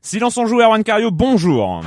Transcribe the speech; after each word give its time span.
Silence 0.00 0.38
on 0.38 0.46
joue, 0.46 0.60
Erwan 0.60 0.82
Cario, 0.82 1.10
bonjour. 1.10 1.82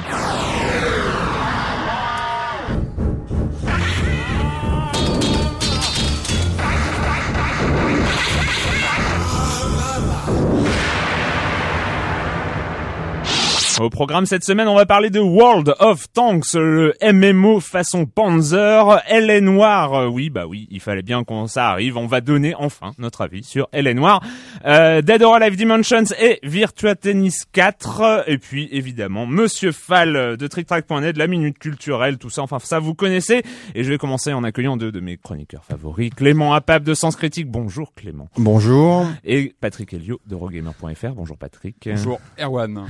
Au 13.82 13.90
programme 13.90 14.28
cette 14.28 14.44
semaine, 14.44 14.68
on 14.68 14.76
va 14.76 14.86
parler 14.86 15.10
de 15.10 15.20
World 15.20 15.74
of 15.80 16.06
Tanks, 16.14 16.54
le 16.54 16.94
MMO 17.02 17.60
façon 17.60 18.06
Panzer, 18.06 19.02
LA 19.10 19.42
Noir. 19.42 19.96
Euh, 19.96 20.08
oui, 20.08 20.30
bah 20.30 20.46
oui, 20.46 20.68
il 20.70 20.80
fallait 20.80 21.02
bien 21.02 21.24
qu'on 21.24 21.48
ça 21.48 21.70
arrive. 21.70 21.98
On 21.98 22.06
va 22.06 22.22
donner 22.22 22.54
enfin 22.54 22.92
notre 23.00 23.22
avis 23.22 23.44
sur 23.44 23.70
LA 23.74 23.96
Noir, 23.96 24.24
euh, 24.66 25.02
Dead 25.02 25.24
or 25.24 25.34
Alive 25.34 25.56
Dimensions 25.56 26.04
et 26.20 26.38
Virtua 26.44 26.94
Tennis 26.94 27.46
4. 27.52 28.26
Et 28.28 28.38
puis 28.38 28.70
évidemment, 28.72 29.26
Monsieur 29.26 29.72
Fall 29.72 30.38
de 30.38 30.48
TrickTrack.net, 30.48 31.18
la 31.18 31.26
minute 31.26 31.58
culturelle, 31.58 32.20
tout 32.20 32.30
ça. 32.30 32.44
Enfin, 32.44 32.60
ça 32.60 32.78
vous 32.78 32.94
connaissez. 32.94 33.42
Et 33.74 33.84
je 33.84 33.90
vais 33.90 33.98
commencer 33.98 34.32
en 34.32 34.44
accueillant 34.44 34.78
deux 34.78 34.92
de 34.92 35.00
mes 35.00 35.18
chroniqueurs 35.18 35.66
favoris, 35.66 36.12
Clément 36.12 36.54
Apap 36.54 36.84
de 36.84 36.94
Sens 36.94 37.16
Critique. 37.16 37.50
Bonjour 37.50 37.96
Clément. 37.96 38.30
Bonjour. 38.38 39.08
Et 39.24 39.56
Patrick 39.60 39.92
Helio 39.92 40.22
de 40.28 40.36
Rogamer.fr. 40.36 41.16
Bonjour 41.16 41.38
Patrick. 41.40 41.78
Bonjour 41.90 42.20
Erwan. 42.40 42.86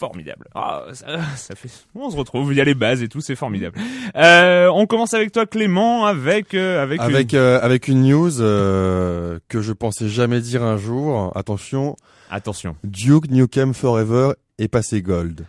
Formidable. 0.00 0.31
Ah, 0.54 0.84
ça, 0.92 1.06
ça 1.36 1.54
fait, 1.54 1.68
on 1.94 2.10
se 2.10 2.16
retrouve, 2.16 2.52
il 2.52 2.56
y 2.56 2.60
a 2.60 2.64
les 2.64 2.74
bases 2.74 3.02
et 3.02 3.08
tout, 3.08 3.20
c'est 3.20 3.36
formidable. 3.36 3.78
Euh, 4.16 4.68
on 4.74 4.86
commence 4.86 5.14
avec 5.14 5.32
toi 5.32 5.46
Clément, 5.46 6.06
avec 6.06 6.54
euh, 6.54 6.82
avec 6.82 7.00
avec 7.00 7.32
une... 7.32 7.38
euh, 7.38 7.60
avec 7.60 7.88
une 7.88 8.02
news 8.02 8.40
euh, 8.40 9.38
que 9.48 9.60
je 9.60 9.72
pensais 9.72 10.08
jamais 10.08 10.40
dire 10.40 10.62
un 10.62 10.76
jour. 10.76 11.32
Attention, 11.36 11.96
attention. 12.30 12.76
Duke 12.84 13.30
Nukem 13.30 13.74
Forever 13.74 14.32
est 14.58 14.68
passé 14.68 15.02
gold. 15.02 15.46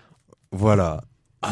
Voilà. 0.51 1.01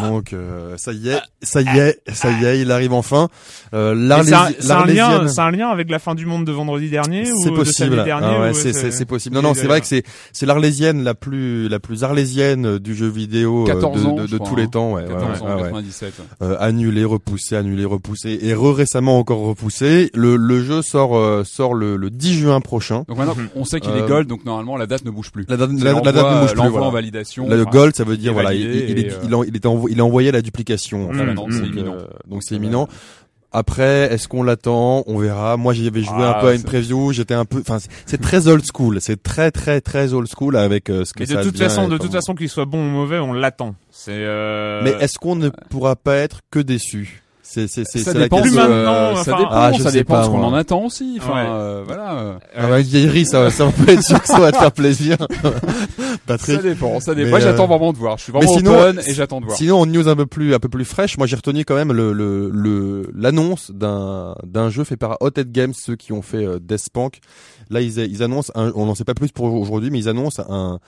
Donc 0.02 0.34
euh, 0.34 0.76
ça 0.78 0.94
y 0.94 1.10
est, 1.10 1.20
ça 1.42 1.62
y 1.62 1.80
est, 1.80 2.00
ça 2.14 2.32
y 2.32 2.46
est, 2.46 2.62
il 2.62 2.72
arrive 2.72 2.94
enfin. 2.94 3.28
Euh, 3.74 3.94
c'est 4.24 4.34
un, 4.34 4.86
lien, 4.86 5.28
c'est 5.28 5.40
un 5.42 5.52
lien 5.52 5.70
avec 5.70 5.90
la 5.90 6.00
fin 6.00 6.16
du 6.16 6.26
monde 6.26 6.46
de 6.46 6.52
vendredi 6.52 6.90
dernier 6.90 7.32
ou 7.32 7.44
c'est 7.44 7.50
de 7.52 7.56
possible. 7.56 7.90
samedi 7.96 8.04
dernier 8.06 8.28
Ah 8.30 8.42
ouais, 8.42 8.50
ou 8.52 8.54
c'est 8.54 9.06
possible. 9.06 9.36
Non 9.36 9.42
non, 9.42 9.54
c'est 9.54 9.68
vrai 9.68 9.82
que 9.82 9.88
c'est 9.88 10.04
c'est 10.32 10.46
l'arlésienne 10.46 11.04
la 11.04 11.14
plus 11.14 11.68
la 11.70 11.80
plus 11.80 12.04
arlésienne 12.04 12.78
du 12.80 12.96
jeu 12.96 13.08
vidéo 13.08 13.64
euh, 13.64 13.68
14 13.68 14.02
de, 14.04 14.08
ans, 14.08 14.16
de, 14.16 14.28
je 14.28 14.32
de 14.32 14.38
crois, 14.38 14.50
tous 14.50 14.56
les 14.56 14.64
hein. 14.64 14.68
temps. 14.68 14.94
Ouais, 14.94 15.04
ouais, 15.04 15.10
14 15.10 15.42
ouais, 15.42 15.48
ans, 15.48 15.56
ouais. 15.56 15.62
97. 15.64 16.14
Euh, 16.42 16.56
annulé, 16.60 17.04
repoussé, 17.06 17.56
annulé, 17.56 17.86
repoussé, 17.86 18.40
et 18.42 18.54
re 18.54 18.74
récemment 18.76 19.18
encore 19.20 19.40
repoussé. 19.42 20.10
Le, 20.14 20.36
le 20.36 20.64
jeu 20.64 20.82
sort 20.82 21.18
euh, 21.18 21.44
sort 21.44 21.74
le, 21.74 21.98
le 21.98 22.10
10 22.10 22.34
juin 22.36 22.62
prochain. 22.62 23.04
Donc 23.08 23.18
maintenant, 23.18 23.36
on 23.56 23.66
sait 23.66 23.80
qu'il 23.80 23.96
est 23.96 24.08
gold, 24.08 24.28
donc 24.28 24.46
normalement 24.46 24.78
la 24.78 24.86
date 24.88 25.06
ne 25.06 25.12
bouge 25.12 25.32
plus. 25.32 25.46
La 25.50 25.58
date, 25.58 25.72
la, 25.80 25.94
la 25.94 26.12
date 26.12 26.16
ne 26.16 26.42
bouge 26.42 26.50
plus. 26.52 26.58
l'envoi 26.58 26.70
voilà. 26.72 26.88
en 26.88 26.92
validation. 26.92 27.48
Le 27.50 27.66
gold, 27.66 27.96
ça 27.96 28.04
veut 28.04 28.18
dire 28.18 28.34
voilà, 28.34 28.54
il, 28.54 29.12
il, 29.24 29.36
en- 29.36 29.44
il 29.90 29.98
est 30.00 30.02
envoyé 30.02 30.32
la 30.32 30.42
duplication. 30.42 31.12
Mmh, 31.12 31.16
mmh, 31.16 31.28
c'est 31.28 31.34
Donc, 31.36 31.52
imminent. 31.52 31.96
euh, 31.96 32.38
c'est 32.42 32.56
imminent. 32.56 32.88
Après, 33.54 34.14
est-ce 34.14 34.30
qu'on 34.30 34.44
l'attend? 34.44 35.04
On 35.08 35.18
verra. 35.18 35.58
Moi, 35.58 35.74
j'y 35.74 35.86
avais 35.86 36.04
joué 36.04 36.16
Ah, 36.20 36.38
un 36.38 36.42
peu 36.42 36.48
à 36.48 36.54
une 36.54 36.60
c'est- 36.60 36.66
preview. 36.68 37.12
J'étais 37.12 37.34
un 37.34 37.44
peu. 37.44 37.60
Enfin, 37.60 37.80
c'est- 37.80 37.90
c'est 38.06 38.22
très 38.22 38.48
old 38.48 38.64
school. 38.66 39.02
C'est 39.02 39.22
très, 39.22 39.52
très, 39.52 39.82
très 39.82 40.14
old 40.14 40.28
school 40.34 40.56
avec 40.56 40.90
euh, 40.90 41.04
ce 41.04 41.14
que 41.14 41.20
Mais 41.20 41.26
ça 41.26 41.36
de 41.36 41.44
toute 41.44 41.54
devient 41.56 41.64
façon, 41.66 41.90
de 41.90 41.98
toute 41.98 42.14
façon, 42.14 42.34
qu'il 42.34 42.48
soit 42.48 42.64
bon 42.64 42.80
ou 42.80 42.90
mauvais, 42.90 43.20
on 43.20 43.34
l'attend. 43.34 43.76
C'est. 43.92 44.12
Euh... 44.14 44.82
Mais 44.84 44.92
est-ce 45.02 45.20
qu'on 45.20 45.36
ne 45.36 45.50
pourra 45.70 45.98
pas 45.98 46.16
être 46.16 46.40
que 46.50 46.60
déçu? 46.60 47.24
C'est, 47.54 47.68
c'est, 47.68 47.84
c'est, 47.86 48.00
ça 48.00 48.14
c'est 48.14 48.18
la 48.18 48.24
dépend. 48.26 48.42
Plus 48.42 48.58
euh, 48.58 48.86
maintenant, 48.86 49.24
ça 49.24 49.32
dépend. 49.38 49.50
Ah, 49.52 49.72
je 49.74 49.84
ça 49.84 49.90
sais 49.92 49.98
dépend 49.98 50.14
pas, 50.14 50.24
ce 50.24 50.30
qu'on 50.30 50.44
en 50.44 50.54
attend 50.54 50.86
aussi. 50.86 51.18
Enfin, 51.22 51.34
Ouais. 51.34 51.46
euh, 51.50 51.84
voilà. 51.86 52.40
Ah 52.56 52.68
bah, 52.68 52.80
une 52.80 52.86
vieillerie, 52.86 53.26
ça, 53.26 53.50
ça 53.50 53.66
on 53.66 53.72
peut 53.72 53.92
être 53.92 54.04
sûr 54.04 54.22
que 54.22 54.28
ça 54.28 54.40
va 54.40 54.54
te 54.54 54.58
faire 54.58 54.72
plaisir. 54.72 55.18
Patrick. 56.28 56.56
Ça 56.58 56.62
dépend. 56.62 57.00
Ça 57.00 57.14
dépend. 57.16 57.30
Moi, 57.32 57.40
j'attends 57.40 57.64
euh, 57.66 57.68
vraiment 57.68 57.92
de 57.94 57.98
voir. 57.98 58.18
Je 58.18 58.24
suis 58.24 58.32
vraiment 58.32 58.54
sinon, 58.58 58.80
open 58.80 59.02
et 59.06 59.14
j'attends 59.14 59.42
de 59.42 59.46
voir. 59.46 59.58
Sinon, 59.58 59.80
en 59.82 59.86
news 59.86 60.08
un 60.08 60.16
peu 60.16 60.26
plus, 60.26 60.54
un 60.54 60.60
peu 60.60 60.70
plus 60.70 60.86
fraîche, 60.86 61.18
moi 61.18 61.28
j'ai 61.28 61.36
retenu 61.36 61.66
quand 61.66 61.76
même 61.76 61.92
le, 61.92 62.14
le, 62.14 62.50
le, 62.54 63.12
l'annonce 63.14 63.72
d'un, 63.72 64.36
d'un 64.46 64.70
jeu 64.70 64.84
fait 64.84 64.98
par 64.98 65.18
Hothead 65.20 65.52
Games, 65.52 65.74
ceux 65.74 65.96
qui 65.96 66.14
ont 66.14 66.22
fait 66.22 66.46
euh, 66.46 66.60
Deathpunk. 66.62 67.20
Là, 67.70 67.82
ils, 67.82 67.98
ils 68.00 68.24
annoncent, 68.24 68.52
un, 68.56 68.72
on 68.76 68.86
n'en 68.86 68.96
sait 68.96 69.04
pas 69.06 69.14
plus 69.14 69.32
pour 69.32 69.54
aujourd'hui, 69.54 69.90
mais 69.92 70.00
ils 70.00 70.10
annoncent 70.10 70.42
un, 70.48 70.80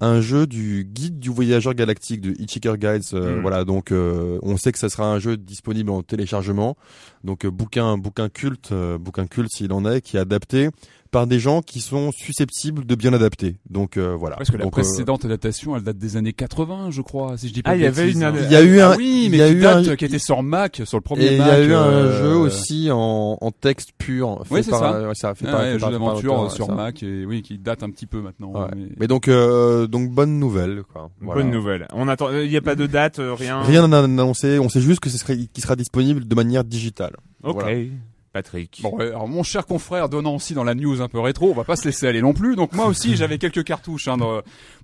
un 0.00 0.20
jeu 0.20 0.46
du 0.46 0.84
guide 0.84 1.18
du 1.18 1.28
voyageur 1.28 1.74
galactique 1.74 2.20
de 2.20 2.34
Hitchhiker 2.40 2.76
Guides. 2.78 3.02
euh, 3.12 3.36
Mm. 3.36 3.40
Voilà, 3.42 3.64
donc 3.64 3.92
euh, 3.92 4.38
on 4.42 4.56
sait 4.56 4.72
que 4.72 4.78
ça 4.78 4.88
sera 4.88 5.06
un 5.06 5.18
jeu 5.18 5.36
disponible 5.36 5.90
en 5.90 6.02
téléchargement. 6.02 6.76
Donc 7.24 7.44
euh, 7.44 7.50
bouquin, 7.50 7.98
bouquin 7.98 8.28
culte, 8.28 8.72
euh, 8.72 8.98
bouquin 8.98 9.26
culte 9.26 9.50
s'il 9.52 9.72
en 9.72 9.84
est, 9.84 10.00
qui 10.00 10.16
est 10.16 10.20
adapté 10.20 10.70
par 11.10 11.26
des 11.26 11.38
gens 11.40 11.60
qui 11.60 11.80
sont 11.80 12.12
susceptibles 12.12 12.86
de 12.86 12.94
bien 12.94 13.12
adapter. 13.12 13.56
Donc 13.68 13.96
euh, 13.96 14.14
voilà. 14.16 14.36
Parce 14.36 14.50
que 14.50 14.56
la 14.56 14.64
Donc, 14.64 14.72
euh, 14.78 14.82
précédente 14.82 15.24
adaptation, 15.24 15.76
elle 15.76 15.82
date 15.82 15.98
des 15.98 16.16
années 16.16 16.32
80, 16.32 16.90
je 16.90 17.02
crois, 17.02 17.36
si 17.36 17.48
je 17.48 17.52
dis 17.52 17.62
pas 17.62 17.70
Ah, 17.70 17.76
il 17.76 17.82
y 17.82 17.86
avait 17.86 18.10
une- 18.12 18.22
hein. 18.22 18.32
Il 18.36 18.50
y 18.52 18.56
a 18.56 18.62
eu 18.62 18.78
Ah 18.80 18.92
un- 18.92 18.96
oui, 18.96 19.22
il 19.26 19.30
mais 19.32 19.38
y 19.38 19.42
a 19.42 19.48
qui 19.48 19.54
eu 19.54 19.60
date, 19.60 19.88
un- 19.88 19.96
qui 19.96 20.04
était 20.04 20.18
sur 20.18 20.42
Mac, 20.42 20.82
sur 20.84 20.96
le 20.98 21.02
premier 21.02 21.24
Et 21.24 21.32
il 21.32 21.38
y 21.38 21.42
a 21.42 21.60
eu 21.64 21.72
un 21.74 21.82
euh, 21.82 22.22
jeu 22.22 22.36
aussi 22.36 22.90
en, 22.92 23.38
en 23.40 23.50
texte 23.50 23.90
pur. 23.98 24.40
fait 24.44 24.54
Oui, 24.54 24.62
c'est 24.64 24.70
par- 24.70 24.80
ça. 24.80 25.08
ouais, 25.08 25.14
ça 25.14 25.34
fait 25.34 25.46
Ah 25.48 25.52
par- 25.52 25.60
ouais, 25.62 25.72
fait 25.72 25.78
jeu 25.80 25.90
d'aventure 25.90 26.50
sur 26.52 26.66
ça. 26.66 26.74
Mac 26.74 27.02
et 27.02 27.24
oui, 27.26 27.42
qui 27.42 27.58
date 27.58 27.82
un 27.82 27.90
petit 27.90 28.06
peu 28.06 28.20
maintenant. 28.20 28.52
Ouais. 28.52 28.68
mais- 28.76 28.86
Mais 29.00 29.06
donc, 29.06 29.28
euh, 29.28 29.86
donc 29.86 30.10
bonne 30.10 30.38
nouvelle. 30.38 30.82
Quoi. 30.92 31.10
Voilà. 31.20 31.42
Bonne 31.42 31.50
nouvelle. 31.50 31.88
On 31.92 32.06
attend. 32.08 32.30
Il 32.32 32.48
n'y 32.48 32.56
a 32.56 32.62
pas 32.62 32.76
de 32.76 32.86
date, 32.86 33.18
euh, 33.18 33.34
rien. 33.34 33.62
Rien 33.62 33.86
n'a 33.88 33.98
annoncé. 34.00 34.58
On 34.58 34.68
sait 34.68 34.80
juste 34.80 35.00
que 35.00 35.10
ce 35.10 35.18
serait, 35.18 35.36
qui 35.52 35.60
sera 35.60 35.74
disponible 35.76 36.26
de 36.26 36.34
manière 36.34 36.62
digitale. 36.64 37.16
Ok. 37.42 37.54
Voilà. 37.62 37.76
Patrick. 38.32 38.80
Bon, 38.82 38.96
alors 38.98 39.26
mon 39.26 39.42
cher 39.42 39.66
confrère 39.66 40.08
donnant 40.08 40.36
aussi 40.36 40.54
dans 40.54 40.62
la 40.64 40.74
news 40.74 41.00
un 41.02 41.08
peu 41.08 41.18
rétro, 41.18 41.50
on 41.50 41.54
va 41.54 41.64
pas 41.64 41.74
se 41.76 41.84
laisser 41.86 42.06
aller 42.06 42.22
non 42.22 42.32
plus. 42.32 42.54
Donc 42.54 42.72
moi 42.74 42.86
aussi 42.86 43.16
j'avais 43.16 43.38
quelques 43.38 43.64
cartouches 43.64 44.06
hein, 44.08 44.16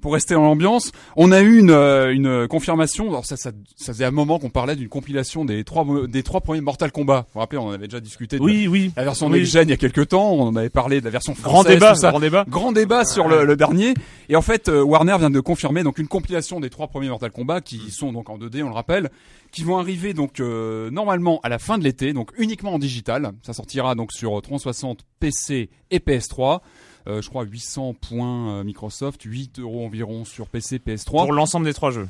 pour 0.01 0.15
rester 0.15 0.35
dans 0.35 0.43
l'ambiance. 0.43 0.91
On 1.17 1.31
a 1.31 1.41
eu 1.43 1.59
une, 1.59 1.71
euh, 1.71 2.13
une 2.13 2.49
confirmation. 2.49 3.09
Alors 3.09 3.25
ça, 3.25 3.37
ça, 3.37 3.53
ça 3.77 3.93
faisait 3.93 4.05
un 4.05 4.11
moment 4.11 4.39
qu'on 4.41 4.51
parlait 4.51 4.75
d'une 4.75 4.89
compilation 4.89 5.45
des 5.45 5.63
trois 5.65 5.87
des 6.09 6.23
trois 6.25 6.41
premiers 6.41 6.61
Mortal 6.61 6.91
Kombat. 6.91 7.21
Vous 7.29 7.35
vous 7.35 7.41
rappelez, 7.41 7.59
on 7.59 7.71
avait 7.71 7.87
déjà 7.87 8.01
discuté. 8.01 8.39
De 8.39 8.43
Oui, 8.43 8.67
oui. 8.67 8.91
La 8.97 9.05
version 9.05 9.29
Oui. 9.29 9.39
next 9.39 9.53
gen 9.53 9.69
il 9.69 9.71
y 9.71 9.75
a 9.75 9.77
quelques 9.77 10.09
temps. 10.09 10.33
On 10.33 10.49
en 10.49 10.57
avait 10.57 10.71
parlé 10.71 11.01
de 11.01 11.05
la 11.05 11.11
version 11.11 11.33
Grand 11.41 11.51
française. 11.63 11.75
débat. 11.75 11.93
tout 11.95 12.01
ça. 12.01 12.11
Grand 12.11 12.21
débat. 12.21 12.45
Grand 12.49 12.73
débat 12.73 13.05
sur 13.05 13.29
le, 13.29 13.45
le 13.45 13.57
dernier. 13.57 13.95
Et 14.29 14.35
en 14.37 14.43
fait, 14.43 14.69
euh, 14.69 14.83
Warner 14.83 15.17
vient 15.19 15.31
de 15.31 15.41
confirmer 15.41 15.85
donc 15.85 15.99
une 15.99 16.09
compilation 16.09 16.59
des 16.59 16.71
trois 16.71 16.89
premiers 16.89 17.09
Mortal 17.09 17.31
Kombat 17.31 17.61
qui 17.61 17.91
sont 17.93 18.13
donc 18.13 18.29
en 18.29 18.39
2D, 18.39 18.63
on 18.65 18.69
le 18.69 18.75
rappelle, 18.75 19.11
qui 19.53 19.65
vont 19.65 19.79
arriver 19.79 20.15
donc 20.15 20.41
euh, 20.41 20.91
normalement 20.91 21.41
à 21.43 21.49
la 21.49 21.59
fin 21.59 21.79
de 21.79 21.85
l'été, 21.85 22.13
donc 22.13 22.31
uniquement 22.39 22.75
en 22.75 22.79
digital. 22.79 23.33
Ça 23.43 23.53
sortira 23.53 23.95
donc 23.95 24.13
sur 24.13 24.41
360 24.41 25.05
PC 25.21 25.71
et 25.91 25.99
PS3. 25.99 26.61
Euh, 27.09 27.23
je 27.23 27.29
crois 27.29 27.45
800 27.45 27.95
points 27.95 28.51
euh, 28.51 28.65
Microsoft, 28.65 29.23
8 29.23 29.61
euros 29.61 29.87
environ 29.87 30.25
sur 30.25 30.49
PC, 30.49 30.79
PS3. 30.79 31.11
Pour 31.11 31.33
l'ensemble 31.33 31.67
des 31.67 31.75
trois 31.75 31.91
jeux. 31.91 32.09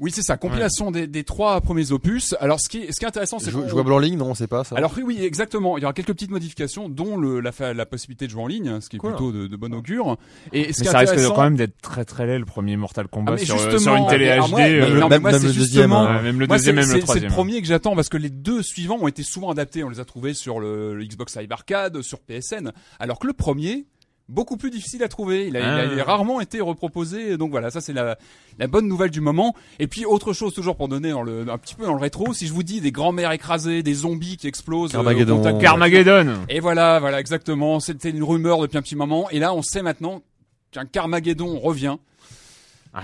Oui, 0.00 0.12
c'est 0.14 0.22
ça, 0.22 0.36
compilation 0.36 0.90
des, 0.92 1.06
des 1.08 1.24
trois 1.24 1.60
premiers 1.60 1.90
opus. 1.90 2.34
Alors 2.40 2.60
ce 2.60 2.68
qui 2.68 2.78
est, 2.78 2.92
ce 2.92 2.98
qui 3.00 3.04
est 3.04 3.08
intéressant, 3.08 3.38
c'est 3.40 3.50
Jou- 3.50 3.66
Jouable 3.68 3.92
en 3.92 3.98
ligne, 3.98 4.16
non, 4.16 4.26
on 4.30 4.34
sait 4.34 4.46
pas 4.46 4.62
ça. 4.62 4.76
alors 4.76 4.92
oui, 4.96 5.02
oui, 5.04 5.18
exactement. 5.24 5.76
Il 5.76 5.80
y 5.80 5.84
aura 5.84 5.92
quelques 5.92 6.12
petites 6.12 6.30
modifications, 6.30 6.88
dont 6.88 7.16
le, 7.16 7.40
la, 7.40 7.50
la 7.74 7.84
possibilité 7.86 8.26
de 8.26 8.30
jouer 8.30 8.42
en 8.42 8.46
ligne, 8.46 8.80
ce 8.80 8.88
qui 8.88 8.96
est 8.96 8.98
Cool. 9.00 9.10
plutôt 9.10 9.32
de, 9.32 9.46
de 9.48 9.56
bon 9.56 9.74
augure. 9.74 10.16
Et 10.52 10.64
ce 10.64 10.66
Mais 10.68 10.72
qui 10.72 10.82
est 10.82 10.84
ça 10.92 10.98
risque 10.98 11.12
intéressant- 11.14 11.34
quand 11.34 11.42
même 11.42 11.56
d'être 11.56 11.80
très 11.82 12.04
très 12.04 12.26
laid 12.26 12.38
le 12.38 12.44
premier 12.44 12.76
Mortal 12.76 13.08
Kombat 13.08 13.32
Ah, 13.34 13.38
sur, 13.38 13.56
euh, 13.60 13.78
sur 13.78 13.94
une 13.96 14.06
télé 14.06 14.26
HD. 14.38 14.48
moi, 14.50 14.60
euh, 14.60 14.94
mais 14.94 15.00
non, 15.00 15.08
mais 15.08 15.08
même- 15.16 15.22
moi, 15.22 15.32
même 15.32 15.40
c'est 15.40 15.46
le 15.48 15.52
deuxième, 15.54 15.64
justement- 15.64 16.06
hein. 16.06 16.16
ouais, 16.18 16.22
même 16.22 16.40
le 16.40 16.46
deuxième, 16.46 16.76
c'est- 16.76 16.80
même 16.80 16.84
le 16.88 16.92
c'est- 16.92 16.92
C'est 17.00 17.00
troisième. 17.00 17.28
le 17.30 17.34
premier 17.34 17.60
que 17.60 17.66
j'attends 17.66 17.94
parce 17.96 18.08
que 18.08 18.16
les 18.16 18.30
deux 18.30 18.62
suivants 18.62 18.98
ont 19.00 19.08
été 19.08 19.22
souvent 19.24 19.50
adaptés. 19.50 19.82
On 19.82 19.88
les 19.90 20.00
a 20.00 20.04
trouvés 20.04 20.34
sur 20.34 20.60
le, 20.60 20.94
le 20.94 21.04
Xbox 21.04 21.36
Live 21.36 21.50
Arcade, 21.50 22.02
sur 22.02 22.20
PSN. 22.20 22.70
Alors 23.00 23.18
que 23.18 23.26
le 23.26 23.32
premier, 23.32 23.86
beaucoup 24.28 24.56
plus 24.56 24.70
difficile 24.70 25.02
à 25.02 25.08
trouver. 25.08 25.46
Il 25.48 25.56
a, 25.56 25.60
il 25.60 25.64
a- 25.64 25.76
Ah. 25.78 25.84
il 25.94 26.00
a 26.00 26.04
rarement 26.04 26.40
été 26.40 26.60
reproposé. 26.60 27.36
Donc 27.36 27.50
voilà, 27.50 27.70
ça 27.70 27.80
c'est 27.80 27.92
la, 27.92 28.18
la 28.58 28.66
bonne 28.66 28.86
nouvelle 28.86 29.10
du 29.10 29.20
moment. 29.20 29.54
Et 29.78 29.86
puis 29.86 30.04
autre 30.04 30.32
chose 30.32 30.52
toujours 30.54 30.76
pour 30.76 30.88
donner 30.88 31.10
dans 31.10 31.22
le, 31.22 31.48
un 31.50 31.58
petit 31.58 31.74
peu 31.74 31.84
dans 31.84 31.94
le 31.94 32.00
rétro. 32.00 32.32
Si 32.34 32.46
je 32.46 32.52
vous 32.52 32.62
dis 32.62 32.80
des 32.80 32.92
grands-mères 32.92 33.32
écrasées, 33.32 33.82
des 33.82 33.94
zombies 33.94 34.36
qui 34.36 34.46
explosent, 34.48 34.90
euh, 34.90 34.98
Carmageddon. 34.98 35.36
contact- 35.38 35.60
Carmageddon. 35.60 36.34
Et 36.48 36.60
voilà, 36.60 36.98
voilà 37.00 37.20
exactement. 37.20 37.80
C'était 37.80 38.10
une 38.10 38.22
rumeur 38.22 38.60
depuis 38.60 38.76
un 38.78 38.82
petit 38.82 38.96
moment. 38.96 39.28
Et 39.30 39.38
là, 39.38 39.54
on 39.54 39.62
sait 39.62 39.82
maintenant 39.82 40.22
qu'un 40.70 40.84
Carmageddon 40.84 41.58
revient. 41.58 41.96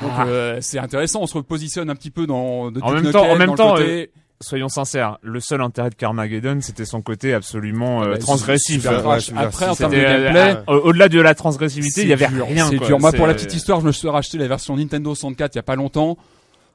Donc 0.00 0.10
Ah. 0.16 0.26
euh, 0.26 0.58
c'est 0.60 0.78
intéressant, 0.78 1.20
on 1.22 1.26
se 1.26 1.34
repositionne 1.34 1.88
un 1.90 1.94
petit 1.94 2.10
peu 2.10 2.26
dans 2.26 2.70
de 2.70 2.80
En 2.80 2.92
même 2.92 3.12
temps- 3.12 3.30
en 3.30 3.36
même 3.36 3.54
temps, 3.54 3.74
côté- 3.76 4.10
Soyons 4.44 4.68
sincères, 4.68 5.18
le 5.22 5.40
seul 5.40 5.60
intérêt 5.62 5.90
de 5.90 5.94
Carmageddon, 5.94 6.58
c'était 6.60 6.84
son 6.84 7.00
côté 7.02 7.32
absolument 7.34 8.02
euh, 8.02 8.06
Ah 8.06 8.10
bah, 8.12 8.18
transgressif. 8.18 8.76
super 8.82 8.92
Euh, 8.92 9.02
trash. 9.02 9.30
ouais, 9.30 9.38
Après 9.38 9.66
en 9.68 9.74
termes 9.74 9.92
de 9.92 9.96
euh, 9.98 10.24
gameplay, 10.32 10.62
euh, 10.68 10.80
au-delà 10.82 11.08
de 11.08 11.20
la 11.20 11.34
transgressivité, 11.34 12.02
il 12.02 12.08
y 12.08 12.12
avait 12.12 12.28
dur, 12.28 12.46
rien. 12.46 12.68
C'est 12.68 12.78
dur. 12.78 13.00
Moi, 13.00 13.12
pour 13.12 13.26
la 13.26 13.34
petite 13.34 13.54
histoire, 13.54 13.80
je 13.80 13.86
me 13.86 13.92
suis 13.92 14.08
racheté 14.08 14.38
la 14.38 14.46
version 14.46 14.76
Nintendo 14.76 15.14
64 15.14 15.54
il 15.54 15.56
y 15.56 15.60
a 15.60 15.62
pas 15.62 15.76
longtemps. 15.76 16.16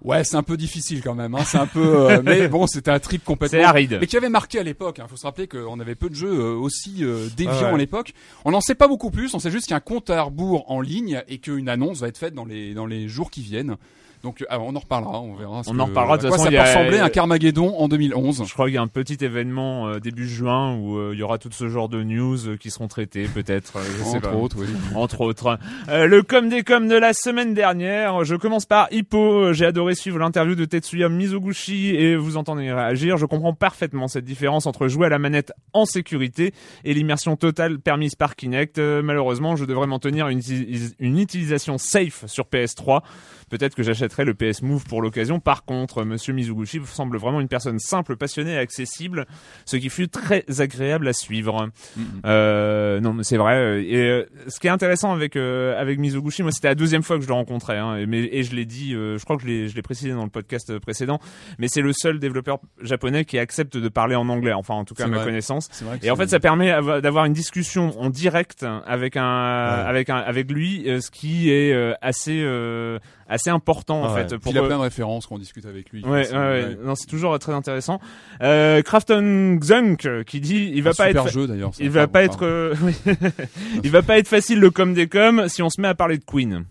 Ouais, 0.02 0.24
c'est 0.24 0.38
un 0.38 0.44
peu 0.44 0.56
difficile 0.56 1.02
quand 1.04 1.14
même. 1.14 1.36
Hein. 1.36 1.44
C'est 1.46 1.58
un 1.58 1.68
peu, 1.68 2.10
euh, 2.10 2.22
mais 2.26 2.48
bon, 2.48 2.68
c'était 2.68 2.90
un 2.90 3.00
trip 3.00 3.22
complètement. 3.26 3.60
C'est 3.60 3.66
aride. 3.66 3.98
Mais 4.00 4.08
qui 4.08 4.16
avait 4.16 4.30
marqué 4.30 4.58
à 4.58 4.64
l'époque. 4.64 5.02
Il 5.04 5.10
faut 5.10 5.18
se 5.18 5.26
rappeler 5.26 5.46
qu'on 5.48 5.78
avait 5.82 5.96
peu 5.96 6.10
de 6.10 6.16
jeux 6.16 6.40
euh, 6.40 6.54
aussi 6.56 7.04
euh, 7.04 7.28
déviants 7.36 7.54
Ah 7.60 7.64
ouais. 7.66 7.74
à 7.74 7.78
l'époque. 7.78 8.14
On 8.46 8.52
n'en 8.52 8.62
sait 8.62 8.76
pas 8.76 8.88
beaucoup 8.88 9.12
plus. 9.12 9.34
On 9.34 9.40
sait 9.40 9.52
juste 9.52 9.66
qu'il 9.66 9.72
y 9.72 9.74
a 9.74 9.78
un 9.78 9.82
compte 9.82 10.10
à 10.10 10.22
rebours 10.22 10.72
en 10.72 10.80
ligne 10.80 11.22
et 11.28 11.40
qu'une 11.40 11.68
annonce 11.68 12.00
va 12.00 12.08
être 12.08 12.18
faite 12.18 12.34
dans 12.34 12.46
les 12.46 12.74
dans 12.74 12.86
les 12.86 13.10
jours 13.10 13.30
qui 13.30 13.42
viennent. 13.42 13.76
Donc, 14.24 14.44
ah, 14.50 14.60
on 14.60 14.76
en 14.76 14.80
reparlera. 14.80 15.22
On 15.22 15.34
verra. 15.36 15.64
ce 15.64 15.70
On 15.70 15.80
en 15.80 15.86
reparlera. 15.86 16.18
De 16.18 16.28
à 16.28 16.30
toute 16.30 16.32
façon, 16.38 16.44
ça 16.46 16.50
il 16.52 16.56
peut 16.56 16.62
a- 16.62 16.66
ressembler 16.66 17.00
un 17.00 17.10
Carmageddon 17.10 17.74
en 17.78 17.88
2011. 17.88 18.44
Je 18.46 18.54
crois 18.54 18.66
qu'il 18.66 18.76
y 18.76 18.78
a 18.78 18.82
un 18.82 18.88
petit 18.88 19.18
événement 19.24 19.88
euh, 19.88 20.00
début 20.00 20.28
juin 20.28 20.76
où 20.76 20.98
euh, 20.98 21.12
il 21.14 21.20
y 21.20 21.24
aura 21.24 21.38
tout 21.38 21.50
ce 21.52 21.70
genre 21.70 21.88
de 21.88 22.04
news 22.04 22.48
euh, 22.50 22.58
qui 22.58 22.70
seront 22.70 22.88
traitées, 22.90 23.28
peut-être. 23.34 23.78
euh, 23.78 24.04
Entre 24.06 24.22
pas. 24.22 24.34
autres, 24.36 24.58
oui. 24.60 24.68
entre 24.96 25.22
autres. 25.22 25.58
Euh, 25.88 26.06
le 26.06 26.22
com 26.22 26.50
des 26.50 26.64
com 26.64 26.88
de 26.88 26.96
la 26.96 27.14
semaine 27.14 27.54
dernière, 27.54 28.26
je 28.26 28.36
commence 28.36 28.66
par 28.66 28.88
Hippo, 28.92 29.54
j'ai 29.54 29.66
adoré 29.66 29.96
suivre 29.96 30.20
l'interview 30.20 30.56
de 30.56 30.66
Tetsuya 30.66 31.08
Mizoguchi 31.08 31.96
et 31.96 32.16
vous 32.18 32.36
entendez 32.38 32.72
réagir, 32.74 33.16
je 33.18 33.26
comprends 33.26 33.54
parfaitement 33.54 34.08
cette 34.10 34.26
différence 34.26 34.66
entre 34.66 34.88
jouer 34.90 35.06
à 35.06 35.10
la 35.10 35.20
manette 35.20 35.54
en 35.74 35.86
sécurité 35.86 36.54
et 36.84 36.94
l'immersion 36.94 37.36
totale 37.38 37.80
permise 37.80 38.16
par 38.16 38.36
Kinect. 38.36 38.80
Euh, 38.80 39.02
malheureusement, 39.02 39.56
je 39.56 39.64
devrais 39.66 39.88
m'en 39.88 40.00
tenir 40.00 40.26
à 40.26 40.32
une, 40.32 40.42
une 41.00 41.20
utilisation 41.20 41.78
safe 41.78 42.26
sur 42.28 42.46
PS3. 42.46 43.02
Peut-être 43.50 43.76
que 43.76 43.84
j'achèterai 43.84 44.26
le 44.26 44.34
PS 44.34 44.62
Move 44.62 44.86
pour 44.86 45.02
l'occasion. 45.02 45.40
Par 45.40 45.64
contre, 45.66 46.04
Monsieur 46.04 46.34
Mizoguchi 46.34 46.80
semble 46.86 47.18
vraiment 47.18 47.42
une 47.42 47.48
personne 47.48 47.80
simple, 47.80 48.16
passionnée 48.16 48.54
et 48.54 48.58
accessible, 48.58 49.26
ce 49.66 49.78
qui 49.78 49.90
fut 49.90 50.08
très 50.08 50.44
agréable 50.60 51.08
à 51.08 51.14
suivre. 51.14 51.70
Mhm. 51.98 52.04
Euh, 52.26 53.00
non, 53.00 53.14
mais 53.14 53.24
c'est 53.24 53.38
vrai. 53.38 53.56
euh, 53.56 53.82
Et 53.84 53.96
euh, 53.98 54.26
ce 54.48 54.60
qui 54.60 54.68
est 54.68 54.72
intéressant 54.72 55.12
avec 55.12 55.36
euh, 55.36 55.80
avec 55.80 56.00
Mizoguchi, 56.00 56.44
moi, 56.44 56.52
c'était 56.52 56.68
la 56.70 56.76
deuxième 56.76 57.04
fois 57.04 57.18
que 57.18 57.24
je 57.24 57.28
le 57.28 57.34
rencontrais. 57.34 57.78
Hein, 57.78 57.98
et, 57.98 58.06
mais, 58.06 58.30
et 58.32 58.44
je 58.44 58.56
l'ai 58.56 58.66
dit, 58.66 58.94
euh, 58.94 59.18
je 59.18 59.24
crois 59.24 59.38
que 59.38 59.44
je 59.44 59.74
l'ai 59.76 59.82
précisé 59.82 60.12
dans 60.12 60.24
le 60.24 60.30
podcast 60.30 60.78
précédent. 60.80 61.20
Mais 61.58 61.68
c'est 61.68 61.82
le 61.82 61.94
seul 61.94 62.20
développeur 62.20 62.60
japonais 62.82 63.26
qui 63.26 63.38
accepte 63.40 63.78
de 63.78 63.90
parler 63.90 64.16
en 64.16 64.30
anglais. 64.30 64.54
Enfin, 64.54 64.76
en 64.76 64.86
tout 64.86 64.94
cas, 64.94 65.06
à 65.06 65.08
ma 65.08 65.18
vrai. 65.18 65.26
connaissance. 65.26 65.70
Et 66.04 66.12
en 66.12 66.16
fait, 66.16 66.28
ça 66.28 66.40
permet 66.40 66.70
d'avoir 67.02 67.26
une 67.26 67.34
discussion 67.34 68.00
en 68.00 68.10
direct 68.10 68.66
avec 68.86 69.18
un, 69.18 69.20
Ouais. 69.50 69.86
avec 69.90 70.10
un, 70.10 70.18
avec 70.18 70.52
lui, 70.52 70.86
ce 71.02 71.10
qui 71.12 71.50
est 71.52 71.74
assez, 72.02 72.42
euh, 72.44 73.00
assez 73.30 73.50
important 73.50 74.04
en 74.04 74.14
ouais. 74.14 74.28
fait. 74.28 74.38
Pour 74.38 74.52
il 74.52 74.58
a 74.58 74.64
euh, 74.64 74.68
plein 74.68 74.78
de 74.78 74.82
références 74.82 75.28
qu'on 75.28 75.38
discute 75.38 75.66
avec 75.66 75.92
lui. 75.92 76.04
Ouais, 76.04 76.30
ouais, 76.30 76.38
ouais. 76.38 76.78
non, 76.84 76.96
c'est 76.96 77.08
toujours 77.08 77.38
très 77.40 77.54
intéressant. 77.54 78.02
Euh, 78.42 78.82
Crafton 78.82 79.58
Xunk 79.60 80.06
euh, 80.06 80.24
qui 80.24 80.42
dit, 80.42 80.72
il 80.74 80.84
va 80.84 80.90
Un 80.90 80.94
pas 80.94 81.08
super 81.08 81.26
être, 81.28 81.32
jeu 81.32 81.48
d'ailleurs. 81.48 81.74
ça. 81.74 81.84
il 81.84 81.90
va 81.92 82.08
pas 82.08 82.24
être, 82.24 82.74
il 83.84 83.92
va 83.92 84.02
pas 84.02 84.18
être 84.18 84.28
facile 84.28 84.60
le 84.60 84.72
com 84.72 84.94
des 84.94 85.08
coms 85.08 85.48
si 85.48 85.62
on 85.62 85.70
se 85.70 85.80
met 85.80 85.88
à 85.88 85.96
parler 85.96 86.18
de 86.18 86.26
Queen. 86.26 86.66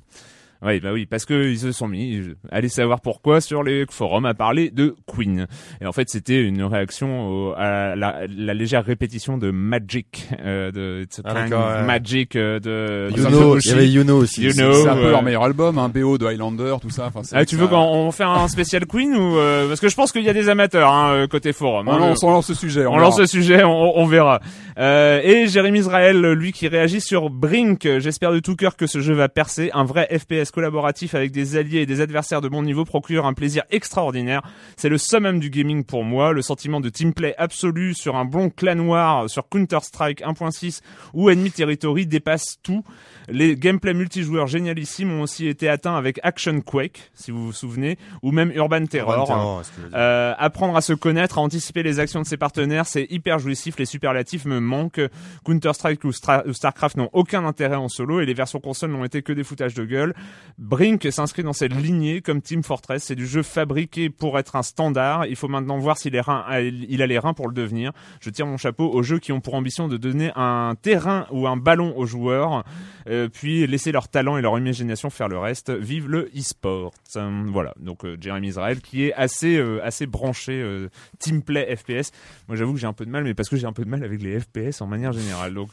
Oui, 0.61 0.81
bah 0.81 0.91
oui, 0.93 1.07
parce 1.07 1.25
que 1.25 1.49
ils 1.51 1.59
se 1.61 1.71
sont 1.73 1.87
mis, 1.87 2.21
allez 2.51 2.69
savoir 2.69 3.01
pourquoi, 3.01 3.41
sur 3.41 3.63
les 3.63 3.85
forums 3.89 4.27
à 4.27 4.35
parler 4.35 4.71
de 4.71 4.97
Queen. 5.07 5.47
Et 5.81 5.87
en 5.87 5.93
fait, 5.93 6.09
c'était 6.09 6.43
une 6.43 6.63
réaction 6.65 7.29
au- 7.29 7.53
à 7.57 7.95
la, 7.95 8.23
la 8.29 8.55
légère 8.55 8.85
répétition 8.85 9.39
de 9.39 9.51
Magic, 9.53 10.29
euh, 10.45 10.73
de 10.73 11.03
It's 11.05 11.21
a 11.21 11.23
Ah. 11.25 11.83
Magic 11.85 12.35
euh, 12.35 12.59
de 12.59 13.09
Yuno, 13.17 13.29
Mizoguchi. 13.31 13.69
il 13.69 13.71
y 13.71 13.75
avait 13.79 13.89
Yuno 13.89 14.17
aussi. 14.17 14.43
You 14.43 14.51
C'est 14.51 14.63
know, 14.63 14.73
c'est 14.73 14.89
un 14.89 14.97
peu 14.97 15.05
euh, 15.07 15.11
leur 15.11 15.23
meilleur 15.23 15.45
album, 15.45 15.79
un 15.79 15.89
BO 15.89 16.19
de 16.19 16.27
Highlander, 16.27 16.75
tout 16.83 16.91
ça. 16.91 17.07
Enfin, 17.07 17.21
Ah, 17.33 17.45
tu 17.47 17.55
veux 17.57 17.69
qu'on 17.69 17.77
on 17.77 18.11
fait 18.11 18.25
un 18.25 18.49
spécial 18.49 18.85
Queen 18.87 19.15
ou 19.15 19.37
euh, 19.39 19.69
parce 19.69 19.79
que 19.81 19.89
je 19.89 19.95
pense 19.95 20.11
qu'il 20.11 20.23
y 20.25 20.29
a 20.29 20.33
des 20.33 20.49
amateurs 20.49 20.93
hein, 20.93 21.13
euh, 21.13 21.27
côté 21.29 21.53
forum. 21.53 21.87
on 21.89 21.93
hein, 21.93 21.99
lance, 21.99 22.23
on 22.25 22.31
lance 22.33 22.49
le 22.49 22.55
sujet. 22.57 22.85
on 22.85 22.91
verra. 22.93 23.03
lance 23.03 23.21
le 23.21 23.27
sujet, 23.27 23.63
on, 23.63 23.97
on 23.97 24.07
verra. 24.07 24.41
Euh, 24.79 25.21
et 25.23 25.47
Jérémy 25.47 25.81
Israël, 25.81 26.21
lui 26.33 26.51
qui 26.53 26.67
réagit 26.69 27.01
sur 27.01 27.31
Brink, 27.31 27.89
j'espère 27.99 28.33
de 28.33 28.41
tout 28.41 28.57
cœur 28.57 28.77
que 28.77 28.87
ce 28.89 29.01
jeu 29.01 29.15
va 29.15 29.29
percer. 29.29 29.71
Un 29.73 29.85
vrai 29.85 30.09
FPS 30.11 30.48
collaboratif 30.51 31.15
avec 31.15 31.33
des 31.33 31.57
alliés 31.57 31.81
et 31.81 31.87
des 31.87 32.01
adversaires 32.01 32.41
de 32.41 32.49
bon 32.49 32.63
niveau 32.63 32.85
procure 32.85 33.27
un 33.27 33.35
plaisir 33.35 33.63
extraordinaire. 33.71 34.43
C'est 34.77 34.89
le 34.89 34.99
summum 34.99 35.39
du 35.41 35.51
gaming 35.51 35.85
pour 35.85 36.05
moi, 36.05 36.33
le 36.33 36.43
sentiment 36.43 36.81
de 36.81 36.89
teamplay 36.89 37.35
absolu 37.39 37.95
sur 37.95 38.17
un 38.17 38.25
bon 38.25 38.51
clan 38.51 38.75
noir, 38.77 39.29
sur 39.31 39.49
Counter-Strike 39.49 40.23
1.6 40.23 40.81
ou 41.15 41.31
Enemy 41.31 41.51
Territory 41.51 42.07
dépasse 42.07 42.57
tout. 42.63 42.85
Les 43.29 43.57
gameplays 43.57 43.95
multijoueurs 43.95 44.47
génialissimes 44.47 45.13
ont 45.13 45.23
aussi 45.23 45.47
été 45.49 45.69
atteints 45.69 45.97
avec 45.97 46.19
Action 46.23 46.61
Quake, 46.61 47.11
si 47.15 47.31
vous 47.31 47.47
vous 47.47 47.53
souvenez, 47.53 47.99
ou 48.23 48.33
même 48.33 48.51
Urban 48.55 48.87
Terror. 48.87 49.27
Terror, 49.27 49.63
veux 49.79 49.89
dire. 49.91 49.99
Euh, 49.99 50.35
apprendre 50.39 50.77
à 50.77 50.81
se 50.81 50.93
connaître, 50.95 51.39
à 51.39 51.43
anticiper 51.43 51.83
les 51.83 52.01
actions 52.01 52.21
de 52.23 52.27
ses 52.27 52.37
partenaires, 52.39 52.87
c'est 52.87 53.07
hyper 53.11 53.39
jouissif. 53.39 53.79
Les 53.79 53.85
superlatifs 53.85 54.45
me 54.47 54.61
manquent. 54.61 55.01
Counter-Strike 55.45 56.05
ou, 56.05 56.11
Stra- 56.11 56.43
ou 56.47 56.53
Starcraft 56.53 56.97
n'ont 56.97 57.11
aucun 57.13 57.45
intérêt 57.45 57.77
en 57.77 57.89
solo 57.89 58.21
et 58.21 58.27
les 58.27 58.35
versions 58.35 58.61
console 58.61 58.91
n'ont 58.93 59.05
été 59.05 59.23
que 59.23 59.33
des 59.33 59.45
foutages 59.45 59.75
de 59.75 59.85
gueule. 59.85 60.15
Brink 60.59 61.07
s'inscrit 61.11 61.43
dans 61.45 61.53
cette 61.53 61.75
lignée 61.75 62.21
comme 62.21 62.43
Team 62.43 62.63
Fortress. 62.63 63.05
C'est 63.05 63.15
du 63.15 63.27
jeu 63.27 63.43
fabriqué 63.43 64.11
pour 64.11 64.39
être 64.39 64.57
un 64.57 64.63
standard. 64.63 65.27
Il 65.27 65.37
faut 65.37 65.49
maintenant 65.49 65.79
voir 65.79 65.99
s'il 65.99 66.17
ah, 66.27 66.47
a 66.49 66.61
les 66.61 67.19
reins 67.19 67.35
pour 67.35 67.49
le 67.49 67.55
devenir. 67.55 67.93
Je 68.21 68.31
tire 68.31 68.47
mon 68.47 68.57
chapeau 68.57 68.91
aux 68.91 69.03
jeux 69.03 69.19
qui 69.19 69.33
ont 69.33 69.41
pour 69.41 69.55
ambition 69.55 69.89
de 69.89 69.97
donner 69.97 70.33
un 70.35 70.75
terrain 70.81 71.27
ou 71.31 71.47
un 71.47 71.57
ballon 71.57 71.97
aux 71.97 72.07
joueurs, 72.07 72.65
euh, 73.09 73.29
puis 73.29 73.67
laisser 73.67 73.93
leur 73.93 74.09
talent 74.09 74.37
et 74.37 74.43
leur 74.43 74.59
imagination 74.59 75.11
faire 75.11 75.29
le 75.29 75.39
reste. 75.39 75.71
Vive 75.71 76.09
le 76.09 76.31
e-sport. 76.37 76.93
Euh, 77.17 77.47
voilà. 77.47 77.75
Donc 77.79 78.05
euh, 78.05 78.17
Jeremy 78.21 78.49
Israel 78.49 78.81
qui 78.81 79.05
est 79.05 79.15
assez 79.15 79.57
euh, 79.57 79.85
assez 79.85 80.07
branché 80.07 80.61
euh, 80.61 80.89
teamplay 81.19 81.75
FPS. 81.77 82.13
Moi 82.49 82.57
j'avoue 82.57 82.75
que 82.75 82.81
j'ai 82.81 82.87
un 82.87 82.93
peu 82.93 83.07
de 83.07 83.11
mal, 83.11 83.25
mais 83.25 83.35
parce 83.35 83.49
que 83.49 83.57
j'ai 83.57 83.67
un 83.67 83.73
peu 83.73 83.85
de 83.85 83.91
mal 83.91 84.05
avec 84.05 84.23
les 84.23 84.41
FPS 84.41 84.81
en 84.81 84.87
manière 84.87 85.13
générale. 85.13 85.55
Donc 85.55 85.71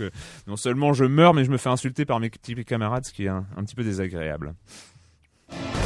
non 0.47 0.55
seulement 0.55 0.93
je 0.93 1.05
meurs, 1.05 1.33
mais 1.33 1.43
je 1.43 1.51
me 1.51 1.57
fais 1.57 1.69
insulter 1.69 2.05
par 2.05 2.19
mes 2.19 2.29
petits 2.29 2.55
camarades, 2.65 3.05
ce 3.05 3.13
qui 3.13 3.25
est 3.25 3.29
un 3.29 3.43
petit 3.57 3.75
peu 3.75 3.83
désagréable. 3.83 4.54
time. 5.49 5.84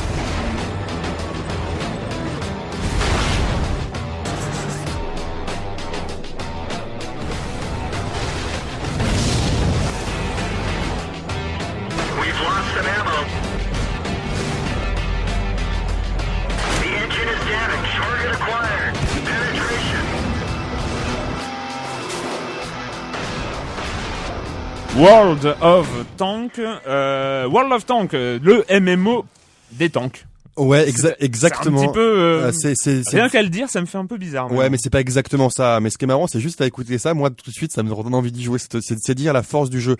World 24.99 25.55
of 25.61 25.87
Tank, 26.17 26.59
euh, 26.59 27.47
World 27.47 27.71
of 27.71 27.85
Tank, 27.85 28.13
euh, 28.13 28.37
le 28.43 28.65
MMO 28.69 29.25
des 29.71 29.89
tanks. 29.89 30.25
Ouais, 30.57 30.83
C'est- 30.83 30.91
exa- 30.91 31.01
C'est 31.01 31.07
un 31.11 31.25
exactement. 31.25 31.81
petit 31.85 31.93
peu. 31.93 31.99
euh, 32.19 32.51
Euh, 32.51 33.03
Rien 33.13 33.29
qu'à 33.29 33.41
le 33.41 33.47
dire, 33.47 33.69
ça 33.69 33.79
me 33.79 33.85
fait 33.85 33.97
un 33.97 34.05
peu 34.05 34.17
bizarre. 34.17 34.51
Ouais, 34.51 34.69
mais 34.69 34.75
c'est 34.77 34.89
pas 34.89 34.99
exactement 34.99 35.49
ça. 35.49 35.79
Mais 35.79 35.89
ce 35.89 35.97
qui 35.97 36.03
est 36.03 36.07
marrant, 36.07 36.27
c'est 36.27 36.41
juste 36.41 36.59
à 36.59 36.65
écouter 36.67 36.97
ça. 36.97 37.13
Moi, 37.13 37.29
tout 37.29 37.49
de 37.49 37.55
suite, 37.55 37.71
ça 37.71 37.81
me 37.81 37.89
donne 37.89 38.13
envie 38.13 38.33
d'y 38.33 38.43
jouer. 38.43 38.59
C'est, 38.59 39.15
dire 39.15 39.31
la 39.31 39.41
force 39.43 39.69
du 39.69 39.79
jeu. 39.79 39.95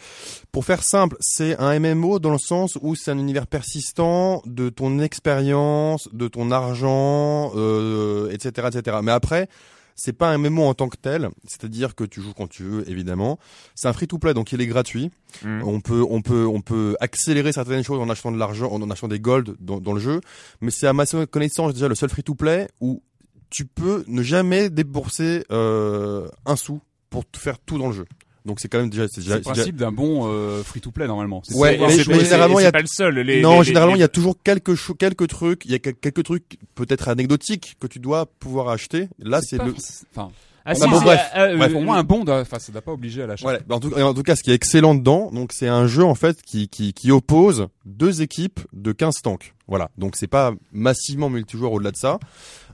Pour 0.51 0.65
faire 0.65 0.83
simple, 0.83 1.15
c'est 1.21 1.57
un 1.59 1.79
MMO 1.79 2.19
dans 2.19 2.31
le 2.31 2.37
sens 2.37 2.77
où 2.81 2.93
c'est 2.95 3.11
un 3.11 3.19
univers 3.19 3.47
persistant 3.47 4.41
de 4.45 4.67
ton 4.67 4.99
expérience, 4.99 6.09
de 6.11 6.27
ton 6.27 6.51
argent, 6.51 7.53
euh, 7.55 8.29
etc., 8.31 8.67
etc. 8.73 8.97
Mais 9.01 9.13
après, 9.13 9.47
c'est 9.99 10.13
pas 10.13 10.31
un 10.31 10.37
MMO 10.37 10.63
en 10.63 10.73
tant 10.73 10.87
que 10.87 10.95
tel. 10.95 11.29
C'est-à-dire 11.45 11.93
que 11.93 12.05
tu 12.05 12.21
joues 12.21 12.33
quand 12.33 12.47
tu 12.47 12.63
veux, 12.63 12.89
évidemment. 12.89 13.37
C'est 13.75 13.89
un 13.89 13.93
free-to-play, 13.93 14.33
donc 14.33 14.51
il 14.53 14.61
est 14.61 14.67
gratuit. 14.67 15.11
Mm. 15.43 15.61
On 15.63 15.81
peut, 15.81 16.05
on 16.09 16.21
peut, 16.21 16.47
on 16.47 16.61
peut 16.61 16.95
accélérer 17.01 17.51
certaines 17.51 17.83
choses 17.83 17.99
en 17.99 18.09
achetant 18.09 18.31
de 18.31 18.37
l'argent, 18.37 18.71
en 18.71 18.89
achetant 18.89 19.09
des 19.09 19.19
gold 19.19 19.55
dans, 19.59 19.79
dans 19.79 19.93
le 19.93 19.99
jeu. 19.99 20.21
Mais 20.61 20.71
c'est 20.71 20.87
à 20.87 20.93
ma 20.93 21.05
connaissance 21.29 21.73
déjà 21.73 21.89
le 21.89 21.95
seul 21.95 22.09
free-to-play 22.09 22.69
où 22.79 23.03
tu 23.49 23.65
peux 23.65 24.05
ne 24.07 24.21
jamais 24.21 24.69
débourser 24.69 25.43
euh, 25.51 26.29
un 26.45 26.55
sou 26.55 26.79
pour 27.09 27.25
faire 27.35 27.59
tout 27.59 27.77
dans 27.77 27.87
le 27.87 27.93
jeu. 27.93 28.05
Donc 28.45 28.59
c'est 28.59 28.67
quand 28.69 28.79
même 28.79 28.89
déjà, 28.89 29.05
c'est 29.09 29.25
le 29.27 29.41
principe 29.41 29.75
d'un 29.75 29.91
bon 29.91 30.27
euh, 30.27 30.63
free-to-play 30.63 31.07
normalement. 31.07 31.41
C'est 31.45 31.55
Ouais, 31.55 31.71
savoir 31.71 31.89
mais- 31.89 31.95
mais 32.07 32.19
généralement, 32.23 32.59
il 32.59 32.63
y 32.63 32.65
a- 32.65 32.71
pas 32.71 32.81
le 32.81 32.87
seul. 32.87 33.15
Les, 33.19 33.41
non, 33.41 33.59
les- 33.59 33.65
généralement, 33.67 33.93
les- 33.95 33.99
il 33.99 34.01
y 34.01 34.05
a 34.05 34.07
toujours 34.07 34.35
quelques 34.41 34.75
cho- 34.75 34.93
quelques 34.93 35.27
trucs, 35.27 35.65
il 35.65 35.71
y 35.71 35.75
a 35.75 35.79
quel- 35.79 35.95
quelques 35.95 36.23
trucs 36.23 36.57
peut-être 36.75 37.09
anecdotiques 37.09 37.75
que 37.79 37.87
tu 37.87 37.99
dois 37.99 38.25
pouvoir 38.25 38.69
acheter. 38.69 39.09
Là, 39.19 39.41
c'est 39.41 39.57
pas- 39.57 39.65
le. 39.65 39.73
Enfin, 40.15 40.31
Ah, 40.69 40.73
Bah, 40.79 40.87
bon, 40.87 40.99
si, 40.99 41.03
bref, 41.05 41.21
euh, 41.35 41.57
bref, 41.57 41.75
au 41.75 41.81
moins 41.81 41.97
un 41.97 42.03
bon, 42.03 42.23
doit- 42.23 42.41
enfin, 42.41 42.59
ça 42.59 42.71
doit 42.71 42.81
pas 42.81 42.91
obliger 42.91 43.23
à 43.23 43.27
l'achat. 43.27 43.43
Voilà. 43.43 43.59
En 43.69 43.79
tout, 43.79 43.93
en 43.93 44.13
tout 44.13 44.23
cas, 44.23 44.35
ce 44.35 44.43
qui 44.43 44.51
est 44.51 44.55
excellent 44.55 44.95
dedans, 44.95 45.31
donc 45.31 45.51
c'est 45.53 45.67
un 45.67 45.87
jeu 45.87 46.03
en 46.03 46.15
fait 46.15 46.41
qui, 46.41 46.67
qui, 46.69 46.93
qui 46.93 47.11
oppose 47.11 47.67
deux 47.85 48.21
équipes 48.21 48.59
de 48.73 48.91
15 48.91 49.15
tanks. 49.23 49.53
Voilà. 49.67 49.89
Donc 49.97 50.15
c'est 50.15 50.27
pas 50.27 50.53
massivement 50.71 51.29
multijoueur 51.29 51.71
au-delà 51.73 51.91
de 51.91 51.97
ça. 51.97 52.19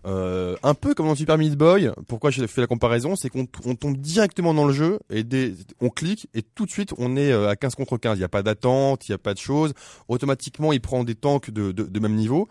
Euh, 0.08 0.56
un 0.62 0.76
peu 0.76 0.94
comme 0.94 1.08
dans 1.08 1.16
Super 1.16 1.38
Meat 1.38 1.56
Boy. 1.56 1.90
Pourquoi 2.08 2.30
j'ai 2.30 2.46
fait 2.46 2.62
la 2.62 2.68
comparaison, 2.68 3.16
c'est 3.16 3.30
qu'on 3.30 3.48
on 3.66 3.74
tombe 3.74 3.98
directement 3.98 4.54
dans 4.54 4.66
le 4.66 4.74
jeu 4.74 5.00
et 5.10 5.24
des, 5.24 5.56
on 5.82 5.90
clique 5.90 6.28
et 6.36 6.44
tout 6.44 6.66
de 6.68 6.72
suite 6.72 6.94
on 7.00 7.18
est 7.18 7.32
euh, 7.32 7.50
à 7.50 7.56
15 7.56 7.74
contre 7.74 7.98
15. 7.98 8.16
Il 8.18 8.20
n'y 8.20 8.24
a 8.26 8.30
pas 8.30 8.44
d'attente, 8.44 9.08
il 9.08 9.12
n'y 9.12 9.16
a 9.16 9.20
pas 9.20 9.34
de 9.34 9.40
choses. 9.40 9.74
Automatiquement, 10.08 10.74
il 10.74 10.80
prend 10.82 11.04
des 11.04 11.16
tanks 11.16 11.50
de, 11.50 11.72
de, 11.72 11.84
de 11.84 12.00
même 12.00 12.14
niveau. 12.16 12.48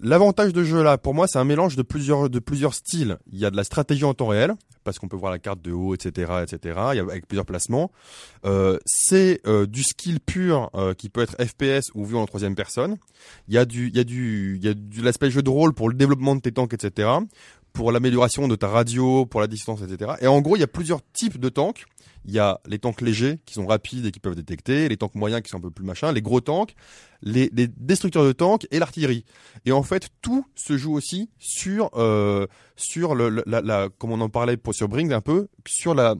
L'avantage 0.00 0.52
de 0.52 0.62
jeu 0.62 0.82
là, 0.84 0.96
pour 0.96 1.12
moi, 1.12 1.26
c'est 1.26 1.38
un 1.38 1.44
mélange 1.44 1.74
de 1.74 1.82
plusieurs 1.82 2.30
de 2.30 2.38
plusieurs 2.38 2.74
styles. 2.74 3.18
Il 3.32 3.38
y 3.38 3.44
a 3.44 3.50
de 3.50 3.56
la 3.56 3.64
stratégie 3.64 4.04
en 4.04 4.14
temps 4.14 4.28
réel 4.28 4.54
parce 4.84 4.98
qu'on 4.98 5.08
peut 5.08 5.16
voir 5.16 5.32
la 5.32 5.38
carte 5.38 5.60
de 5.60 5.72
haut, 5.72 5.94
etc., 5.94 6.32
etc. 6.42 6.78
Avec 6.78 7.26
plusieurs 7.26 7.44
placements. 7.44 7.90
Euh, 8.46 8.78
c'est 8.86 9.40
euh, 9.46 9.66
du 9.66 9.82
skill 9.82 10.20
pur 10.20 10.70
euh, 10.74 10.94
qui 10.94 11.08
peut 11.08 11.20
être 11.20 11.36
FPS 11.44 11.90
ou 11.94 12.06
vu 12.06 12.16
en 12.16 12.24
troisième 12.26 12.54
personne. 12.54 12.96
Il 13.48 13.54
y 13.54 13.58
a 13.58 13.64
du 13.64 13.88
il 13.88 13.96
y 13.96 14.00
a 14.00 14.04
du 14.04 14.56
il 14.56 14.64
y 14.64 14.68
a 14.68 14.74
de 14.74 15.02
l'aspect 15.02 15.30
jeu 15.30 15.42
de 15.42 15.50
rôle 15.50 15.74
pour 15.74 15.88
le 15.88 15.94
développement 15.94 16.36
de 16.36 16.40
tes 16.40 16.52
tanks, 16.52 16.72
etc. 16.72 17.10
Pour 17.78 17.92
l'amélioration 17.92 18.48
de 18.48 18.56
ta 18.56 18.66
radio, 18.66 19.24
pour 19.24 19.40
la 19.40 19.46
distance, 19.46 19.82
etc. 19.82 20.14
Et 20.20 20.26
en 20.26 20.40
gros, 20.40 20.56
il 20.56 20.58
y 20.58 20.64
a 20.64 20.66
plusieurs 20.66 21.00
types 21.12 21.38
de 21.38 21.48
tanks. 21.48 21.84
Il 22.24 22.32
y 22.32 22.40
a 22.40 22.58
les 22.66 22.80
tanks 22.80 23.00
légers 23.00 23.38
qui 23.46 23.54
sont 23.54 23.66
rapides 23.66 24.04
et 24.04 24.10
qui 24.10 24.18
peuvent 24.18 24.34
détecter, 24.34 24.88
les 24.88 24.96
tanks 24.96 25.14
moyens 25.14 25.42
qui 25.42 25.48
sont 25.48 25.58
un 25.58 25.60
peu 25.60 25.70
plus 25.70 25.84
machin, 25.84 26.10
les 26.10 26.20
gros 26.20 26.40
tanks, 26.40 26.74
les, 27.22 27.48
les 27.52 27.68
destructeurs 27.68 28.24
de 28.24 28.32
tanks 28.32 28.66
et 28.72 28.80
l'artillerie. 28.80 29.24
Et 29.64 29.70
en 29.70 29.84
fait, 29.84 30.08
tout 30.22 30.44
se 30.56 30.76
joue 30.76 30.92
aussi 30.92 31.30
sur 31.38 31.90
euh, 31.94 32.48
sur 32.74 33.14
le, 33.14 33.44
la, 33.46 33.60
la 33.60 33.88
comme 33.96 34.10
on 34.10 34.20
en 34.20 34.28
parlait 34.28 34.56
pour 34.56 34.74
sur 34.74 34.88
Bring 34.88 35.12
un 35.12 35.20
peu 35.20 35.46
sur 35.64 35.94
la 35.94 36.16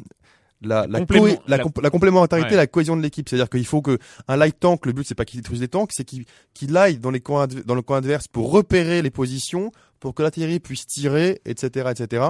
la, 0.62 0.86
la, 0.88 0.98
Complément- 1.00 1.26
la, 1.46 1.56
la- 1.56 1.62
comp- 1.62 1.80
la 1.82 1.90
complémentarité, 1.90 2.50
Ouais. 2.50 2.56
la 2.56 2.66
cohésion 2.66 2.96
de 2.96 3.02
l'équipe. 3.02 3.28
C'est-à-dire 3.28 3.48
qu'il 3.48 3.64
faut 3.66 3.80
que 3.82 3.98
un 4.26 4.36
light 4.36 4.58
tank, 4.58 4.86
le 4.86 4.92
but 4.92 5.06
c'est 5.06 5.14
pas 5.14 5.24
qu'il 5.24 5.40
détruise 5.40 5.60
les 5.60 5.68
tanks, 5.68 5.90
c'est 5.92 6.04
qu'il 6.04 6.24
qu'il 6.54 6.76
aille 6.76 6.98
dans 6.98 7.10
les 7.10 7.20
coins 7.20 7.46
dans 7.46 7.74
le 7.74 7.82
coin 7.82 7.98
adverse 7.98 8.26
pour 8.28 8.50
repérer 8.50 9.00
les 9.02 9.10
positions, 9.10 9.70
pour 10.00 10.14
que 10.14 10.22
l'artillerie 10.22 10.58
puisse 10.60 10.86
tirer, 10.86 11.40
etc., 11.44 11.90
etc. 11.90 12.24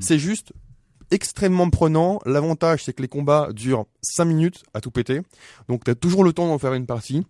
C'est 0.00 0.18
juste 0.18 0.52
extrêmement 1.10 1.68
prenant. 1.70 2.20
L'avantage, 2.24 2.84
c'est 2.84 2.92
que 2.92 3.02
les 3.02 3.08
combats 3.08 3.48
durent 3.52 3.84
5 4.02 4.24
minutes 4.24 4.62
à 4.74 4.80
tout 4.80 4.90
péter. 4.90 5.20
Donc, 5.68 5.84
t'as 5.84 5.94
toujours 5.94 6.24
le 6.24 6.32
temps 6.32 6.46
d'en 6.48 6.58
faire 6.58 6.72
une 6.74 6.86
partie. 6.86 7.26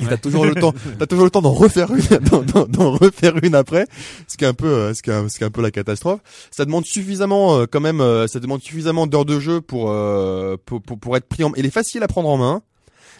Et 0.00 0.04
t'as 0.06 0.16
toujours 0.16 0.44
le 0.44 0.54
temps, 0.54 0.72
t'as 0.98 1.06
toujours 1.06 1.24
le 1.24 1.30
temps 1.30 1.42
d'en 1.42 1.52
refaire 1.52 1.90
une, 1.92 2.02
d'en, 2.68 2.92
refaire 2.92 3.34
une 3.42 3.54
après. 3.56 3.86
Ce 4.28 4.36
qui 4.36 4.44
est 4.44 4.46
un 4.48 4.54
peu, 4.54 4.66
euh, 4.68 4.94
ce 4.94 5.02
qui 5.02 5.10
est, 5.10 5.12
un- 5.14 5.28
ce 5.28 5.36
qui 5.38 5.42
est 5.42 5.46
un 5.46 5.50
peu 5.50 5.60
la 5.62 5.70
catastrophe. 5.72 6.20
Ça 6.52 6.64
demande 6.64 6.84
suffisamment, 6.86 7.56
euh, 7.56 7.66
quand 7.70 7.80
même, 7.80 8.00
euh, 8.00 8.26
ça 8.28 8.38
demande 8.38 8.62
suffisamment 8.62 9.06
d'heures 9.08 9.24
de 9.24 9.40
jeu 9.40 9.60
pour, 9.60 9.92
pour, 10.66 10.82
pour, 10.82 10.98
pour 11.00 11.16
être 11.16 11.26
pris 11.26 11.42
en, 11.42 11.52
il 11.56 11.66
est 11.66 11.70
facile 11.70 12.02
à 12.04 12.08
prendre 12.08 12.28
en 12.28 12.36
main. 12.36 12.62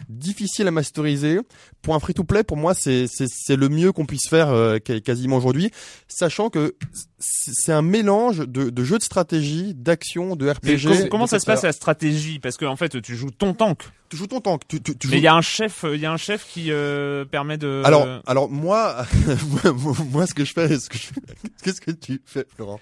Difficile 0.07 0.67
à 0.67 0.71
masteriser. 0.71 1.39
Pour 1.81 1.95
un 1.95 1.99
free-to-play, 1.99 2.43
pour 2.43 2.57
moi, 2.57 2.73
c'est, 2.73 3.05
le 3.49 3.69
mieux 3.69 3.91
qu'on 3.91 4.05
puisse 4.05 4.27
faire 4.29 4.49
euh, 4.49 4.77
qu- 4.79 5.01
quasiment 5.01 5.37
aujourd'hui, 5.37 5.71
sachant 6.07 6.49
que 6.49 6.75
c'est 7.19 7.71
un 7.73 7.81
mélange 7.81 8.39
de, 8.39 8.69
de 8.69 8.83
jeux 8.83 8.97
de 8.97 9.03
stratégie, 9.03 9.73
d'action, 9.75 10.35
de 10.35 10.49
RPG. 10.49 10.83
com- 11.01 11.09
comment 11.09 11.27
ça 11.27 11.39
se 11.39 11.45
passe 11.45 11.63
la 11.63 11.71
stratégie? 11.73 12.39
Parce 12.39 12.57
que 12.57 12.65
en 12.65 12.75
fait, 12.75 13.01
tu 13.01 13.15
joues 13.15 13.31
ton 13.31 13.53
tank. 13.53 13.83
Tu 14.09 14.17
joues 14.17 14.27
ton 14.27 14.41
tank. 14.41 14.61
Tu, 14.67 14.81
tu, 14.81 14.97
tu 14.97 15.07
Mais 15.07 15.13
joues- 15.13 15.19
il 15.19 15.23
y 15.23 15.27
a 15.27 15.35
un 15.35 15.41
chef, 15.41 15.85
il 15.93 15.99
y 15.99 16.05
a 16.05 16.11
un 16.11 16.17
chef 16.17 16.47
qui 16.51 16.71
euh, 16.71 17.25
permet 17.25 17.57
de. 17.57 17.81
Alors, 17.85 18.07
alors 18.25 18.49
moi, 18.49 19.05
moi, 20.11 20.25
ce 20.25 20.33
que 20.33 20.45
je 20.45 20.53
fais, 20.53 20.67
qu'est-ce 21.63 21.81
que 21.81 21.91
tu 21.91 22.21
fais, 22.25 22.45
Florent? 22.55 22.79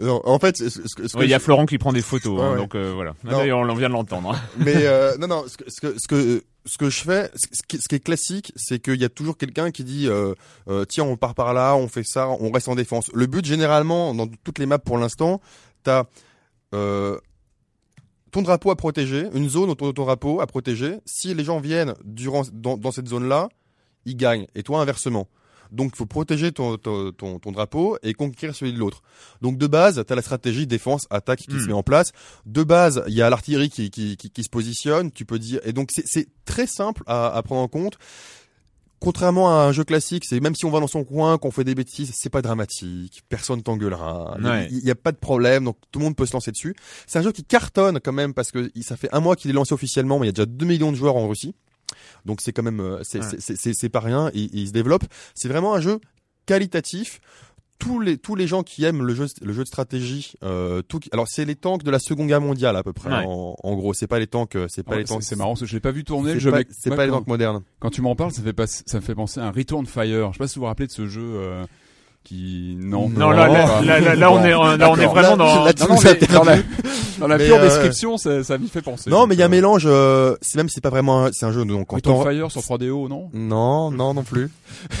Non, 0.00 0.20
en 0.24 0.38
fait, 0.38 0.56
ce, 0.56 0.68
ce, 0.70 0.78
que- 0.94 1.08
ce 1.08 1.18
il 1.18 1.28
y 1.28 1.34
a 1.34 1.38
Florent 1.40 1.66
qui 1.66 1.76
prend 1.78 1.92
des 1.92 2.02
photos, 2.02 2.38
Ouais, 2.38 2.44
hein, 2.46 2.50
ouais. 2.52 2.56
donc 2.58 2.74
euh, 2.76 2.92
voilà. 2.94 3.14
D'ailleurs, 3.24 3.58
on 3.58 3.74
vient 3.74 3.88
de 3.88 3.94
l'entendre. 3.94 4.32
hein. 4.32 4.40
mais 4.58 4.74
euh, 4.76 5.16
non, 5.20 5.26
non, 5.26 5.44
ce 5.48 5.56
que, 5.56 5.64
ce 5.68 5.80
que, 5.80 5.94
ce 5.98 6.06
que, 6.06 6.44
ce 6.66 6.78
que 6.78 6.88
je 6.90 7.00
fais, 7.00 7.30
ce 7.34 7.62
qui, 7.66 7.94
est 7.94 7.98
classique, 8.00 8.52
c'est 8.54 8.78
qu'il 8.78 9.00
y 9.00 9.04
a 9.04 9.08
toujours 9.08 9.36
quelqu'un 9.36 9.70
qui 9.72 9.82
dit, 9.84 10.06
euh, 10.06 10.34
euh, 10.68 10.84
tiens, 10.84 11.04
on 11.04 11.16
part 11.16 11.34
par 11.34 11.52
là, 11.52 11.74
on 11.74 11.88
fait 11.88 12.04
ça, 12.04 12.28
on 12.28 12.50
reste 12.52 12.68
en 12.68 12.74
défense. 12.76 13.10
Le 13.12 13.26
but, 13.26 13.44
généralement, 13.44 14.14
dans 14.14 14.28
toutes 14.44 14.58
les 14.60 14.66
maps 14.66 14.78
pour 14.78 14.98
l'instant, 14.98 15.40
t'as 15.82 16.04
euh, 16.74 17.18
ton 18.30 18.42
drapeau 18.42 18.70
à 18.70 18.76
protéger, 18.76 19.24
une 19.34 19.48
zone 19.48 19.70
autour 19.70 19.86
de 19.88 19.92
ton 19.92 20.04
drapeau 20.04 20.40
à 20.40 20.46
protéger. 20.46 20.98
Si 21.06 21.32
les 21.34 21.42
gens 21.42 21.58
viennent 21.58 21.94
durant 22.04 22.42
dans, 22.52 22.76
dans 22.76 22.92
cette 22.92 23.08
zone-là, 23.08 23.48
ils 24.04 24.16
gagnent. 24.16 24.46
Et 24.54 24.62
toi, 24.62 24.80
inversement. 24.80 25.26
Donc, 25.72 25.92
il 25.94 25.96
faut 25.96 26.06
protéger 26.06 26.52
ton, 26.52 26.76
ton, 26.78 27.12
ton, 27.12 27.38
ton 27.38 27.52
drapeau 27.52 27.96
et 28.02 28.14
conquérir 28.14 28.54
celui 28.54 28.72
de 28.72 28.78
l'autre. 28.78 29.02
Donc, 29.42 29.58
de 29.58 29.66
base, 29.66 30.02
tu 30.06 30.12
as 30.12 30.16
la 30.16 30.22
stratégie 30.22 30.66
défense-attaque 30.66 31.40
qui 31.40 31.54
Hmm. 31.54 31.60
se 31.60 31.66
met 31.66 31.72
en 31.72 31.82
place. 31.82 32.12
De 32.46 32.62
base, 32.62 33.02
il 33.08 33.14
y 33.14 33.22
a 33.22 33.30
l'artillerie 33.30 33.70
qui, 33.70 33.90
qui, 33.90 34.16
qui, 34.16 34.30
qui 34.30 34.42
se 34.44 34.48
positionne. 34.48 35.10
Tu 35.12 35.24
peux 35.24 35.38
dire. 35.38 35.60
Et 35.64 35.72
donc, 35.72 35.90
c'est- 35.92 36.28
très 36.44 36.66
simple 36.66 37.02
à, 37.06 37.28
à 37.34 37.42
prendre 37.42 37.60
en 37.60 37.68
compte. 37.68 37.98
Contrairement 39.00 39.48
à 39.50 39.62
un 39.62 39.70
jeu 39.70 39.84
classique, 39.84 40.24
c'est 40.26 40.40
même 40.40 40.56
si 40.56 40.64
on 40.64 40.70
va 40.70 40.80
dans 40.80 40.88
son 40.88 41.04
coin, 41.04 41.38
qu'on 41.38 41.52
fait 41.52 41.62
des 41.62 41.76
bêtises, 41.76 42.10
c'est 42.16 42.30
pas 42.30 42.42
dramatique. 42.42 43.22
Personne 43.28 43.62
t'engueulera. 43.62 44.36
Ouais. 44.42 44.66
Il 44.72 44.82
n'y 44.82 44.90
a 44.90 44.96
pas 44.96 45.12
de 45.12 45.16
problème, 45.18 45.66
donc 45.66 45.76
tout 45.92 46.00
le 46.00 46.06
monde 46.06 46.16
peut 46.16 46.26
se 46.26 46.32
lancer 46.32 46.50
dessus. 46.50 46.74
C'est 47.06 47.20
un 47.20 47.22
jeu 47.22 47.30
qui 47.30 47.44
cartonne 47.44 48.00
quand 48.02 48.12
même 48.12 48.34
parce 48.34 48.50
que 48.50 48.72
ça 48.82 48.96
fait 48.96 49.08
un 49.12 49.20
mois 49.20 49.36
qu'il 49.36 49.52
est 49.52 49.54
lancé 49.54 49.72
officiellement, 49.72 50.18
mais 50.18 50.26
il 50.26 50.30
y 50.30 50.30
a 50.30 50.32
déjà 50.32 50.46
2 50.46 50.66
millions 50.66 50.90
de 50.90 50.96
joueurs 50.96 51.14
en 51.14 51.28
Russie. 51.28 51.54
Donc 52.24 52.40
c'est 52.40 52.52
quand 52.52 52.62
même, 52.62 52.80
euh, 52.80 53.00
c'est 53.02 53.20
Ouais. 53.20 53.88
pas 53.88 54.00
rien. 54.00 54.30
Il 54.34 54.66
se 54.68 54.72
développe. 54.72 55.04
C'est 55.34 55.48
vraiment 55.48 55.74
un 55.74 55.80
jeu 55.80 56.00
qualitatif. 56.46 57.20
Tous 57.78 58.00
les 58.00 58.18
tous 58.18 58.34
les 58.34 58.48
gens 58.48 58.64
qui 58.64 58.84
aiment 58.84 59.04
le 59.04 59.14
jeu 59.14 59.26
le 59.40 59.52
jeu 59.52 59.62
de 59.62 59.68
stratégie, 59.68 60.32
euh, 60.42 60.82
tout, 60.82 60.98
alors 61.12 61.28
c'est 61.28 61.44
les 61.44 61.54
tanks 61.54 61.84
de 61.84 61.90
la 61.92 62.00
Seconde 62.00 62.26
Guerre 62.26 62.40
mondiale 62.40 62.74
à 62.74 62.82
peu 62.82 62.92
près. 62.92 63.08
Ouais. 63.08 63.24
En, 63.24 63.54
en 63.62 63.76
gros, 63.76 63.94
c'est 63.94 64.08
pas 64.08 64.18
les 64.18 64.26
tanks, 64.26 64.56
euh, 64.56 64.66
c'est 64.68 64.82
pas 64.82 64.92
Ouais, 64.94 64.98
les 64.98 65.04
tanks. 65.04 65.22
c'est 65.22 65.36
marrant, 65.36 65.54
je 65.54 65.72
l'ai 65.72 65.78
pas 65.78 65.92
vu 65.92 66.02
tourner. 66.02 66.40
C'est 66.40 66.50
pas, 66.50 66.62
c'est 66.70 66.90
les 66.90 67.08
tanks 67.08 67.28
modernes. 67.28 67.62
Quand 67.78 67.90
tu 67.90 68.02
m'en 68.02 68.16
parles, 68.16 68.32
ça 68.32 68.42
fait 68.42 68.52
pas, 68.52 68.66
ça 68.66 68.96
me 68.96 69.00
fait 69.00 69.14
penser 69.14 69.38
à 69.38 69.44
un 69.46 69.52
Return 69.52 69.86
Fire. 69.86 70.32
Je 70.32 70.32
sais 70.32 70.38
pas 70.38 70.48
si 70.48 70.56
vous 70.56 70.62
vous 70.62 70.66
rappelez 70.66 70.88
de 70.88 70.92
ce 70.92 71.06
jeu 71.06 71.22
euh, 71.22 71.64
qui 72.28 72.76
non. 72.78 73.08
Non, 73.08 73.30
là, 73.30 73.48
là, 73.48 73.66
pas. 73.66 73.80
là, 73.82 74.00
là, 74.00 74.14
là, 74.14 74.30
on 74.32 74.44
est, 74.44 74.50
là, 74.50 74.90
on 74.90 74.96
est 74.96 75.06
vraiment 75.06 75.36
dans. 75.36 75.64
Là, 75.64 75.72
Non, 75.80 75.94
non, 75.94 76.00
mais 76.04 76.26
dans 76.26 76.44
la, 76.44 76.56
dans 77.18 77.26
la 77.26 77.38
pure 77.38 77.56
euh, 77.56 77.62
description, 77.62 78.18
ça, 78.18 78.44
ça 78.44 78.58
m'y 78.58 78.68
fait 78.68 78.82
penser. 78.82 79.08
Non, 79.08 79.26
mais 79.26 79.34
il 79.34 79.38
y 79.38 79.42
a 79.42 79.46
un 79.46 79.48
euh, 79.48 79.50
mélange. 79.50 79.84
Euh, 79.86 80.36
c'est 80.42 80.56
même 80.58 80.68
c'est 80.68 80.82
pas 80.82 80.90
vraiment, 80.90 81.28
c'est 81.32 81.46
un 81.46 81.52
jeu 81.52 81.64
donc 81.64 81.90
en 81.92 81.98
temps. 82.00 82.22
Fire 82.22 82.50
sur 82.50 82.60
3DO, 82.60 83.08
non? 83.08 83.30
Non, 83.32 83.90
non, 83.90 84.12
non 84.12 84.22
plus. 84.24 84.50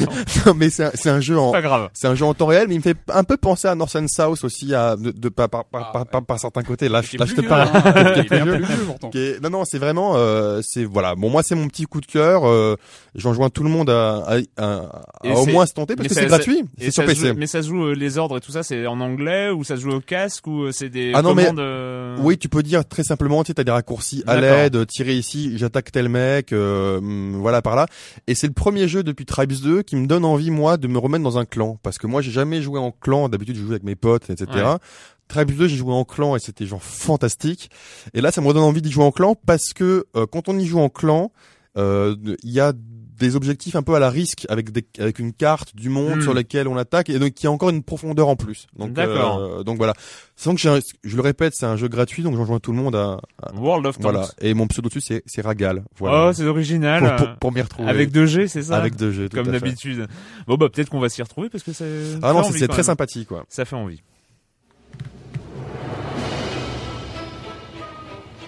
non, 0.46 0.54
mais 0.54 0.70
c'est 0.70 0.84
un, 0.84 0.90
c'est 0.94 1.10
un 1.10 1.20
jeu 1.20 1.38
en, 1.38 1.52
c'est 1.92 2.08
un 2.08 2.14
jeu 2.14 2.24
en 2.24 2.32
temps 2.34 2.46
réel, 2.46 2.66
mais 2.68 2.74
il 2.76 2.78
me 2.78 2.82
fait 2.82 2.96
un 3.12 3.24
peu 3.24 3.36
penser 3.36 3.68
à 3.68 3.74
North 3.74 3.94
and 3.96 4.08
South 4.08 4.42
aussi, 4.44 4.74
à 4.74 4.96
de, 4.96 5.10
de 5.10 5.28
par, 5.28 5.48
par, 5.50 5.64
par, 5.66 5.92
Ah, 5.94 6.04
par, 6.04 6.22
par- 6.24 6.40
certains 6.40 6.62
côtés. 6.62 6.88
Là, 6.88 7.02
je- 7.02 7.18
là, 7.18 7.26
te 7.26 7.40
parle. 7.42 7.68
hein. 7.74 9.10
Non, 9.42 9.50
non, 9.50 9.64
c'est 9.64 9.78
vraiment, 9.78 10.14
euh, 10.16 10.60
c'est 10.64 10.84
voilà. 10.84 11.14
Bon, 11.14 11.28
moi, 11.30 11.42
c'est 11.42 11.54
mon 11.54 11.68
petit 11.68 11.84
coup 11.84 12.00
de 12.00 12.06
cœur. 12.06 12.46
Euh, 12.46 12.76
J'enjoins 13.14 13.50
tout 13.50 13.62
le 13.64 13.68
monde 13.70 13.90
à, 13.90 14.24
à, 14.26 14.62
à- 14.62 15.02
au 15.34 15.46
moins 15.46 15.66
se 15.66 15.72
tenter 15.74 15.96
parce 15.96 16.08
que 16.08 16.14
c'est 16.14 16.26
gratuit. 16.26 16.64
C'est 16.78 16.90
sur 16.90 17.04
se 17.20 17.26
joue- 17.28 17.34
mais 17.36 17.46
ça 17.46 17.62
se 17.62 17.68
joue 17.68 17.84
euh, 17.86 17.94
les 17.94 18.18
ordres 18.18 18.36
et 18.38 18.40
tout 18.40 18.52
ça, 18.52 18.62
c'est 18.62 18.86
en 18.86 19.00
anglais 19.00 19.50
ou 19.50 19.64
ça 19.64 19.76
se 19.76 19.82
joue 19.82 19.90
au 19.92 20.00
casque 20.00 20.46
ou 20.46 20.64
euh, 20.64 20.72
c'est 20.72 20.88
des 20.88 21.12
Ah 21.14 21.22
non, 21.22 21.34
mais- 21.34 21.44
commandes. 21.44 21.60
euh, 21.60 22.16
Oui, 22.20 22.38
tu 22.38 22.48
peux 22.48 22.62
dire 22.62 22.86
très 22.86 23.02
simplement, 23.04 23.42
tu 23.44 23.48
sais, 23.48 23.54
t'as 23.54 23.64
des 23.64 23.70
raccourcis 23.70 24.22
à 24.26 24.40
l'aide, 24.40 24.86
tirer 24.86 25.14
ici, 25.14 25.56
j'attaque 25.58 25.92
tel 25.92 26.08
mec, 26.08 26.52
euh, 26.52 26.98
hum, 26.98 27.36
voilà 27.36 27.62
par 27.62 27.76
là. 27.76 27.86
Et 28.26 28.34
c'est 28.34 28.46
le 28.46 28.52
premier 28.52 28.88
jeu 28.88 29.02
depuis 29.02 29.24
Tribes 29.26 29.52
2 29.62 29.82
qui 29.82 29.96
me 29.96 30.06
donne 30.06 30.24
envie 30.24 30.50
moi 30.50 30.76
de 30.76 30.88
me 30.88 30.98
remettre 30.98 31.24
dans 31.24 31.38
un 31.38 31.44
clan, 31.44 31.78
parce 31.82 31.98
que 31.98 32.06
moi 32.06 32.22
j'ai 32.22 32.30
jamais 32.30 32.62
joué 32.62 32.78
en 32.78 32.90
clan. 32.90 33.28
D'habitude, 33.28 33.56
je 33.56 33.60
jouais 33.62 33.72
avec 33.72 33.84
mes 33.84 33.96
potes, 33.96 34.30
etc. 34.30 34.46
Ouais. 34.54 34.62
Tribes 35.28 35.50
2, 35.56 35.68
j'ai 35.68 35.76
joué 35.76 35.92
en 35.92 36.04
clan 36.04 36.36
et 36.36 36.38
c'était 36.38 36.64
genre 36.64 36.82
fantastique. 36.82 37.70
Et 38.14 38.20
là, 38.22 38.30
ça 38.30 38.40
me 38.40 38.46
redonne 38.46 38.62
envie 38.62 38.80
d'y 38.80 38.90
jouer 38.90 39.04
en 39.04 39.10
clan 39.12 39.34
parce 39.46 39.74
que 39.74 40.06
euh, 40.16 40.24
quand 40.26 40.48
on 40.48 40.58
y 40.58 40.64
joue 40.66 40.78
en 40.80 40.88
clan, 40.88 41.32
euh, 41.76 42.16
il 42.42 42.50
y 42.50 42.60
a 42.60 42.72
des 43.18 43.36
objectifs 43.36 43.74
un 43.76 43.82
peu 43.82 43.94
à 43.94 43.98
la 43.98 44.10
risque 44.10 44.46
avec 44.48 44.70
des, 44.70 44.86
avec 44.98 45.18
une 45.18 45.32
carte 45.32 45.74
du 45.76 45.88
monde 45.88 46.16
Hmm. 46.18 46.22
sur 46.22 46.34
lesquels 46.34 46.68
on 46.68 46.76
attaque 46.76 47.10
et 47.10 47.18
donc 47.18 47.32
qui 47.34 47.46
a 47.46 47.50
encore 47.50 47.70
une 47.70 47.82
profondeur 47.82 48.28
en 48.28 48.36
plus. 48.36 48.66
Donc 48.78 48.92
D'accord. 48.92 49.38
euh, 49.38 49.62
donc 49.62 49.76
voilà. 49.76 49.94
Sans 50.36 50.54
que 50.54 50.60
j'ai 50.60 50.68
un- 50.68 50.78
je 51.04 51.16
le 51.16 51.22
répète, 51.22 51.52
c'est 51.56 51.66
un 51.66 51.76
jeu 51.76 51.88
gratuit 51.88 52.22
donc 52.22 52.36
j'enjoins 52.36 52.60
tout 52.60 52.72
le 52.72 52.78
monde 52.78 52.94
à, 52.96 53.20
à- 53.42 53.52
World 53.54 53.86
of 53.86 53.96
Tanks. 53.98 54.02
voilà. 54.02 54.28
Et 54.40 54.54
mon 54.54 54.66
pseudo 54.68 54.88
dessus 54.88 55.00
c'est 55.00 55.22
c'est 55.26 55.40
Ragal. 55.42 55.82
Voilà. 55.98 56.28
Oh, 56.28 56.32
c'est 56.32 56.44
original. 56.44 57.16
pour, 57.16 57.26
pour, 57.26 57.36
pour 57.36 57.52
m'y 57.52 57.60
retrouver. 57.60 57.88
Avec 57.88 58.10
2G, 58.12 58.46
c'est 58.46 58.62
ça 58.62 58.76
avec 58.76 58.96
deux 58.96 59.10
jeux. 59.12 59.28
tout 59.28 59.36
Comme 59.36 59.48
à 59.48 59.52
fait. 59.52 59.60
d'habitude. 59.60 60.06
Bon 60.46 60.54
bah 60.56 60.68
peut-être 60.68 60.88
qu'on 60.90 61.00
va 61.00 61.08
s'y 61.08 61.22
retrouver 61.22 61.48
parce 61.50 61.64
que 61.64 61.72
c'est. 61.72 62.18
Ah 62.22 62.32
non, 62.32 62.42
c'est 62.44 62.68
très 62.68 62.82
sympathique 62.84 63.28
quoi. 63.28 63.44
Ça 63.48 63.64
fait 63.64 63.76
envie. 63.76 64.00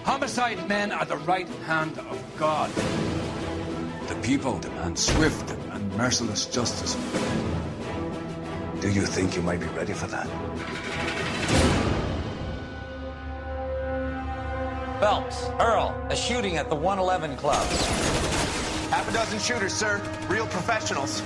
Homicide 0.05 0.57
men 0.67 0.91
are 0.91 1.05
the 1.05 1.15
right 1.27 1.47
hand 1.67 1.91
of 2.09 2.17
God. 2.39 2.69
The 4.11 4.21
people 4.23 4.59
demand 4.59 4.99
swift 4.99 5.51
and 5.51 5.95
merciless 5.95 6.45
justice. 6.45 6.95
Do 8.81 8.91
you 8.91 9.05
think 9.05 9.37
you 9.37 9.41
might 9.41 9.61
be 9.61 9.67
ready 9.67 9.93
for 9.93 10.07
that? 10.07 10.27
Phelps, 14.99 15.45
Earl, 15.61 15.95
a 16.09 16.15
shooting 16.17 16.57
at 16.57 16.69
the 16.69 16.75
111 16.75 17.37
Club. 17.37 17.65
Half 18.89 19.09
a 19.09 19.13
dozen 19.13 19.39
shooters, 19.39 19.73
sir. 19.73 20.01
Real 20.27 20.45
professionals. 20.47 21.21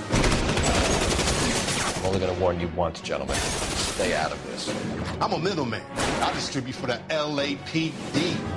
I'm 1.96 2.06
only 2.06 2.20
going 2.20 2.32
to 2.32 2.40
warn 2.40 2.60
you 2.60 2.68
once, 2.76 3.00
gentlemen. 3.00 3.34
Stay 3.34 4.14
out 4.14 4.30
of 4.30 4.40
this. 4.46 4.72
I'm 5.20 5.32
a 5.32 5.38
middleman. 5.40 5.82
I 6.22 6.32
distribute 6.34 6.76
for 6.76 6.86
the 6.86 7.00
LAPD. 7.08 8.55